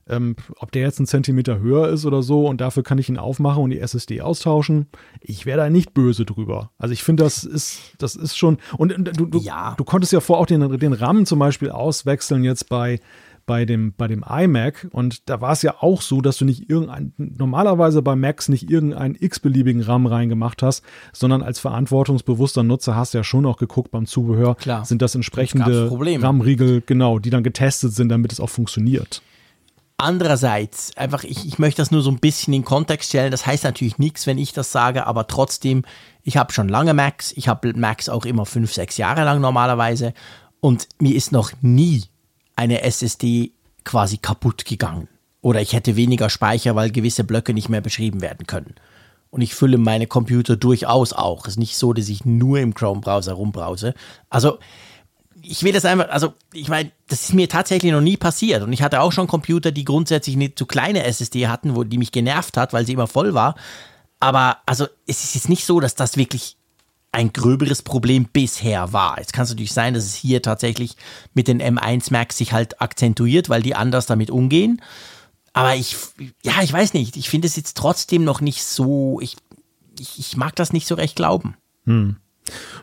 [0.09, 3.17] ähm, ob der jetzt einen Zentimeter höher ist oder so und dafür kann ich ihn
[3.17, 4.87] aufmachen und die SSD austauschen.
[5.21, 6.71] Ich wäre da nicht böse drüber.
[6.79, 8.59] Also ich finde, das ist, das ist schon.
[8.77, 9.75] Und, und du, du, ja.
[9.77, 13.01] du konntest ja vor auch den, den RAM zum Beispiel auswechseln jetzt bei
[13.47, 14.89] bei dem, bei dem iMac.
[14.91, 18.71] Und da war es ja auch so, dass du nicht irgendein, normalerweise bei Macs nicht
[18.71, 20.83] irgendeinen x-beliebigen RAM reingemacht hast,
[21.13, 24.85] sondern als verantwortungsbewusster Nutzer hast du ja schon auch geguckt beim Zubehör, Klar.
[24.85, 29.23] sind das entsprechende RAM-Riegel, genau, die dann getestet sind, damit es auch funktioniert.
[29.97, 33.31] Andererseits, einfach, ich, ich möchte das nur so ein bisschen in Kontext stellen.
[33.31, 35.83] Das heißt natürlich nichts, wenn ich das sage, aber trotzdem,
[36.23, 37.33] ich habe schon lange Macs.
[37.37, 40.13] Ich habe Macs auch immer fünf, sechs Jahre lang normalerweise.
[40.61, 42.05] Und mir ist noch nie
[42.57, 43.53] eine SSD
[43.85, 45.09] quasi kaputt gegangen.
[45.41, 48.75] Oder ich hätte weniger Speicher, weil gewisse Blöcke nicht mehr beschrieben werden können.
[49.31, 51.47] Und ich fülle meine Computer durchaus auch.
[51.47, 53.95] Es ist nicht so, dass ich nur im Chrome-Browser rumbrause.
[54.31, 54.59] Also,
[55.43, 58.63] ich will das einfach, also ich meine, das ist mir tatsächlich noch nie passiert.
[58.63, 61.99] Und ich hatte auch schon Computer, die grundsätzlich eine zu kleine SSD hatten, wo die
[61.99, 63.55] mich genervt hat, weil sie immer voll war.
[64.21, 66.57] Aber also es ist jetzt nicht so, dass das wirklich
[67.15, 69.19] ein gröberes Problem bisher war.
[69.19, 70.97] Jetzt kann es natürlich sein, dass es hier tatsächlich
[71.33, 74.83] mit den M1 Max sich halt akzentuiert, weil die anders damit umgehen.
[75.53, 75.97] Aber ich,
[76.43, 77.17] ja, ich weiß nicht.
[77.17, 79.37] Ich finde es jetzt trotzdem noch nicht so, ich,
[79.99, 81.57] ich, ich mag das nicht so recht glauben.
[81.85, 82.17] Hm.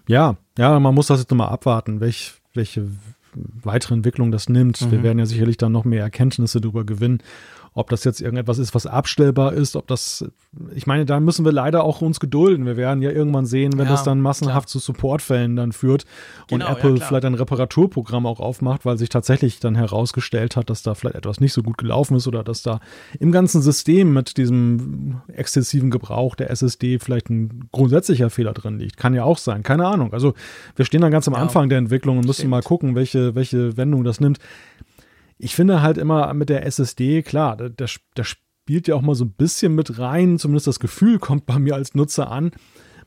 [0.07, 2.87] Ja, ja, man muss das jetzt nochmal abwarten, welch, welche
[3.33, 4.81] weitere Entwicklung das nimmt.
[4.81, 4.91] Mhm.
[4.91, 7.21] Wir werden ja sicherlich dann noch mehr Erkenntnisse darüber gewinnen
[7.73, 10.25] ob das jetzt irgendetwas ist, was abstellbar ist, ob das,
[10.75, 12.65] ich meine, da müssen wir leider auch uns gedulden.
[12.65, 14.67] Wir werden ja irgendwann sehen, wenn ja, das dann massenhaft klar.
[14.67, 16.05] zu Supportfällen dann führt
[16.47, 20.69] genau, und Apple ja, vielleicht ein Reparaturprogramm auch aufmacht, weil sich tatsächlich dann herausgestellt hat,
[20.69, 22.81] dass da vielleicht etwas nicht so gut gelaufen ist oder dass da
[23.21, 28.97] im ganzen System mit diesem exzessiven Gebrauch der SSD vielleicht ein grundsätzlicher Fehler drin liegt.
[28.97, 30.11] Kann ja auch sein, keine Ahnung.
[30.11, 30.33] Also
[30.75, 33.77] wir stehen dann ganz am ja, Anfang der Entwicklung und müssen mal gucken, welche, welche
[33.77, 34.39] Wendung das nimmt
[35.41, 39.15] ich finde halt immer mit der SSD, klar, da, da, da spielt ja auch mal
[39.15, 42.51] so ein bisschen mit rein, zumindest das Gefühl kommt bei mir als Nutzer an.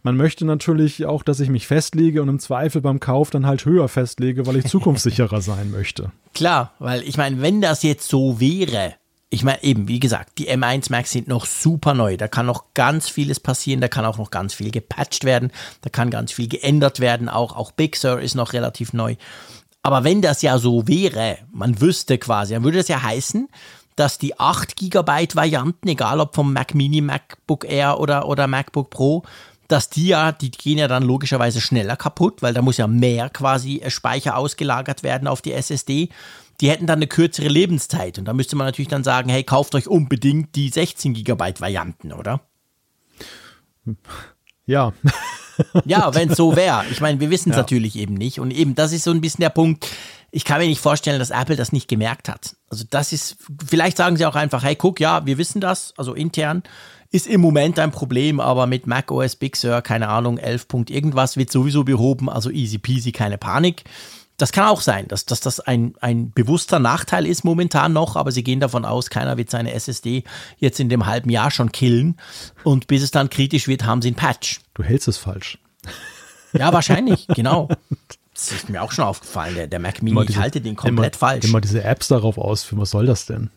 [0.03, 3.64] Man möchte natürlich auch, dass ich mich festlege und im Zweifel beim Kauf dann halt
[3.64, 6.12] höher festlege, weil ich zukunftssicherer sein möchte.
[6.35, 8.95] Klar, weil ich meine, wenn das jetzt so wäre,
[9.30, 12.16] ich meine eben, wie gesagt, die M1 Max sind noch super neu.
[12.16, 15.91] Da kann noch ganz vieles passieren, da kann auch noch ganz viel gepatcht werden, da
[15.91, 17.28] kann ganz viel geändert werden.
[17.28, 19.16] Auch, auch Big Sur ist noch relativ neu.
[19.85, 23.49] Aber wenn das ja so wäre, man wüsste quasi, dann würde das ja heißen,
[23.97, 28.89] dass die 8 GB Varianten, egal ob vom Mac Mini, MacBook Air oder, oder MacBook
[28.89, 29.24] Pro,
[29.68, 33.28] dass die ja, die gehen ja dann logischerweise schneller kaputt, weil da muss ja mehr
[33.28, 36.09] quasi Speicher ausgelagert werden auf die SSD.
[36.62, 39.74] Die hätten dann eine kürzere Lebenszeit und da müsste man natürlich dann sagen, hey, kauft
[39.74, 42.41] euch unbedingt die 16 GB Varianten, oder?
[44.64, 44.95] Ja.
[45.85, 46.85] Ja, wenn es so wäre.
[46.91, 47.63] Ich meine, wir wissen es ja.
[47.63, 48.41] natürlich eben nicht.
[48.41, 49.87] Und eben, das ist so ein bisschen der Punkt.
[50.31, 52.57] Ich kann mir nicht vorstellen, dass Apple das nicht gemerkt hat.
[52.69, 53.37] Also das ist,
[53.67, 56.63] vielleicht sagen sie auch einfach, hey, guck, ja, wir wissen das, also intern,
[57.11, 60.91] ist im Moment ein Problem, aber mit Mac OS Big Sur, keine Ahnung, 11 Punkt
[60.91, 63.85] irgendwas wird sowieso behoben, also easy peasy, keine Panik.
[64.37, 68.32] Das kann auch sein, dass, dass das ein, ein bewusster Nachteil ist momentan noch, aber
[68.32, 70.24] sie gehen davon aus, keiner wird seine SSD
[70.59, 72.16] jetzt in dem halben Jahr schon killen.
[72.64, 74.61] Und bis es dann kritisch wird, haben sie einen Patch.
[74.74, 75.59] Du hältst es falsch.
[76.53, 77.68] Ja, wahrscheinlich, genau.
[78.32, 79.55] Das ist mir auch schon aufgefallen.
[79.55, 81.45] Der, der Mac Mini, diese, ich halte den komplett immer, falsch.
[81.45, 83.51] Immer diese Apps darauf ausführen, was soll das denn?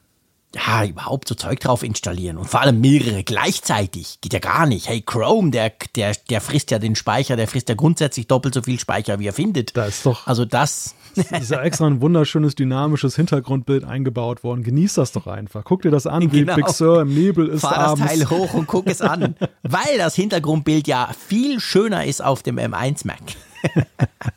[0.56, 4.20] Ja, überhaupt so Zeug drauf installieren und vor allem mehrere gleichzeitig.
[4.22, 4.88] Geht ja gar nicht.
[4.88, 8.62] Hey, Chrome, der, der, der frisst ja den Speicher, der frisst ja grundsätzlich doppelt so
[8.62, 9.76] viel Speicher, wie er findet.
[9.76, 10.26] Da ist doch.
[10.26, 10.96] Also das.
[11.16, 14.64] ist ja extra ein wunderschönes, dynamisches Hintergrundbild eingebaut worden.
[14.64, 15.64] Genieß das doch einfach.
[15.64, 16.56] Guck dir das an, wie genau.
[16.56, 18.02] Big Sur im Nebel ist Fahr abends.
[18.02, 19.36] das Teil hoch und guck es an.
[19.64, 23.20] weil das Hintergrundbild ja viel schöner ist auf dem M1 Mac.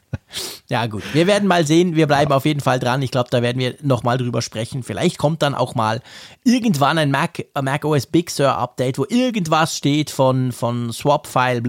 [0.69, 1.03] ja, gut.
[1.13, 1.97] Wir werden mal sehen.
[1.97, 2.37] Wir bleiben ja.
[2.37, 3.03] auf jeden Fall dran.
[3.03, 4.83] Ich glaube, da werden wir nochmal drüber sprechen.
[4.83, 6.01] Vielleicht kommt dann auch mal
[6.45, 11.63] irgendwann ein Mac, Mac OS Big Sur Update, wo irgendwas steht von, von Swap-File,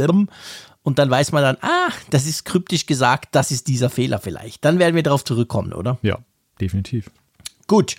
[0.83, 4.65] und dann weiß man dann, ah, das ist kryptisch gesagt, das ist dieser Fehler vielleicht.
[4.65, 5.99] Dann werden wir darauf zurückkommen, oder?
[6.01, 6.17] Ja,
[6.59, 7.11] definitiv.
[7.67, 7.95] Gut,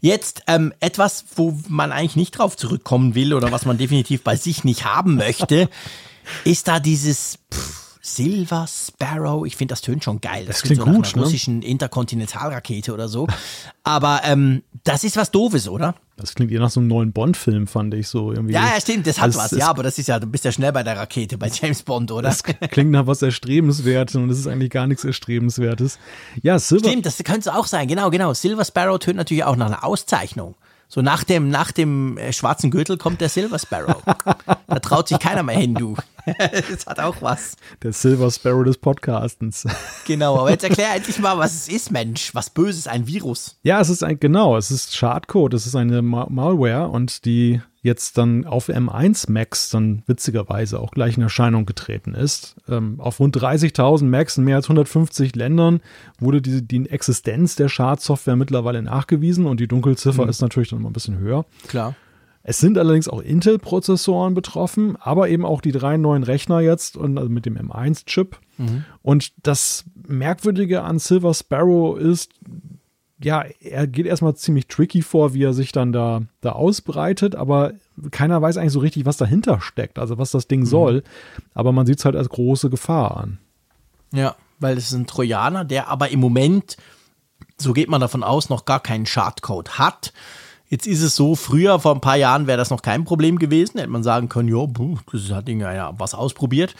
[0.00, 4.36] jetzt ähm, etwas, wo man eigentlich nicht drauf zurückkommen will oder was man definitiv bei
[4.36, 5.68] sich nicht haben möchte,
[6.44, 9.46] ist da dieses pff, Silver Sparrow.
[9.46, 10.44] Ich finde, das tönt schon geil.
[10.44, 11.22] Das, das klingt so gut, nach einer ne?
[11.22, 13.28] russischen Interkontinentalrakete oder so.
[13.84, 15.94] Aber ähm, das ist was Doofes, oder?
[16.16, 18.54] Das klingt eher nach so einem neuen Bond-Film, fand ich so irgendwie.
[18.54, 19.50] Ja, ja, stimmt, das hat also was.
[19.52, 22.10] Ja, aber das ist ja, du bist ja schnell bei der Rakete, bei James Bond,
[22.10, 22.28] oder?
[22.28, 25.98] Das klingt nach was Erstrebenswertes und es ist eigentlich gar nichts Erstrebenswertes.
[26.42, 26.88] Ja, Silver.
[26.88, 28.34] Stimmt, das könnte es auch sein, genau, genau.
[28.34, 30.56] Silver Sparrow tönt natürlich auch nach einer Auszeichnung.
[30.94, 34.02] So nach dem, nach dem äh, schwarzen Gürtel kommt der Silver Sparrow.
[34.66, 35.96] da traut sich keiner mehr hin, du.
[36.38, 37.56] das hat auch was.
[37.82, 39.66] Der Silver Sparrow des Podcastens.
[40.06, 42.34] genau, aber jetzt erklär endlich mal, was es ist, Mensch.
[42.34, 43.56] Was Böses, ein Virus.
[43.62, 48.16] Ja, es ist ein, genau, es ist Schadcode, es ist eine Malware und die jetzt
[48.16, 52.56] dann auf M1 Macs dann witzigerweise auch gleich in Erscheinung getreten ist.
[52.68, 55.80] Ähm, auf rund 30.000 Macs in mehr als 150 Ländern
[56.18, 60.30] wurde die, die Existenz der Schadsoftware mittlerweile nachgewiesen und die Dunkelziffer mhm.
[60.30, 61.44] ist natürlich dann mal ein bisschen höher.
[61.66, 61.96] Klar.
[62.44, 67.16] Es sind allerdings auch Intel-Prozessoren betroffen, aber eben auch die drei neuen Rechner jetzt und
[67.18, 68.36] also mit dem M1-Chip.
[68.58, 68.84] Mhm.
[69.00, 72.32] Und das Merkwürdige an Silver Sparrow ist,
[73.24, 77.72] ja, er geht erstmal ziemlich tricky vor, wie er sich dann da, da ausbreitet, aber
[78.10, 80.66] keiner weiß eigentlich so richtig, was dahinter steckt, also was das Ding mhm.
[80.66, 81.02] soll.
[81.54, 83.38] Aber man sieht es halt als große Gefahr an.
[84.12, 86.76] Ja, weil es ist ein Trojaner, der aber im Moment,
[87.58, 90.12] so geht man davon aus, noch gar keinen Schadcode hat.
[90.68, 93.78] Jetzt ist es so, früher, vor ein paar Jahren, wäre das noch kein Problem gewesen.
[93.78, 94.66] Hätte man sagen können, ja,
[95.12, 96.74] das hat Ding ja was ausprobiert.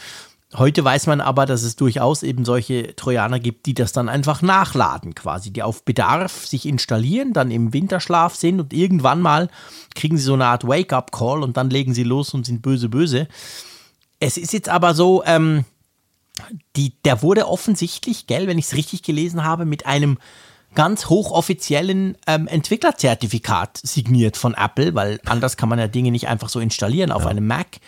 [0.55, 4.41] Heute weiß man aber, dass es durchaus eben solche Trojaner gibt, die das dann einfach
[4.41, 9.49] nachladen quasi, die auf Bedarf sich installieren, dann im Winterschlaf sind und irgendwann mal
[9.95, 13.27] kriegen sie so eine Art Wake-up-Call und dann legen sie los und sind böse, böse.
[14.19, 15.65] Es ist jetzt aber so, ähm,
[16.75, 20.17] die, der wurde offensichtlich, gell, wenn ich es richtig gelesen habe, mit einem
[20.75, 26.49] ganz hochoffiziellen ähm, Entwicklerzertifikat signiert von Apple, weil anders kann man ja Dinge nicht einfach
[26.49, 27.29] so installieren auf ja.
[27.29, 27.79] einem Mac.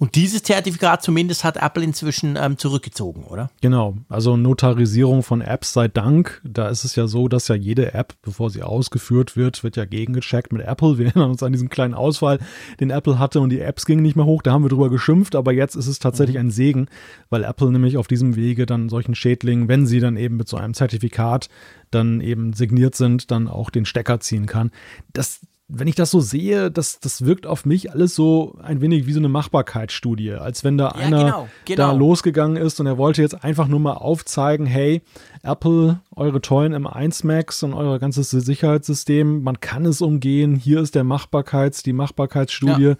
[0.00, 3.50] Und dieses Zertifikat zumindest hat Apple inzwischen ähm, zurückgezogen, oder?
[3.60, 6.40] Genau, also Notarisierung von Apps sei Dank.
[6.42, 9.84] Da ist es ja so, dass ja jede App, bevor sie ausgeführt wird, wird ja
[9.84, 10.96] gegengecheckt mit Apple.
[10.96, 12.38] Wir erinnern uns an diesen kleinen Ausfall,
[12.80, 14.40] den Apple hatte und die Apps gingen nicht mehr hoch.
[14.40, 16.46] Da haben wir drüber geschimpft, aber jetzt ist es tatsächlich mhm.
[16.46, 16.86] ein Segen,
[17.28, 20.56] weil Apple nämlich auf diesem Wege dann solchen Schädlingen, wenn sie dann eben mit so
[20.56, 21.50] einem Zertifikat
[21.90, 24.70] dann eben signiert sind, dann auch den Stecker ziehen kann.
[25.12, 25.40] Das
[25.72, 29.12] wenn ich das so sehe, das, das wirkt auf mich alles so ein wenig wie
[29.12, 31.86] so eine Machbarkeitsstudie, als wenn da ja, einer genau, genau.
[31.86, 35.02] da losgegangen ist und er wollte jetzt einfach nur mal aufzeigen, hey,
[35.42, 40.94] Apple, eure tollen M1 Macs und euer ganzes Sicherheitssystem, man kann es umgehen, hier ist
[40.94, 42.96] der Machbarkeits, die Machbarkeitsstudie ja.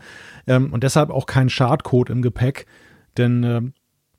[0.46, 2.66] ähm, und deshalb auch kein Schadcode im Gepäck,
[3.16, 3.62] denn äh,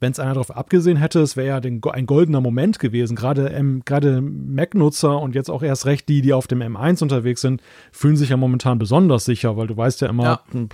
[0.02, 3.16] wenn es einer darauf abgesehen hätte, es wäre ja den, ein goldener Moment gewesen.
[3.16, 7.42] Gerade ähm, gerade Mac-Nutzer und jetzt auch erst recht die, die auf dem M1 unterwegs
[7.42, 7.62] sind,
[7.92, 10.42] fühlen sich ja momentan besonders sicher, weil du weißt ja immer, ja.
[10.52, 10.70] Hm,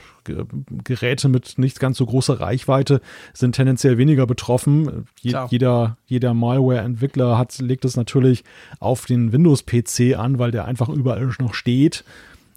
[0.84, 3.02] Geräte mit nicht ganz so großer Reichweite
[3.34, 5.06] sind tendenziell weniger betroffen.
[5.22, 8.45] Je, jeder jeder Malware-Entwickler hat legt es natürlich
[8.80, 12.06] auf den Windows-PC an, weil der einfach überall noch steht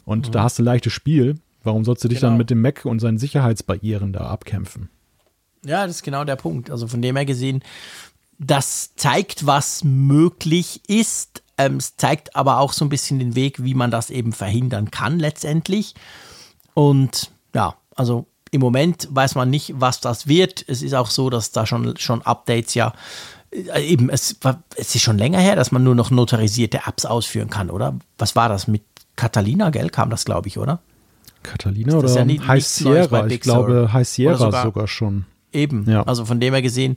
[0.04, 0.32] und mhm.
[0.32, 1.34] da hast du ein leichtes Spiel.
[1.62, 2.30] Warum sollst du dich genau.
[2.30, 4.88] dann mit dem Mac und seinen Sicherheitsbarrieren da abkämpfen?
[5.64, 6.70] Ja, das ist genau der Punkt.
[6.70, 7.62] Also von dem her gesehen,
[8.38, 11.42] das zeigt, was möglich ist.
[11.58, 14.90] Ähm, es zeigt aber auch so ein bisschen den Weg, wie man das eben verhindern
[14.90, 15.94] kann letztendlich.
[16.74, 20.64] Und ja, also im Moment weiß man nicht, was das wird.
[20.66, 22.94] Es ist auch so, dass da schon, schon Updates ja
[23.50, 24.36] äh, eben, es,
[24.76, 27.94] es ist schon länger her, dass man nur noch notarisierte Apps ausführen kann, oder?
[28.18, 28.82] Was war das mit
[29.16, 29.90] Catalina, gell?
[29.90, 30.80] Kam das, glaube ich, oder?
[31.42, 33.26] Catalina oder ja High Sierra?
[33.26, 35.26] Ich glaube, High Sierra sogar, sogar schon.
[35.52, 35.88] Eben.
[35.90, 36.02] Ja.
[36.04, 36.96] Also von dem her gesehen,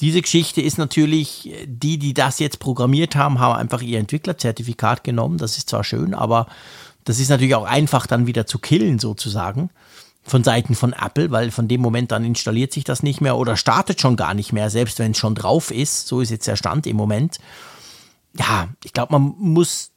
[0.00, 5.38] diese Geschichte ist natürlich, die, die das jetzt programmiert haben, haben einfach ihr Entwicklerzertifikat genommen.
[5.38, 6.46] Das ist zwar schön, aber
[7.04, 9.70] das ist natürlich auch einfach dann wieder zu killen sozusagen
[10.22, 13.56] von Seiten von Apple, weil von dem Moment dann installiert sich das nicht mehr oder
[13.56, 16.08] startet schon gar nicht mehr, selbst wenn es schon drauf ist.
[16.08, 17.38] So ist jetzt der Stand im Moment.
[18.36, 19.92] Ja, ich glaube, man muss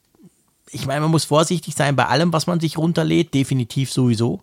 [0.71, 4.41] ich meine, man muss vorsichtig sein bei allem, was man sich runterlädt, definitiv sowieso.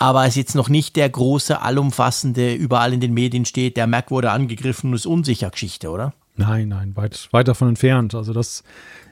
[0.00, 3.86] Aber es ist jetzt noch nicht der große, allumfassende, überall in den Medien steht, der
[3.86, 6.14] Mac wurde angegriffen und ist unsicher Geschichte, oder?
[6.36, 8.14] Nein, nein, weit, weit davon entfernt.
[8.14, 8.64] Also das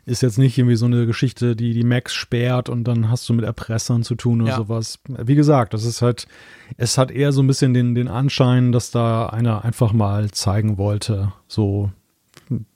[0.07, 3.35] ist jetzt nicht irgendwie so eine Geschichte, die die Macs sperrt und dann hast du
[3.35, 4.57] mit Erpressern zu tun oder ja.
[4.57, 4.99] sowas.
[5.07, 6.27] Wie gesagt, das ist halt,
[6.79, 10.79] es hat eher so ein bisschen den, den Anschein, dass da einer einfach mal zeigen
[10.79, 11.91] wollte, so,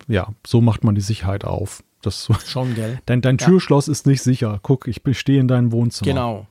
[0.06, 1.82] ja, so macht man die Sicherheit auf.
[2.02, 3.00] Das, Schon, gell?
[3.06, 3.92] Dein, dein Türschloss ja.
[3.92, 4.58] ist nicht sicher.
[4.62, 6.10] Guck, ich stehe in deinem Wohnzimmer.
[6.10, 6.46] Genau.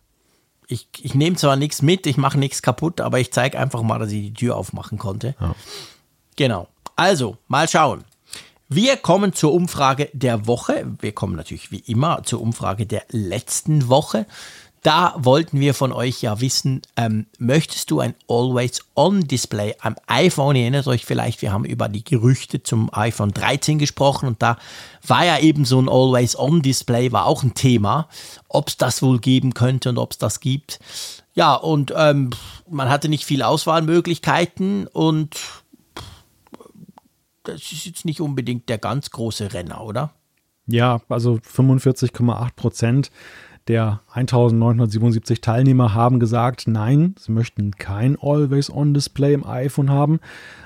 [0.71, 3.99] Ich, ich nehme zwar nichts mit, ich mache nichts kaputt, aber ich zeige einfach mal,
[3.99, 5.35] dass ich die Tür aufmachen konnte.
[5.39, 5.55] Ja.
[6.37, 6.67] Genau.
[6.95, 8.05] Also, mal schauen.
[8.69, 10.87] Wir kommen zur Umfrage der Woche.
[11.01, 14.25] Wir kommen natürlich wie immer zur Umfrage der letzten Woche.
[14.83, 20.55] Da wollten wir von euch ja wissen, ähm, möchtest du ein Always-On-Display am iPhone?
[20.55, 24.57] Ihr erinnert euch vielleicht, wir haben über die Gerüchte zum iPhone 13 gesprochen und da
[25.05, 28.09] war ja eben so ein Always-On-Display, war auch ein Thema,
[28.47, 30.79] ob es das wohl geben könnte und ob es das gibt.
[31.35, 32.31] Ja, und ähm,
[32.67, 35.37] man hatte nicht viel Auswahlmöglichkeiten und
[37.43, 40.13] das ist jetzt nicht unbedingt der ganz große Renner, oder?
[40.65, 43.11] Ja, also 45,8 Prozent
[43.67, 50.19] der 1977 Teilnehmer haben gesagt, nein, sie möchten kein Always-On-Display im iPhone haben.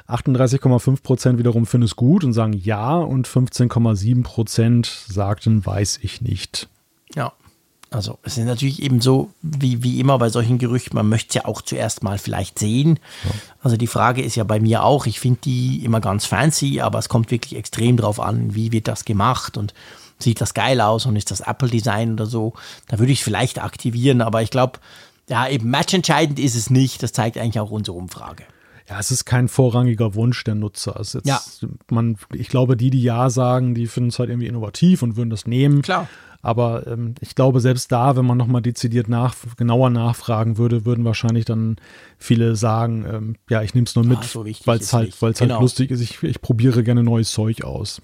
[0.08, 6.22] 38,5 Prozent wiederum finden es gut und sagen ja und 15,7 Prozent sagten, weiß ich
[6.22, 6.70] nicht.
[7.14, 7.34] Ja,
[7.92, 11.36] also es ist natürlich eben so, wie, wie immer bei solchen Gerüchten, man möchte es
[11.36, 13.00] ja auch zuerst mal vielleicht sehen.
[13.24, 13.32] Ja.
[13.62, 17.00] Also die Frage ist ja bei mir auch, ich finde die immer ganz fancy, aber
[17.00, 19.74] es kommt wirklich extrem drauf an, wie wird das gemacht und
[20.20, 22.54] sieht das geil aus und ist das Apple-Design oder so.
[22.88, 24.80] Da würde ich es vielleicht aktivieren, aber ich glaube,
[25.30, 27.02] ja, eben matchentscheidend ist es nicht.
[27.02, 28.44] Das zeigt eigentlich auch unsere Umfrage.
[28.88, 30.96] Ja, es ist kein vorrangiger Wunsch der Nutzer.
[30.98, 31.42] Jetzt, ja.
[31.90, 35.32] man, ich glaube, die, die Ja sagen, die finden es halt irgendwie innovativ und würden
[35.32, 35.82] das nehmen.
[35.82, 36.08] Klar.
[36.44, 41.04] Aber ähm, ich glaube, selbst da, wenn man nochmal dezidiert nach, genauer nachfragen würde, würden
[41.04, 41.78] wahrscheinlich dann
[42.20, 45.42] viele sagen, ähm, ja, ich nehme es nur mit, ja, so weil es halt, weil's
[45.42, 45.60] halt genau.
[45.60, 46.02] lustig ist.
[46.02, 48.00] Ich, ich probiere gerne neues Zeug aus.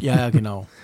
[0.00, 0.66] Ja, ja, genau.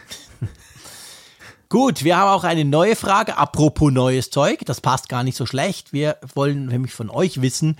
[1.71, 3.39] Gut, wir haben auch eine neue Frage.
[3.39, 5.93] Apropos neues Zeug, das passt gar nicht so schlecht.
[5.93, 7.79] Wir wollen nämlich von euch wissen,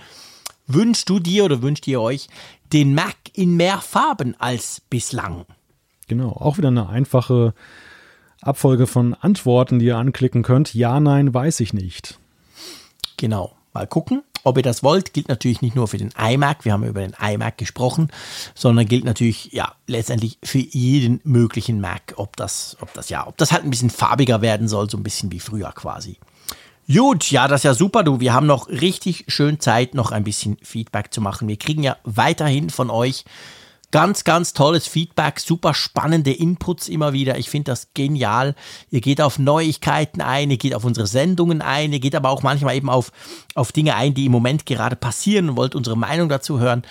[0.65, 2.29] wünschst du dir oder wünscht ihr euch
[2.71, 5.45] den Mac in mehr Farben als bislang?
[6.07, 7.53] Genau, auch wieder eine einfache
[8.41, 10.73] Abfolge von Antworten, die ihr anklicken könnt.
[10.73, 12.17] Ja, nein, weiß ich nicht.
[13.17, 13.57] Genau.
[13.73, 15.13] Mal gucken, ob ihr das wollt.
[15.13, 18.09] Gilt natürlich nicht nur für den iMac, wir haben über den iMac gesprochen,
[18.55, 23.37] sondern gilt natürlich ja letztendlich für jeden möglichen Mac, ob das, ob das ja, ob
[23.37, 26.17] das halt ein bisschen farbiger werden soll, so ein bisschen wie früher quasi.
[26.91, 28.19] Gut, ja, das ist ja super, du.
[28.19, 31.47] Wir haben noch richtig schön Zeit, noch ein bisschen Feedback zu machen.
[31.47, 33.23] Wir kriegen ja weiterhin von euch
[33.91, 37.37] Ganz, ganz tolles Feedback, super spannende Inputs immer wieder.
[37.37, 38.55] Ich finde das genial.
[38.89, 42.41] Ihr geht auf Neuigkeiten ein, ihr geht auf unsere Sendungen ein, ihr geht aber auch
[42.41, 43.11] manchmal eben auf,
[43.53, 46.83] auf Dinge ein, die im Moment gerade passieren und wollt unsere Meinung dazu hören.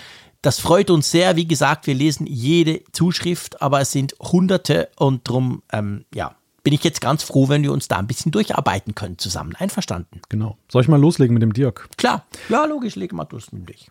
[0.43, 1.35] Das freut uns sehr.
[1.35, 6.73] Wie gesagt, wir lesen jede Zuschrift, aber es sind Hunderte und drum, ähm, ja, bin
[6.73, 9.55] ich jetzt ganz froh, wenn wir uns da ein bisschen durcharbeiten können zusammen.
[9.55, 10.21] Einverstanden?
[10.29, 10.57] Genau.
[10.69, 11.89] Soll ich mal loslegen mit dem Dirk?
[11.97, 12.25] Klar.
[12.49, 13.89] Ja, logisch, lege mal los mit dich.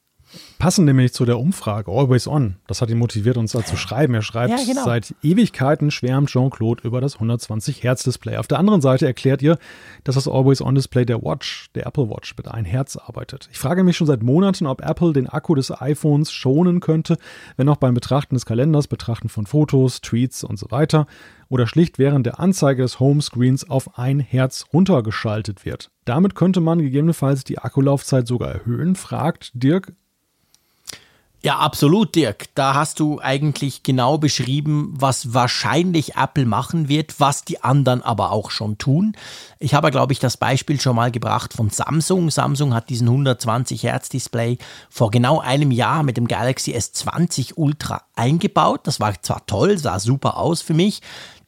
[0.58, 4.14] Passend nämlich zu der Umfrage, Always On, das hat ihn motiviert, uns da zu schreiben.
[4.14, 4.84] Er schreibt, ja, genau.
[4.84, 8.36] seit Ewigkeiten schwärmt Jean-Claude über das 120 Hertz Display.
[8.36, 9.58] Auf der anderen Seite erklärt ihr,
[10.04, 13.48] dass das Always On Display der Watch, der Apple Watch, mit 1 Hertz arbeitet.
[13.52, 17.16] Ich frage mich schon seit Monaten, ob Apple den Akku des iPhones schonen könnte,
[17.56, 21.06] wenn auch beim Betrachten des Kalenders, Betrachten von Fotos, Tweets und so weiter
[21.50, 25.90] oder schlicht während der Anzeige des Homescreens auf 1 Hertz runtergeschaltet wird.
[26.04, 29.92] Damit könnte man gegebenenfalls die Akkulaufzeit sogar erhöhen, fragt Dirk
[31.42, 32.54] ja, absolut, Dirk.
[32.54, 38.30] Da hast du eigentlich genau beschrieben, was wahrscheinlich Apple machen wird, was die anderen aber
[38.30, 39.16] auch schon tun.
[39.58, 42.30] Ich habe, glaube ich, das Beispiel schon mal gebracht von Samsung.
[42.30, 44.58] Samsung hat diesen 120 Hertz Display
[44.90, 48.80] vor genau einem Jahr mit dem Galaxy S20 Ultra eingebaut.
[48.84, 51.00] Das war zwar toll, sah super aus für mich.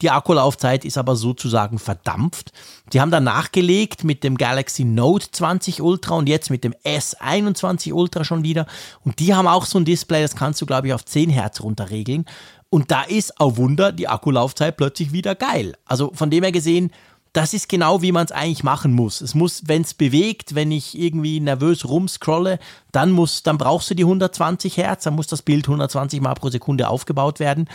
[0.02, 2.52] Die Akkulaufzeit ist aber sozusagen verdampft.
[2.92, 7.92] Die haben dann nachgelegt mit dem Galaxy Note 20 Ultra und jetzt mit dem S21
[7.92, 8.66] Ultra schon wieder.
[9.04, 11.60] Und die haben auch so ein Display, das kannst du, glaube ich, auf 10 Hertz
[11.60, 12.26] runterregeln.
[12.68, 15.74] Und da ist, auf Wunder, die Akkulaufzeit plötzlich wieder geil.
[15.84, 16.90] Also von dem her gesehen,
[17.32, 19.20] das ist genau, wie man es eigentlich machen muss.
[19.20, 22.58] Es muss, wenn es bewegt, wenn ich irgendwie nervös rumscrolle,
[22.92, 26.50] dann muss, dann brauchst du die 120 Hertz, dann muss das Bild 120 Mal pro
[26.50, 27.68] Sekunde aufgebaut werden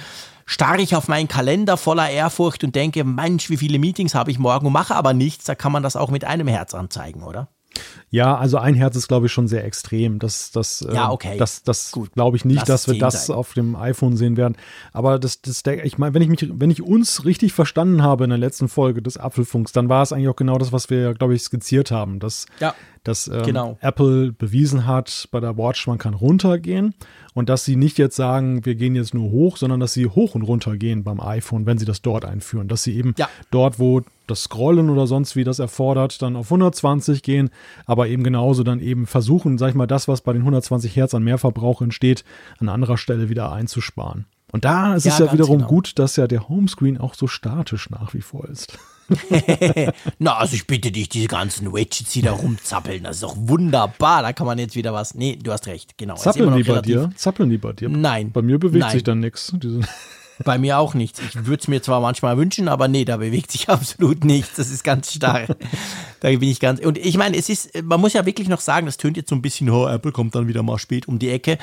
[0.48, 4.40] starre ich auf meinen Kalender voller Ehrfurcht und denke, Mensch, wie viele Meetings habe ich
[4.40, 7.50] morgen und mache aber nichts, da kann man das auch mit einem Herz anzeigen, oder?
[8.10, 10.20] Ja, also ein Herz ist, glaube ich, schon sehr extrem.
[10.20, 11.36] Das, das, ja, äh, okay.
[11.38, 13.36] das, das glaube ich nicht, Lass dass wir das sein.
[13.36, 14.56] auf dem iPhone sehen werden.
[14.94, 18.30] Aber das, das, ich meine, wenn ich mich, wenn ich uns richtig verstanden habe in
[18.30, 21.36] der letzten Folge des Apfelfunks, dann war es eigentlich auch genau das, was wir, glaube
[21.36, 22.20] ich, skizziert haben.
[22.20, 22.74] Dass, Ja,
[23.04, 23.78] dass ähm, genau.
[23.82, 26.94] Apple bewiesen hat bei der Watch, man kann runtergehen
[27.34, 30.34] und dass sie nicht jetzt sagen, wir gehen jetzt nur hoch, sondern dass sie hoch
[30.34, 32.68] und runter gehen beim iPhone, wenn sie das dort einführen.
[32.70, 33.28] Dass sie eben Ja.
[33.52, 37.50] dort, wo das Scrollen oder sonst wie das erfordert, dann auf 120 gehen,
[37.86, 41.14] aber eben genauso dann eben versuchen, sag ich mal, das, was bei den 120 Hertz
[41.14, 42.24] an Mehrverbrauch entsteht,
[42.60, 44.26] an anderer Stelle wieder einzusparen.
[44.52, 45.70] Und da ist Ja, es ja wiederum genau.
[45.70, 48.78] gut, dass ja der Homescreen auch so statisch nach wie vor ist.
[50.20, 54.22] Na, also ich bitte dich, diese ganzen Widgets, die da rumzappeln, das ist doch wunderbar.
[54.22, 55.16] Da kann man jetzt wieder was.
[55.16, 56.16] Nee, du hast recht, genau.
[56.16, 57.10] Zappeln die bei dir?
[57.16, 57.90] Zappeln die bei dir?
[57.90, 58.32] Nein.
[58.32, 58.92] Bei mir bewegt Nein.
[58.92, 59.54] sich dann nichts.
[60.44, 61.20] Bei mir auch nichts.
[61.20, 64.56] Ich würde es mir zwar manchmal wünschen, aber nee, da bewegt sich absolut nichts.
[64.56, 65.48] Das ist ganz starr.
[66.20, 66.80] da bin ich ganz.
[66.80, 69.36] Und ich meine, es ist, man muss ja wirklich noch sagen, das tönt jetzt so
[69.36, 71.58] ein bisschen, oh, Apple kommt dann wieder mal spät um die Ecke.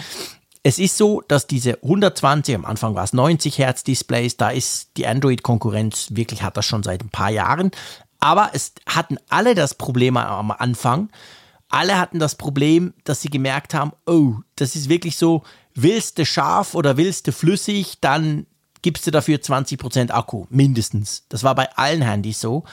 [0.62, 4.96] Es ist so, dass diese 120, am Anfang war es 90 Hertz Displays, da ist
[4.96, 7.70] die Android-Konkurrenz wirklich, hat das schon seit ein paar Jahren.
[8.18, 11.10] Aber es hatten alle das Problem am Anfang.
[11.68, 15.42] Alle hatten das Problem, dass sie gemerkt haben, oh, das ist wirklich so,
[15.74, 18.46] willst du scharf oder willst du flüssig, dann
[18.84, 21.24] gibst du dafür 20% Akku, mindestens.
[21.30, 22.64] Das war bei allen Handys so.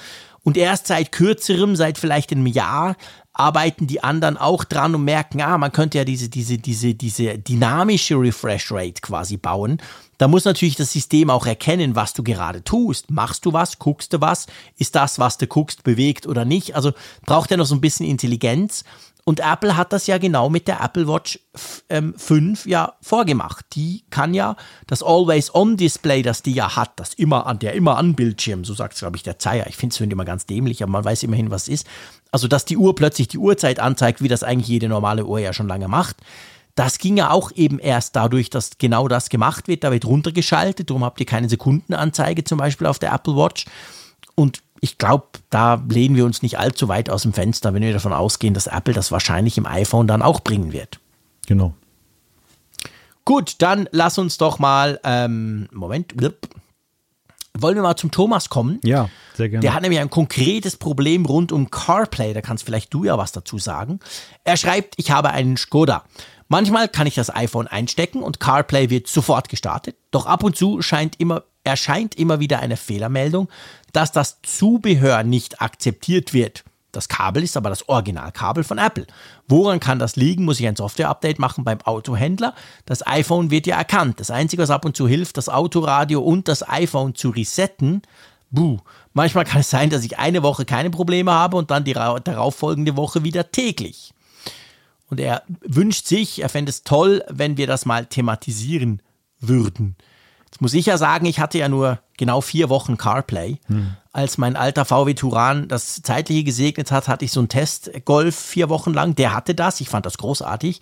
[0.43, 2.97] Und erst seit kürzerem, seit vielleicht einem Jahr,
[3.31, 7.38] arbeiten die anderen auch dran und merken, ah, man könnte ja diese, diese, diese, diese
[7.38, 9.81] dynamische Refresh Rate quasi bauen.
[10.17, 13.09] Da muss natürlich das System auch erkennen, was du gerade tust.
[13.09, 13.79] Machst du was?
[13.79, 14.47] Guckst du was?
[14.77, 16.75] Ist das, was du guckst, bewegt oder nicht?
[16.75, 16.91] Also
[17.25, 18.83] braucht ja noch so ein bisschen Intelligenz.
[19.23, 23.65] Und Apple hat das ja genau mit der Apple Watch f- ähm, 5 ja vorgemacht.
[23.76, 24.56] Die kann ja
[24.88, 28.93] das Always-On-Display, das die ja hat, das immer an, der immer an Bildschirm, so sagt
[28.95, 29.68] es, glaube ich, der Zeiger.
[29.68, 31.88] Ich finde es immer ganz dämlich, aber man weiß immerhin, was es ist.
[32.31, 35.53] Also, dass die Uhr plötzlich die Uhrzeit anzeigt, wie das eigentlich jede normale Uhr ja
[35.53, 36.18] schon lange macht.
[36.76, 39.84] Das ging ja auch eben erst dadurch, dass genau das gemacht wird.
[39.84, 43.65] Da wird runtergeschaltet, darum habt ihr keine Sekundenanzeige zum Beispiel auf der Apple Watch.
[44.35, 47.93] Und ich glaube, da lehnen wir uns nicht allzu weit aus dem Fenster, wenn wir
[47.93, 50.99] davon ausgehen, dass Apple das wahrscheinlich im iPhone dann auch bringen wird.
[51.47, 51.73] Genau.
[53.23, 56.49] Gut, dann lass uns doch mal, ähm, Moment, blip.
[57.53, 58.79] wollen wir mal zum Thomas kommen?
[58.83, 59.61] Ja, sehr gerne.
[59.61, 62.33] Der hat nämlich ein konkretes Problem rund um CarPlay.
[62.33, 63.99] Da kannst vielleicht du ja was dazu sagen.
[64.43, 66.03] Er schreibt, ich habe einen Skoda.
[66.47, 69.95] Manchmal kann ich das iPhone einstecken und CarPlay wird sofort gestartet.
[70.09, 73.49] Doch ab und zu scheint immer, erscheint immer wieder eine Fehlermeldung,
[73.93, 76.63] dass das Zubehör nicht akzeptiert wird.
[76.91, 79.07] Das Kabel ist aber das Originalkabel von Apple.
[79.47, 80.43] Woran kann das liegen?
[80.43, 82.53] Muss ich ein Software-Update machen beim Autohändler?
[82.85, 84.19] Das iPhone wird ja erkannt.
[84.19, 88.01] Das Einzige, was ab und zu hilft, das Autoradio und das iPhone zu resetten.
[88.49, 88.79] Buh.
[89.13, 92.19] Manchmal kann es sein, dass ich eine Woche keine Probleme habe und dann die ra-
[92.19, 94.13] darauffolgende Woche wieder täglich.
[95.09, 99.01] Und er wünscht sich, er fände es toll, wenn wir das mal thematisieren
[99.39, 99.95] würden.
[100.61, 103.57] Muss ich ja sagen, ich hatte ja nur genau vier Wochen CarPlay.
[104.13, 108.69] Als mein alter VW Turan das Zeitliche gesegnet hat, hatte ich so einen Test-Golf vier
[108.69, 109.15] Wochen lang.
[109.15, 109.81] Der hatte das.
[109.81, 110.79] Ich fand das großartig.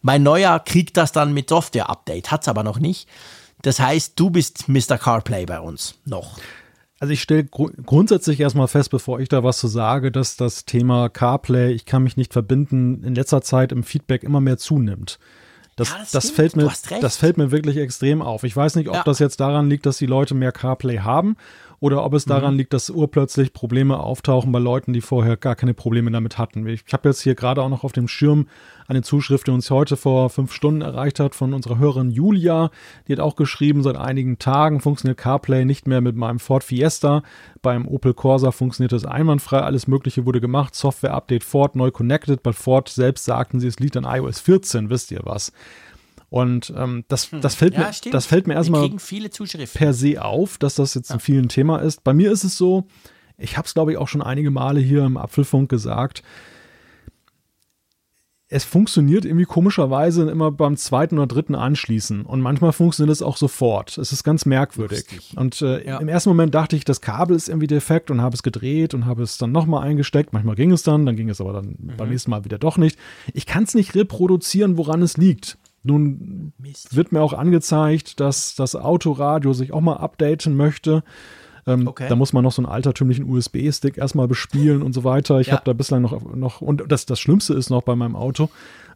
[0.00, 3.06] Mein neuer kriegt das dann mit Software-Update, hat's aber noch nicht.
[3.60, 4.96] Das heißt, du bist Mr.
[4.96, 6.38] CarPlay bei uns noch.
[6.98, 10.64] Also ich stelle gru grundsätzlich erstmal fest, bevor ich da was zu sage, dass das
[10.64, 15.18] Thema CarPlay, ich kann mich nicht verbinden, in letzter Zeit im Feedback immer mehr zunimmt.
[15.78, 18.44] Das, Ja, das das, fällt mir, das fällt mir wirklich extrem auf.
[18.44, 19.02] Ich weiß nicht, ob Ja.
[19.04, 21.36] das jetzt daran liegt, dass die Leute mehr CarPlay haben
[21.80, 22.30] oder ob es Mhm.
[22.30, 26.66] daran liegt, dass urplötzlich Probleme auftauchen bei Leuten, die vorher gar keine Probleme damit hatten.
[26.66, 28.48] Ich habe jetzt hier gerade auch noch auf dem Schirm
[28.88, 32.70] eine Zuschrift, die uns heute vor fünf Stunden erreicht hat von unserer Hörerin Julia.
[33.06, 37.22] Die hat auch geschrieben, seit einigen Tagen funktioniert CarPlay nicht mehr mit meinem Ford Fiesta.
[37.60, 39.60] Beim Opel Corsa funktioniert es einwandfrei.
[39.60, 40.74] Alles Mögliche wurde gemacht.
[40.74, 42.42] Software-Update Ford neu connected.
[42.42, 44.88] Bei Ford selbst sagten sie, es liegt an iOS 14.
[44.88, 45.52] Wisst ihr was?
[46.30, 47.74] Und ähm, das, das, fällt.
[47.74, 48.14] Ja, mir, stimmt.
[48.14, 48.90] das fällt mir erstmal
[49.74, 52.04] per se auf, dass das jetzt ein vielen Thema ist.
[52.04, 52.86] Bei mir ist es so,
[53.36, 56.22] ich habe es glaube ich auch schon einige Male hier im Apfelfunk gesagt,
[58.50, 63.36] es funktioniert irgendwie komischerweise immer beim zweiten oder dritten Anschließen und manchmal funktioniert es auch
[63.36, 63.98] sofort.
[63.98, 65.00] Es ist ganz merkwürdig.
[65.12, 65.34] Lustig.
[65.36, 65.98] Und äh, Ja.
[65.98, 69.04] im ersten Moment dachte ich, das Kabel ist irgendwie defekt und habe es gedreht und
[69.04, 70.32] habe es dann nochmal eingesteckt.
[70.32, 72.98] Manchmal ging es dann, dann ging es aber dann beim nächsten Mal wieder doch nicht.
[73.34, 75.58] Ich kann es nicht reproduzieren, woran es liegt.
[75.82, 76.96] Nun Mist.
[76.96, 81.02] wird mir auch angezeigt, dass das Autoradio sich auch mal updaten möchte.
[81.68, 82.06] Ähm, Okay.
[82.08, 85.40] Da muss man noch so einen altertümlichen USB-Stick erstmal bespielen und so weiter.
[85.40, 85.54] Ich Ja.
[85.54, 88.48] habe da bislang noch, noch und das, das Schlimmste ist noch bei meinem Auto,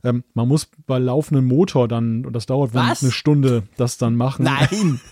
[0.05, 4.17] Ähm, man muss bei laufendem Motor dann, und das dauert wohl eine Stunde, das dann
[4.17, 4.45] machen.
[4.45, 5.01] Nein.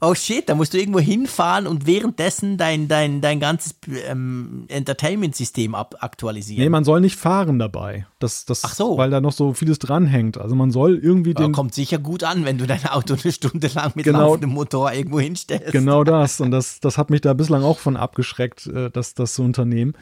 [0.00, 3.76] Oh shit, da musst du irgendwo hinfahren und währenddessen dein, dein, dein ganzes
[4.06, 6.62] ähm, Entertainment-System aktualisieren.
[6.62, 8.06] Nee, man soll nicht fahren dabei.
[8.18, 8.98] Das, das, Ach so.
[8.98, 10.38] Weil da noch so vieles dranhängt.
[10.38, 11.52] Also man soll irgendwie den.
[11.52, 14.20] kommt sicher gut an, wenn du dein Auto eine Stunde lang mit Genau.
[14.20, 15.72] laufendem Motor irgendwo hinstellst.
[15.72, 16.40] Genau das.
[16.40, 19.94] Und das, das hat mich da bislang auch von abgeschreckt, äh, das, das zu unternehmen.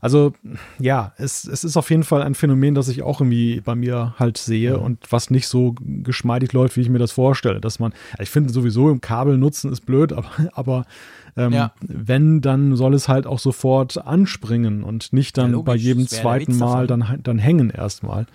[0.00, 0.32] Also
[0.78, 4.14] ja, es, es ist auf jeden Fall ein Phänomen, das ich auch irgendwie bei mir
[4.18, 4.82] halt sehe Mhm.
[4.84, 7.60] und was nicht so geschmeidig läuft, wie ich mir das vorstelle.
[7.60, 10.86] Dass man, ich finde sowieso im Kabel nutzen ist blöd, aber, aber
[11.36, 11.72] ähm, Ja.
[11.80, 16.08] wenn, dann soll es halt auch sofort anspringen und nicht dann Ja, logisch, bei jedem
[16.08, 18.26] zweiten Mal dann, dann hängen erstmal.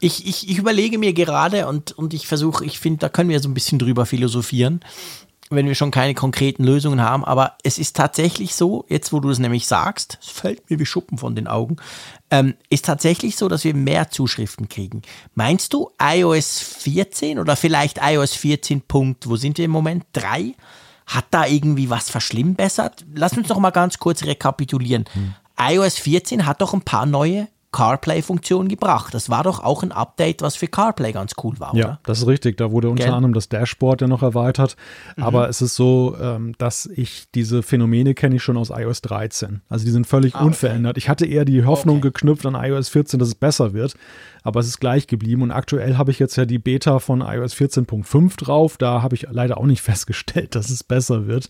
[0.00, 3.40] Ich, ich, ich überlege mir gerade und, und ich versuche, ich finde, da können wir
[3.40, 4.80] so ein bisschen drüber philosophieren,
[5.50, 7.24] wenn wir schon keine konkreten Lösungen haben.
[7.24, 10.86] Aber es ist tatsächlich so, jetzt wo du es nämlich sagst, es fällt mir wie
[10.86, 11.76] Schuppen von den Augen,
[12.30, 15.02] ähm, ist tatsächlich so, dass wir mehr Zuschriften kriegen.
[15.34, 18.82] Meinst du iOS 14 oder vielleicht iOS 14.
[18.82, 20.04] Punkt, wo sind wir im Moment?
[20.12, 20.54] 3?
[21.06, 23.04] Hat da irgendwie was verschlimmbessert?
[23.14, 25.04] Lass uns noch mal ganz kurz rekapitulieren.
[25.58, 29.12] iOS 14 hat doch ein paar neue CarPlay-Funktionen gebracht.
[29.14, 32.00] Das war doch auch ein Update, was für CarPlay ganz cool war, Ja, oder?
[32.04, 32.56] das ist richtig.
[32.56, 33.12] Da wurde unter Gell?
[33.12, 34.76] anderem das Dashboard ja noch erweitert.
[35.16, 35.22] Mhm.
[35.22, 39.60] Aber es ist so, ähm, dass ich diese Phänomene kenne ich schon aus iOS 13.
[39.68, 40.46] Also die sind völlig Ah, okay.
[40.48, 40.96] unverändert.
[40.98, 42.08] Ich hatte eher die Hoffnung Okay.
[42.08, 43.94] geknüpft an iOS 14, dass es besser wird.
[44.46, 45.42] Aber es ist gleich geblieben.
[45.42, 48.76] Und aktuell habe ich jetzt ja die Beta von iOS 14.5 drauf.
[48.78, 51.48] Da habe ich leider auch nicht festgestellt, dass es besser wird.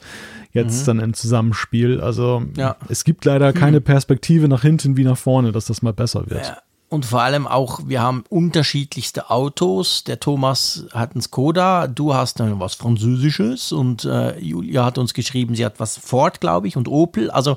[0.52, 2.00] Jetzt dann im Zusammenspiel.
[2.00, 2.52] Also Mhm.
[2.56, 2.76] Ja.
[2.88, 6.46] es gibt leider keine Perspektive nach hinten wie nach vorne, dass das mal besser wird.
[6.46, 6.58] Ja.
[6.88, 10.04] Und vor allem auch, wir haben unterschiedlichste Autos.
[10.04, 15.12] Der Thomas hat einen Skoda, du hast dann was Französisches und äh, Julia hat uns
[15.12, 17.28] geschrieben, sie hat was Ford, glaube ich, und Opel.
[17.30, 17.56] Also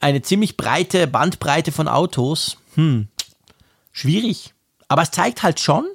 [0.00, 2.56] eine ziemlich breite Bandbreite von Autos.
[2.76, 3.08] Hm,
[3.92, 4.54] schwierig.
[4.88, 5.86] Aber es zeigt halt schon,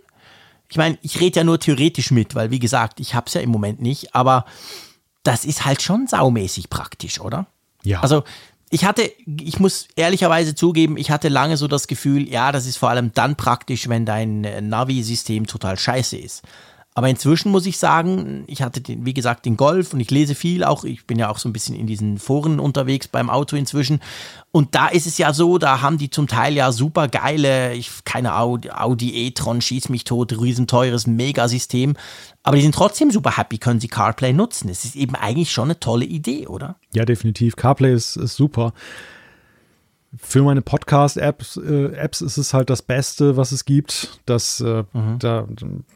[0.70, 3.42] ich meine, ich rede ja nur theoretisch mit, weil wie gesagt, ich habe es ja
[3.42, 4.46] im Moment nicht, aber
[5.24, 7.48] das ist halt schon saumäßig praktisch, oder?
[7.84, 8.02] Ja.
[8.02, 8.24] Also
[8.70, 12.78] ich hatte, ich muss ehrlicherweise zugeben, ich hatte lange so das Gefühl, ja, das ist
[12.78, 16.44] vor allem dann praktisch, wenn dein Navi-System total scheiße ist.
[16.98, 20.34] Aber inzwischen muss ich sagen, ich hatte, den, wie gesagt, den Golf und ich lese
[20.34, 20.86] viel auch.
[20.86, 24.00] Ich bin ja auch so ein bisschen in diesen Foren unterwegs beim Auto inzwischen.
[24.54, 27.92] Und da ist es ja so, da haben die zum Teil ja super geile, ich,
[28.06, 31.98] keine Audi, Audi e-tron, schieß mich tot, riesenteures Megasystem.
[32.44, 34.70] Aber die sind trotzdem super happy, können sie CarPlay nutzen.
[34.70, 36.78] Es ist eben eigentlich schon eine tolle Idee, oder?
[36.94, 37.58] Ja, definitiv.
[37.58, 38.72] CarPlay ist, ist super.
[40.18, 44.20] Für meine Podcast-Apps äh, Apps ist es halt das Beste, was es gibt.
[44.26, 44.84] Das, äh,
[45.20, 45.48] da,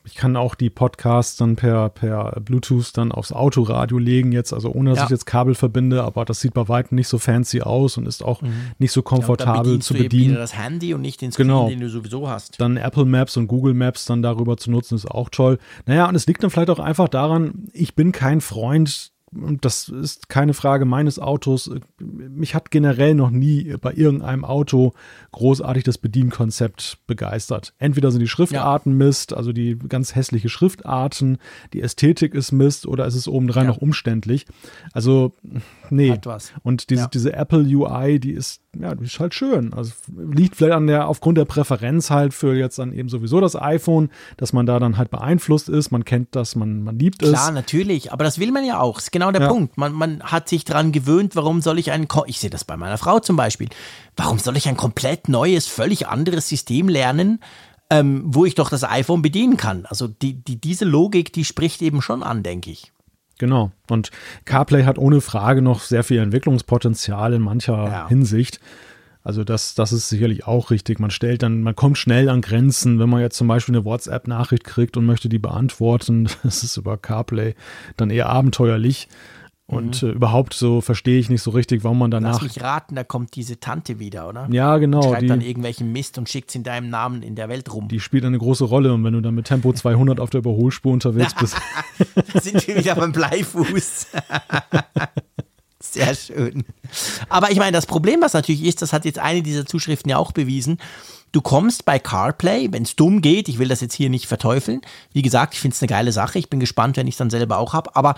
[0.05, 4.71] ich kann auch die Podcasts dann per, per Bluetooth dann aufs Autoradio legen jetzt, also
[4.71, 5.03] ohne dass Ja.
[5.05, 8.23] ich jetzt Kabel verbinde, aber das sieht bei weitem nicht so fancy aus und ist
[8.23, 8.41] auch
[8.77, 10.35] nicht so Ja, komfortabel bedienst zu bedienen.
[10.35, 11.69] das Handy und nicht den Screen, Genau.
[11.69, 12.59] den du sowieso hast.
[12.59, 15.59] Dann Apple Maps und Google Maps dann darüber zu nutzen, ist auch toll.
[15.85, 19.89] Naja, und es liegt dann vielleicht auch einfach daran, ich bin kein Freund, und das
[19.89, 21.69] ist keine Frage meines Autos.
[21.99, 24.93] Mich hat generell noch nie bei irgendeinem Auto
[25.31, 27.73] großartig das Bedienkonzept begeistert.
[27.79, 31.37] Entweder sind die Schriftarten Mist, also die ganz hässliche Schriftarten,
[31.73, 33.69] die Ästhetik ist Mist oder ist es obendrein Ja.
[33.71, 34.45] noch umständlich.
[34.93, 35.33] Also,
[35.89, 36.11] nee.
[36.11, 36.51] Hat was.
[36.63, 37.07] Und diese, Ja.
[37.07, 39.73] diese Apple UI, die ist, ja, die ist halt schön.
[39.73, 43.55] Also liegt vielleicht an der, aufgrund der Präferenz halt für jetzt dann eben sowieso das
[43.55, 45.91] iPhone, dass man da dann halt beeinflusst ist.
[45.91, 47.29] Man kennt das, man, man liebt es.
[47.29, 48.97] Klar, natürlich, aber das will man ja auch.
[48.99, 49.47] Ist genau der Ja.
[49.49, 49.77] Punkt.
[49.77, 52.97] Man, man hat sich daran gewöhnt, warum soll ich ein, ich sehe das bei meiner
[52.97, 53.69] Frau zum Beispiel,
[54.15, 57.39] warum soll ich ein komplett neues, völlig anderes System lernen,
[57.89, 59.85] ähm, wo ich doch das iPhone bedienen kann?
[59.85, 62.91] Also die, die, diese Logik, die spricht eben schon an, denke ich.
[63.37, 63.71] Genau.
[63.89, 64.11] Und
[64.45, 68.07] CarPlay hat ohne Frage noch sehr viel Entwicklungspotenzial in mancher Ja.
[68.09, 68.59] Hinsicht.
[69.29, 70.99] Also das, das ist sicherlich auch richtig.
[70.99, 74.63] Man stellt dann, man kommt schnell an Grenzen, wenn man jetzt zum Beispiel eine WhatsApp-Nachricht
[74.63, 76.27] kriegt und möchte die beantworten.
[76.41, 77.53] Das ist über CarPlay
[77.95, 79.07] dann eher abenteuerlich.
[79.67, 82.41] Und äh, überhaupt so verstehe ich nicht so richtig, warum man Lass danach.
[82.41, 84.47] mich raten, da kommt diese Tante wieder, oder?
[84.49, 85.03] Ja, genau.
[85.03, 87.87] Schreibt dann Die, irgendwelchen Mist und schickt in deinem Namen in der Welt rum.
[87.87, 88.91] die spielt eine große Rolle.
[88.91, 91.55] Und wenn du dann mit Tempo 200 auf der Überholspur unterwegs bist,
[92.33, 94.07] Da sind wir wieder beim Bleifuß.
[95.93, 96.65] Sehr schön.
[97.29, 100.17] Aber ich meine, das Problem, was natürlich ist, das hat jetzt eine dieser Zuschriften ja
[100.17, 100.79] auch bewiesen.
[101.31, 104.81] Du kommst bei CarPlay, wenn es dumm geht, ich will das jetzt hier nicht verteufeln.
[105.13, 106.39] Wie gesagt, ich finde es eine geile Sache.
[106.39, 107.95] Ich bin gespannt, wenn ich es dann selber auch habe.
[107.95, 108.15] Aber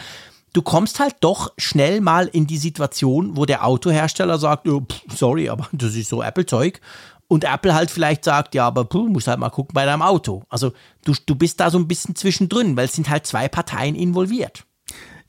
[0.54, 5.02] du kommst halt doch schnell mal in die Situation, wo der Autohersteller sagt, oh, pff,
[5.18, 6.80] sorry, aber das ist so Apple-Zeug.
[7.28, 10.44] Und Apple halt vielleicht sagt, ja, aber puh, musst halt mal gucken bei deinem Auto.
[10.50, 10.74] Also
[11.06, 14.66] du, du bist da so ein bisschen zwischendrin, weil es sind halt zwei Parteien involviert.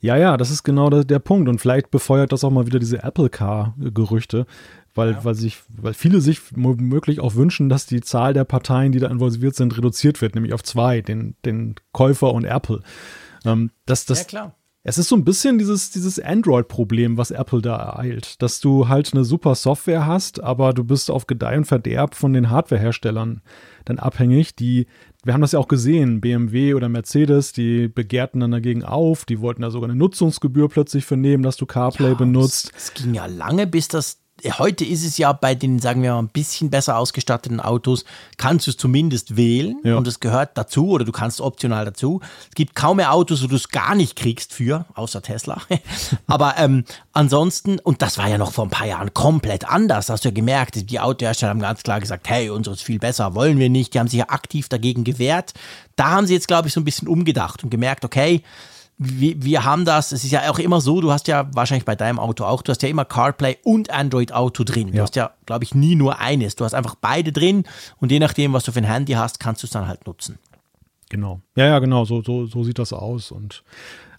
[0.03, 1.47] Ja, ja, das ist genau der, der Punkt.
[1.47, 4.45] Und vielleicht befeuert das auch mal wieder diese Apple Car-Gerüchte.
[4.93, 5.23] weil, ja.
[5.23, 9.07] weil, sich, weil viele sich womöglich auch wünschen, dass die Zahl der Parteien, die da
[9.07, 12.81] involviert sind, reduziert wird, nämlich auf zwei, den, den Käufer und Apple.
[13.45, 14.55] Ähm, das, das, ja, klar.
[14.85, 19.13] Es ist so ein bisschen dieses, dieses Android-Problem, was Apple da ereilt, dass du halt
[19.13, 23.41] eine super Software hast, aber du bist auf Gedeih und Verderb von den Hardwareherstellern
[23.85, 24.87] dann abhängig, die,
[25.23, 29.39] wir haben das ja auch gesehen, BMW oder Mercedes, die begehrten dann dagegen auf, die
[29.39, 32.71] wollten da sogar eine Nutzungsgebühr plötzlich für nehmen, dass du CarPlay ja, benutzt.
[32.75, 36.19] Es ging ja lange, bis das heute ist es ja bei den, sagen wir mal,
[36.19, 38.05] ein bisschen besser ausgestatteten Autos,
[38.37, 39.95] kannst du es zumindest wählen ja.
[39.95, 42.21] und es gehört dazu oder du kannst optional dazu.
[42.49, 45.61] Es gibt kaum mehr Autos, wo du es gar nicht kriegst für, außer Tesla.
[46.27, 50.25] Aber ähm, ansonsten, und das war ja noch vor ein paar Jahren komplett anders, hast
[50.25, 53.57] du ja gemerkt, die Autohersteller haben ganz klar gesagt, hey, unseres ist viel besser, wollen
[53.57, 53.93] wir nicht.
[53.93, 55.53] Die haben sich ja aktiv dagegen gewehrt.
[55.95, 58.43] Da haben sie jetzt, glaube ich, so ein bisschen umgedacht und gemerkt, okay,
[58.97, 61.95] wir, wir haben das, es ist ja auch immer so, du hast ja wahrscheinlich bei
[61.95, 64.91] deinem Auto auch, du hast ja immer CarPlay und Android Auto drin.
[64.91, 65.03] Du ja.
[65.03, 66.55] hast ja, glaube ich, nie nur eines.
[66.55, 67.63] Du hast einfach beide drin
[67.99, 70.37] und je nachdem, was du für ein Handy hast, kannst du es dann halt nutzen.
[71.09, 71.41] Genau.
[71.55, 73.31] Ja, ja, genau, so, so, so sieht das aus.
[73.31, 73.63] Und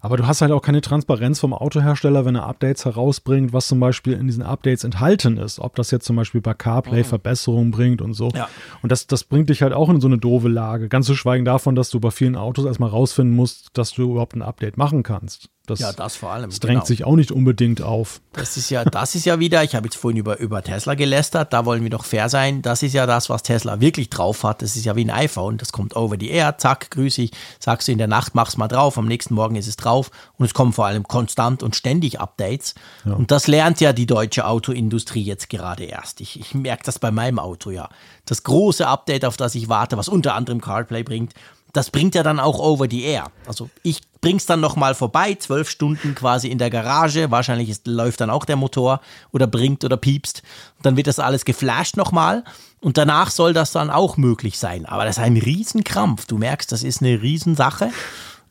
[0.04, 3.80] aber du hast halt auch keine Transparenz vom Autohersteller, wenn er Updates herausbringt, was zum
[3.80, 5.58] Beispiel in diesen Updates enthalten ist.
[5.58, 7.06] Ob das jetzt zum Beispiel bei CarPlay mhm.
[7.06, 8.28] Verbesserungen bringt und so.
[8.34, 8.50] Ja.
[8.82, 10.90] Und das, das bringt dich halt auch in so eine doofe Lage.
[10.90, 14.36] Ganz zu schweigen davon, dass du bei vielen Autos erstmal rausfinden musst, dass du überhaupt
[14.36, 15.48] ein Update machen kannst.
[15.66, 16.50] Das, ja, das vor allem.
[16.50, 16.84] Das drängt genau.
[16.84, 18.20] sich auch nicht unbedingt auf.
[18.34, 21.54] Das ist ja, das ist ja wieder, ich habe jetzt vorhin über, über Tesla gelästert,
[21.54, 22.60] da wollen wir doch fair sein.
[22.60, 24.60] Das ist ja das, was Tesla wirklich drauf hat.
[24.60, 25.56] Das ist ja wie ein iPhone.
[25.56, 27.30] Das kommt over the air, zack, grüße ich,
[27.60, 30.44] sagst du in der Nacht, mach's mal drauf, am nächsten Morgen ist es drauf und
[30.44, 32.74] es kommen vor allem konstant und ständig Updates.
[33.06, 33.14] Ja.
[33.14, 36.20] Und das lernt ja die deutsche Autoindustrie jetzt gerade erst.
[36.20, 37.88] Ich, ich merke das bei meinem Auto ja.
[38.26, 41.32] Das große Update, auf das ich warte, was unter anderem CarPlay bringt,
[41.74, 43.26] das bringt ja dann auch over the air.
[43.46, 47.30] Also ich bring's dann nochmal vorbei, zwölf Stunden quasi in der Garage.
[47.30, 49.00] Wahrscheinlich ist, läuft dann auch der Motor
[49.32, 50.42] oder bringt oder piepst.
[50.78, 52.44] Und dann wird das alles geflasht nochmal.
[52.80, 54.86] Und danach soll das dann auch möglich sein.
[54.86, 56.26] Aber das ist ein Riesenkrampf.
[56.26, 57.90] Du merkst, das ist eine Riesensache.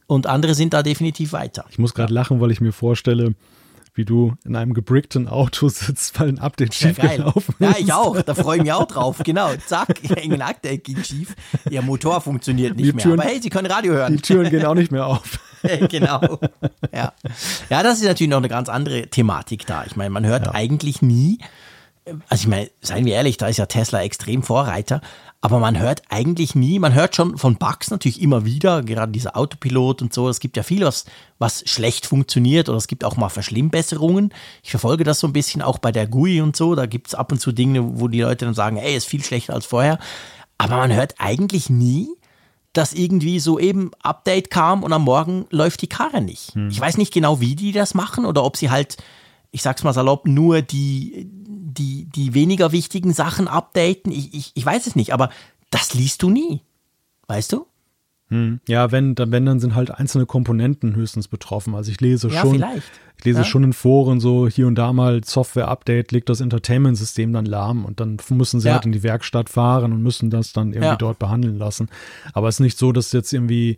[0.05, 1.65] Und andere sind da definitiv weiter.
[1.69, 3.35] Ich muss gerade lachen, weil ich mir vorstelle,
[3.95, 7.59] wie du in einem gebrickten Auto sitzt, weil ein Update ja, schiefgelaufen ist.
[7.59, 8.21] Ja, ich auch.
[8.21, 9.21] Da freue ich mich auch drauf.
[9.23, 9.51] Genau.
[9.65, 11.35] Zack, ein Update ging schief.
[11.69, 13.03] Ihr Motor funktioniert nicht die mehr.
[13.03, 14.15] Türen, Aber hey, Sie können Radio hören.
[14.15, 15.39] Die Türen gehen auch nicht mehr auf.
[15.89, 16.39] genau.
[16.93, 17.13] Ja.
[17.69, 19.85] ja, das ist natürlich noch eine ganz andere Thematik da.
[19.85, 20.53] Ich meine, man hört ja.
[20.53, 21.37] eigentlich nie,
[22.27, 25.01] also ich meine, seien wir ehrlich, da ist ja Tesla extrem Vorreiter,
[25.41, 29.35] aber man hört eigentlich nie, man hört schon von Bugs natürlich immer wieder, gerade dieser
[29.35, 31.05] Autopilot und so, es gibt ja viel, was,
[31.37, 34.33] was schlecht funktioniert oder es gibt auch mal Verschlimmbesserungen.
[34.63, 37.15] Ich verfolge das so ein bisschen auch bei der GUI und so, da gibt es
[37.15, 39.99] ab und zu Dinge, wo die Leute dann sagen, ey, ist viel schlechter als vorher.
[40.57, 42.07] Aber man hört eigentlich nie,
[42.73, 46.55] dass irgendwie so eben Update kam und am Morgen läuft die Karre nicht.
[46.55, 46.69] Hm.
[46.69, 48.97] Ich weiß nicht genau, wie die das machen oder ob sie halt,
[49.51, 51.29] ich sag's mal salopp, nur die,
[51.73, 54.11] die, die weniger wichtigen Sachen updaten.
[54.11, 55.29] Ich, ich, ich weiß es nicht, aber
[55.69, 56.61] das liest du nie.
[57.27, 57.65] Weißt du?
[58.29, 58.59] Hm.
[58.67, 61.75] Ja, wenn, dann, wenn, dann sind halt einzelne Komponenten höchstens betroffen.
[61.75, 62.91] Also ich lese ja, schon, vielleicht.
[63.17, 63.43] ich lese ja?
[63.43, 67.99] schon in Foren so hier und da mal Software-Update, legt das Entertainment-System dann lahm und
[67.99, 68.75] dann müssen sie ja.
[68.75, 71.89] halt in die Werkstatt fahren und müssen das dann irgendwie dort behandeln lassen.
[72.33, 73.77] Aber es ist nicht so, dass jetzt irgendwie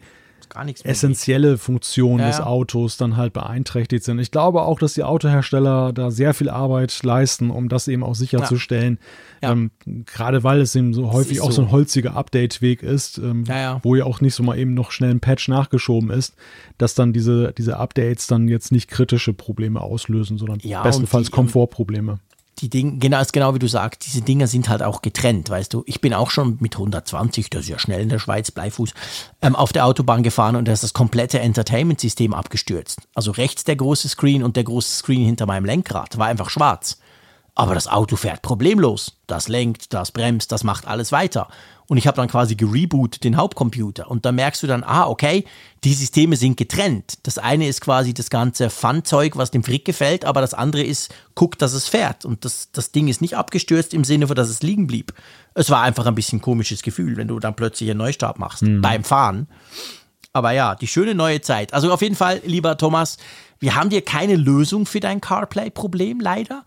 [0.50, 4.20] gar nichts essentielle Funktionen ja, des Autos dann halt beeinträchtigt sind.
[4.20, 8.16] Ich glaube auch, dass die Autohersteller da sehr viel Arbeit leisten, um das eben auch
[8.16, 9.00] sicherzustellen.
[9.42, 9.52] Ja.
[9.52, 9.72] Ähm,
[10.06, 11.64] Gerade weil es eben so häufig auch so.
[11.64, 13.46] ein holziger Update-Weg ist, ähm,
[13.84, 16.36] wo ja auch nicht so mal eben noch schnell ein Patch nachgeschoben ist,
[16.78, 22.20] dass dann diese, diese Updates dann jetzt nicht kritische Probleme auslösen, sondern bestenfalls die, Komfortprobleme
[22.60, 25.74] die Dinge, genau, ist genau wie du sagst, diese Dinger sind halt auch getrennt, weißt
[25.74, 25.84] du.
[25.86, 28.94] Ich bin auch schon mit 120, das ist ja schnell in der Schweiz, Bleifuß,
[29.42, 33.02] ähm, auf der Autobahn gefahren und da ist das komplette Entertainment-System abgestürzt.
[33.14, 36.98] Also rechts der große Screen und der große Screen hinter meinem Lenkrad war einfach schwarz.
[37.58, 39.18] Aber das Auto fährt problemlos.
[39.28, 41.48] Das lenkt, das bremst, das macht alles weiter.
[41.88, 44.10] Und ich habe dann quasi gerebootet den Hauptcomputer.
[44.10, 45.46] Und da merkst du dann, ah, okay,
[45.84, 47.20] die Systeme sind getrennt.
[47.24, 51.14] Das eine ist quasi das ganze Fun-Zeug, was dem Frick gefällt, aber das andere ist,
[51.36, 52.26] guck, dass es fährt.
[52.26, 55.14] Und das, das Ding ist nicht abgestürzt im Sinne von, dass es liegen blieb.
[55.54, 58.82] Es war einfach ein bisschen komisches Gefühl, wenn du dann plötzlich einen Neustart machst mhm.
[58.82, 59.48] beim Fahren.
[60.34, 61.74] Aber ja, die schöne neue Zeit.
[61.74, 63.18] Also auf jeden Fall, lieber Thomas,
[63.60, 66.66] wir haben dir keine Lösung für dein CarPlay-Problem, leider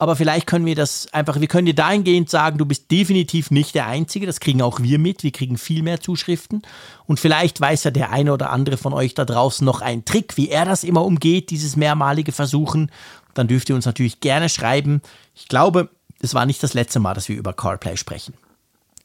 [0.00, 3.74] aber vielleicht können wir das einfach, wir können dir dahingehend sagen, du bist definitiv nicht
[3.74, 6.62] der Einzige, das kriegen auch wir mit, wir kriegen viel mehr Zuschriften
[7.04, 10.38] und vielleicht weiß ja der eine oder andere von euch da draußen noch einen Trick,
[10.38, 12.90] wie er das immer umgeht, dieses mehrmalige Versuchen,
[13.34, 15.02] dann dürft ihr uns natürlich gerne schreiben.
[15.34, 15.90] Ich glaube,
[16.22, 18.32] es war nicht das letzte Mal, dass wir über CarPlay sprechen.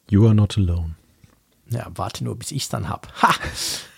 [0.08, 0.94] You are not alone.
[1.68, 3.08] Ja, warte nur, bis ich es dann habe.
[3.20, 3.34] Ha!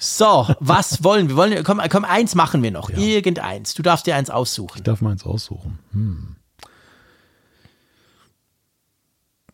[0.01, 1.37] So, was wollen wir?
[1.37, 2.91] Wollen, komm, komm, eins machen wir noch.
[2.91, 2.99] Ja.
[2.99, 3.75] Irgendeins.
[3.75, 4.79] Du darfst dir eins aussuchen.
[4.79, 5.79] Ich darf mal eins aussuchen.
[5.93, 6.38] Hm.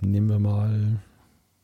[0.05, 1.01] Nehmen wir mal,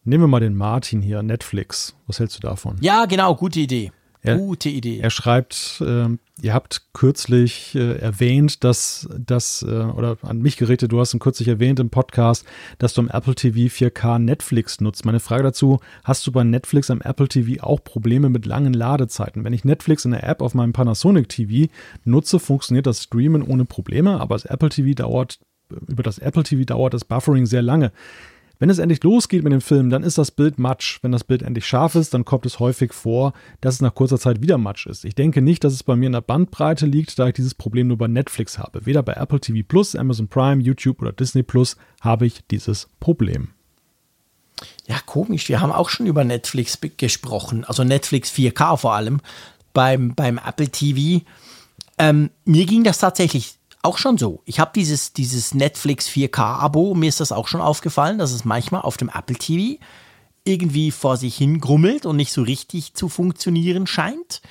[0.04, 1.94] nehmen wir mal den Martin hier, Netflix.
[2.06, 2.76] Was hältst du davon?
[2.80, 3.92] Ja, genau, gute Idee.
[4.22, 4.98] Er, Gute Idee.
[4.98, 6.08] Er schreibt, äh,
[6.42, 11.20] ihr habt kürzlich äh, erwähnt, dass das, äh, oder an mich gerichtet, du hast ihn
[11.20, 12.44] kürzlich erwähnt im Podcast,
[12.76, 15.06] dass du am Apple TV 4K Netflix nutzt.
[15.06, 19.42] Meine Frage dazu, hast du bei Netflix am Apple TV auch Probleme mit langen Ladezeiten?
[19.42, 21.72] Wenn ich Netflix in der App auf meinem Panasonic TV
[22.04, 25.38] nutze, funktioniert das Streamen ohne Probleme, aber das Apple TV dauert,
[25.88, 27.90] über das Apple TV dauert das Buffering sehr lange.
[28.60, 30.98] Wenn es endlich losgeht mit dem Film, dann ist das Bild matsch.
[31.00, 33.32] Wenn das Bild endlich scharf ist, dann kommt es häufig vor,
[33.62, 35.06] dass es nach kurzer Zeit wieder matsch ist.
[35.06, 37.88] Ich denke nicht, dass es bei mir in der Bandbreite liegt, da ich dieses Problem
[37.88, 38.84] nur bei Netflix habe.
[38.84, 43.48] Weder bei Apple TV Plus, Amazon Prime, YouTube oder Disney Plus habe ich dieses Problem.
[44.86, 45.48] Ja, komisch.
[45.48, 49.22] Wir haben auch schon über Netflix gesprochen, also Netflix 4K vor allem
[49.72, 51.24] beim, beim Apple TV.
[51.96, 54.42] Ähm, mir ging das tatsächlich auch schon so.
[54.44, 58.82] Ich habe dieses, dieses Netflix 4K-Abo, mir ist das auch schon aufgefallen, dass es manchmal
[58.82, 59.80] auf dem Apple TV
[60.44, 64.42] irgendwie vor sich hin grummelt und nicht so richtig zu funktionieren scheint.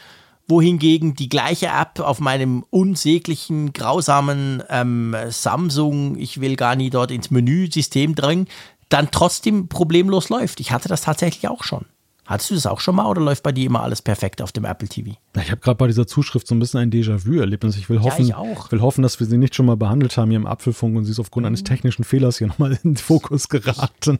[0.48, 7.12] Wohingegen die gleiche App auf meinem unsäglichen, grausamen ähm, Samsung, ich will gar nie dort
[7.12, 8.48] ins Menüsystem drängen,
[8.90, 10.60] dann trotzdem problemlos läuft.
[10.60, 11.86] Ich hatte das tatsächlich auch schon.
[12.30, 14.64] Hattest du das auch schon mal oder läuft bei dir immer alles perfekt auf dem
[14.64, 15.14] Apple TV?
[15.42, 17.64] Ich habe gerade bei dieser Zuschrift so ein bisschen ein Déjà-vu erlebt.
[17.64, 20.16] Und ich will hoffen, ja, ich will hoffen, dass wir sie nicht schon mal behandelt
[20.16, 22.98] haben hier im Apfelfunk und sie ist aufgrund eines technischen Fehlers hier nochmal in den
[22.98, 24.20] Fokus geraten.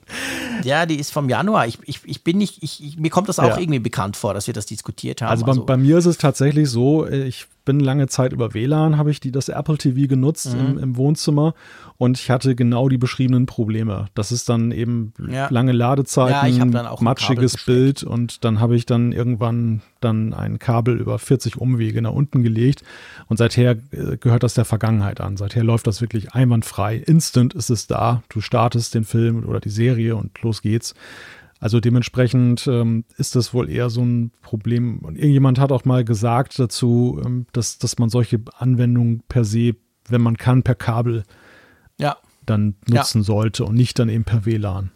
[0.64, 1.68] Ja, die ist vom Januar.
[1.68, 3.60] Ich, ich, ich bin nicht, ich, ich, mir kommt das auch ja.
[3.60, 5.30] irgendwie bekannt vor, dass wir das diskutiert haben.
[5.30, 8.98] Also bei, also bei mir ist es tatsächlich so, ich bin lange Zeit über WLAN,
[8.98, 10.60] habe ich die, das Apple TV genutzt mhm.
[10.60, 11.54] im, im, Wohnzimmer
[11.98, 14.08] und ich hatte genau die beschriebenen Probleme.
[14.16, 15.48] Das ist dann eben ja.
[15.50, 21.20] lange Ladezeiten, ja, matschiges Bild und dann habe ich dann irgendwann dann ein Kabel über
[21.20, 22.84] 40 Umwege nach unten gelegt
[23.28, 25.38] und seither äh, gehört das der Vergangenheit an.
[25.38, 26.96] Seither läuft das wirklich einwandfrei.
[26.98, 28.24] Instant ist es da.
[28.30, 30.96] Du startest den Film oder die Serie und los geht's.
[31.60, 35.00] Also dementsprechend ähm, ist das wohl eher so ein Problem.
[35.00, 39.76] Und irgendjemand hat auch mal gesagt dazu, ähm, dass, dass man solche Anwendungen per se,
[40.08, 41.24] wenn man kann, per Kabel
[41.98, 42.18] ja.
[42.46, 43.26] dann nutzen ja.
[43.26, 44.92] sollte und nicht dann eben per WLAN.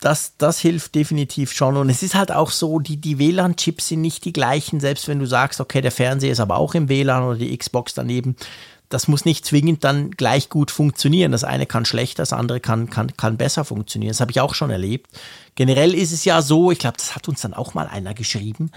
[0.00, 1.76] Das, das hilft definitiv schon.
[1.76, 5.20] Und es ist halt auch so, die, die WLAN-Chips sind nicht die gleichen, selbst wenn
[5.20, 8.34] du sagst, okay, der Fernseher ist aber auch im WLAN oder die Xbox daneben
[8.92, 11.32] das muss nicht zwingend dann gleich gut funktionieren.
[11.32, 14.10] Das eine kann schlechter, das andere kann, kann, kann besser funktionieren.
[14.10, 15.08] Das habe ich auch schon erlebt.
[15.54, 18.70] Generell ist es ja so, ich glaube, das hat uns dann auch mal einer geschrieben,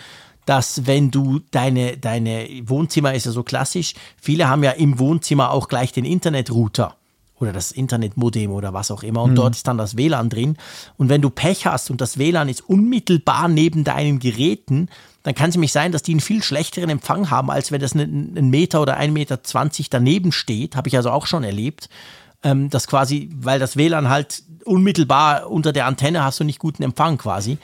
[0.45, 5.51] dass wenn du deine, deine Wohnzimmer ist ja so klassisch, viele haben ja im Wohnzimmer
[5.51, 6.95] auch gleich den Internetrouter
[7.39, 9.35] oder das Internetmodem oder was auch immer und mhm.
[9.35, 10.57] dort ist dann das WLAN drin
[10.97, 14.87] und wenn du Pech hast und das WLAN ist unmittelbar neben deinen Geräten,
[15.25, 17.95] dann kann es nämlich sein, dass die einen viel schlechteren Empfang haben, als wenn das
[17.95, 20.75] ein Meter oder ein Meter zwanzig daneben steht.
[20.75, 21.89] Habe ich also auch schon erlebt.
[22.43, 26.83] Ähm, dass quasi, weil das WLAN halt unmittelbar unter der Antenne hast du nicht guten
[26.83, 27.57] Empfang quasi.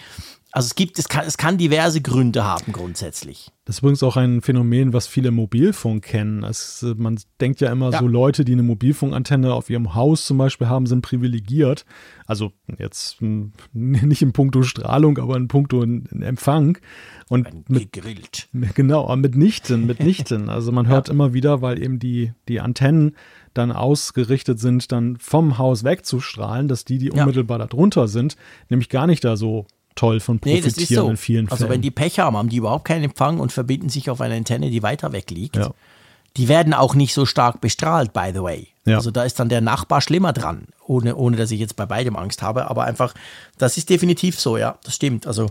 [0.54, 3.52] Also es gibt, es kann, es kann diverse Gründe haben grundsätzlich.
[3.64, 6.44] Das ist übrigens auch ein Phänomen, was viele Mobilfunk kennen.
[6.44, 8.00] Es, man denkt ja immer, ja.
[8.00, 11.86] so Leute, die eine Mobilfunkantenne auf ihrem Haus zum Beispiel haben, sind privilegiert.
[12.26, 16.80] Also jetzt hm, nicht in puncto Strahlung, aber in puncto Empfang.
[17.30, 18.50] Und mit, gegrillt.
[18.76, 20.50] Genau, mitnichten, mitnichten.
[20.50, 21.14] Also man hört ja.
[21.14, 23.16] immer wieder, weil eben die, die Antennen
[23.54, 27.68] dann ausgerichtet sind, dann vom Haus wegzustrahlen, dass die, die unmittelbar ja.
[27.68, 28.36] darunter sind,
[28.70, 29.66] nämlich gar nicht da so
[29.96, 31.10] toll von profitieren nee, so.
[31.10, 31.52] in vielen Fällen.
[31.52, 34.36] Also wenn die Pech haben, haben die überhaupt keinen Empfang und verbinden sich auf eine
[34.36, 35.56] Antenne, die weiter weg liegt.
[35.56, 35.74] Ja.
[36.38, 38.68] Die werden auch nicht so stark bestrahlt, by the way.
[38.86, 38.98] Ja.
[38.98, 42.16] Also da ist dann der Nachbar schlimmer dran, ohne, ohne dass ich jetzt bei beidem
[42.16, 42.70] Angst habe.
[42.70, 43.14] Aber einfach,
[43.58, 45.28] das ist definitiv so, ja, das stimmt.
[45.28, 45.48] Also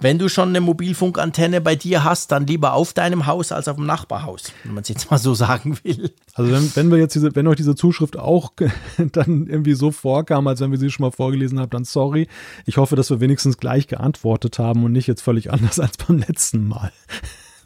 [0.00, 3.76] wenn du schon eine Mobilfunkantenne bei dir hast, dann lieber auf deinem Haus als auf
[3.76, 6.12] dem Nachbarhaus, wenn man es jetzt mal so sagen will.
[6.34, 8.52] Also wenn, wenn wir jetzt diese, wenn euch diese Zuschrift auch
[9.12, 12.28] dann irgendwie so vorkam, als wenn wir sie schon mal vorgelesen haben, dann sorry.
[12.66, 16.18] Ich hoffe, dass wir wenigstens gleich geantwortet haben und nicht jetzt völlig anders als beim
[16.18, 16.92] letzten Mal.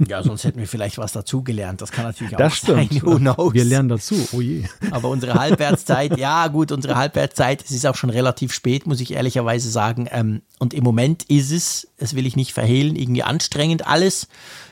[0.06, 1.80] Ja, sonst hätten wir vielleicht was dazugelernt.
[1.82, 2.92] Das kann natürlich auch das stimmt.
[2.92, 3.02] sein.
[3.02, 3.52] Who knows?
[3.52, 4.14] Wir lernen dazu.
[4.32, 4.64] Oh je.
[4.90, 9.12] Aber unsere Halbwertszeit, ja gut, unsere Halbwertszeit, es ist auch schon relativ spät, muss ich
[9.12, 10.08] ehrlicherweise sagen.
[10.10, 14.28] Ähm, und im Moment ist es, das will ich nicht verhehlen, irgendwie anstrengend alles.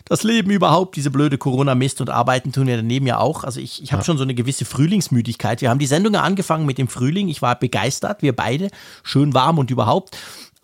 [0.08, 3.42] Das Leben überhaupt, diese blöde Corona-Mist und arbeiten tun wir daneben ja auch.
[3.42, 4.04] Also ich, ich habe ja.
[4.04, 5.60] schon so eine gewisse Frühlingsmüdigkeit.
[5.60, 7.28] Wir haben die Sendung ja angefangen mit dem Frühling.
[7.28, 8.70] Ich war begeistert, wir beide.
[9.02, 10.16] Schön warm und überhaupt.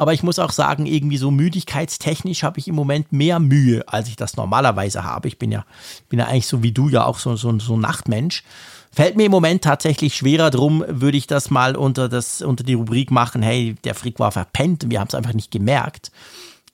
[0.02, 4.08] Aber ich muss auch sagen, irgendwie so müdigkeitstechnisch habe ich im Moment mehr Mühe, als
[4.08, 5.28] ich das normalerweise habe.
[5.28, 5.64] Ich bin ja,
[6.08, 8.42] bin ja eigentlich so wie du ja auch so, so, so ein Nachtmensch.
[8.90, 12.74] Fällt mir im Moment tatsächlich schwerer drum, würde ich das mal unter, das, unter die
[12.74, 16.10] Rubrik machen, hey, der Frick war verpennt und wir haben es einfach nicht gemerkt.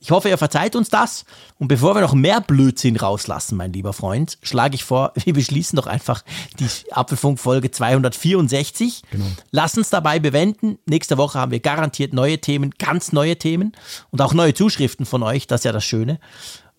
[0.00, 1.24] Ich hoffe, ihr verzeiht uns das.
[1.58, 5.76] Und bevor wir noch mehr Blödsinn rauslassen, mein lieber Freund, schlage ich vor, wir beschließen
[5.76, 6.22] doch einfach
[6.60, 9.02] die Apfelfunk-Folge 264.
[9.10, 9.24] Genau.
[9.50, 10.78] Lass uns dabei bewenden.
[10.86, 13.72] Nächste Woche haben wir garantiert neue Themen, ganz neue Themen
[14.10, 15.46] und auch neue Zuschriften von euch.
[15.48, 16.20] Das ist ja das Schöne.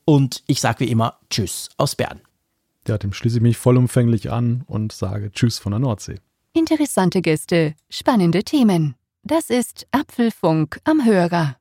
[0.05, 2.21] Und ich sage wie immer Tschüss aus Bern.
[2.87, 6.19] Ja, dem schließe ich mich vollumfänglich an und sage Tschüss von der Nordsee.
[6.53, 8.95] Interessante Gäste, spannende Themen.
[9.23, 11.58] Das ist Apfelfunk am Hörer.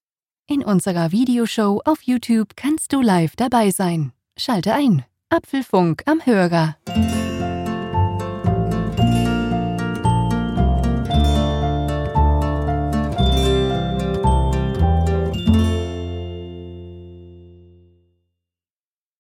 [0.51, 4.13] In unserer Videoshow auf YouTube kannst du live dabei sein.
[4.39, 5.05] Schalte ein.
[5.29, 6.75] Apfelfunk am Hörer.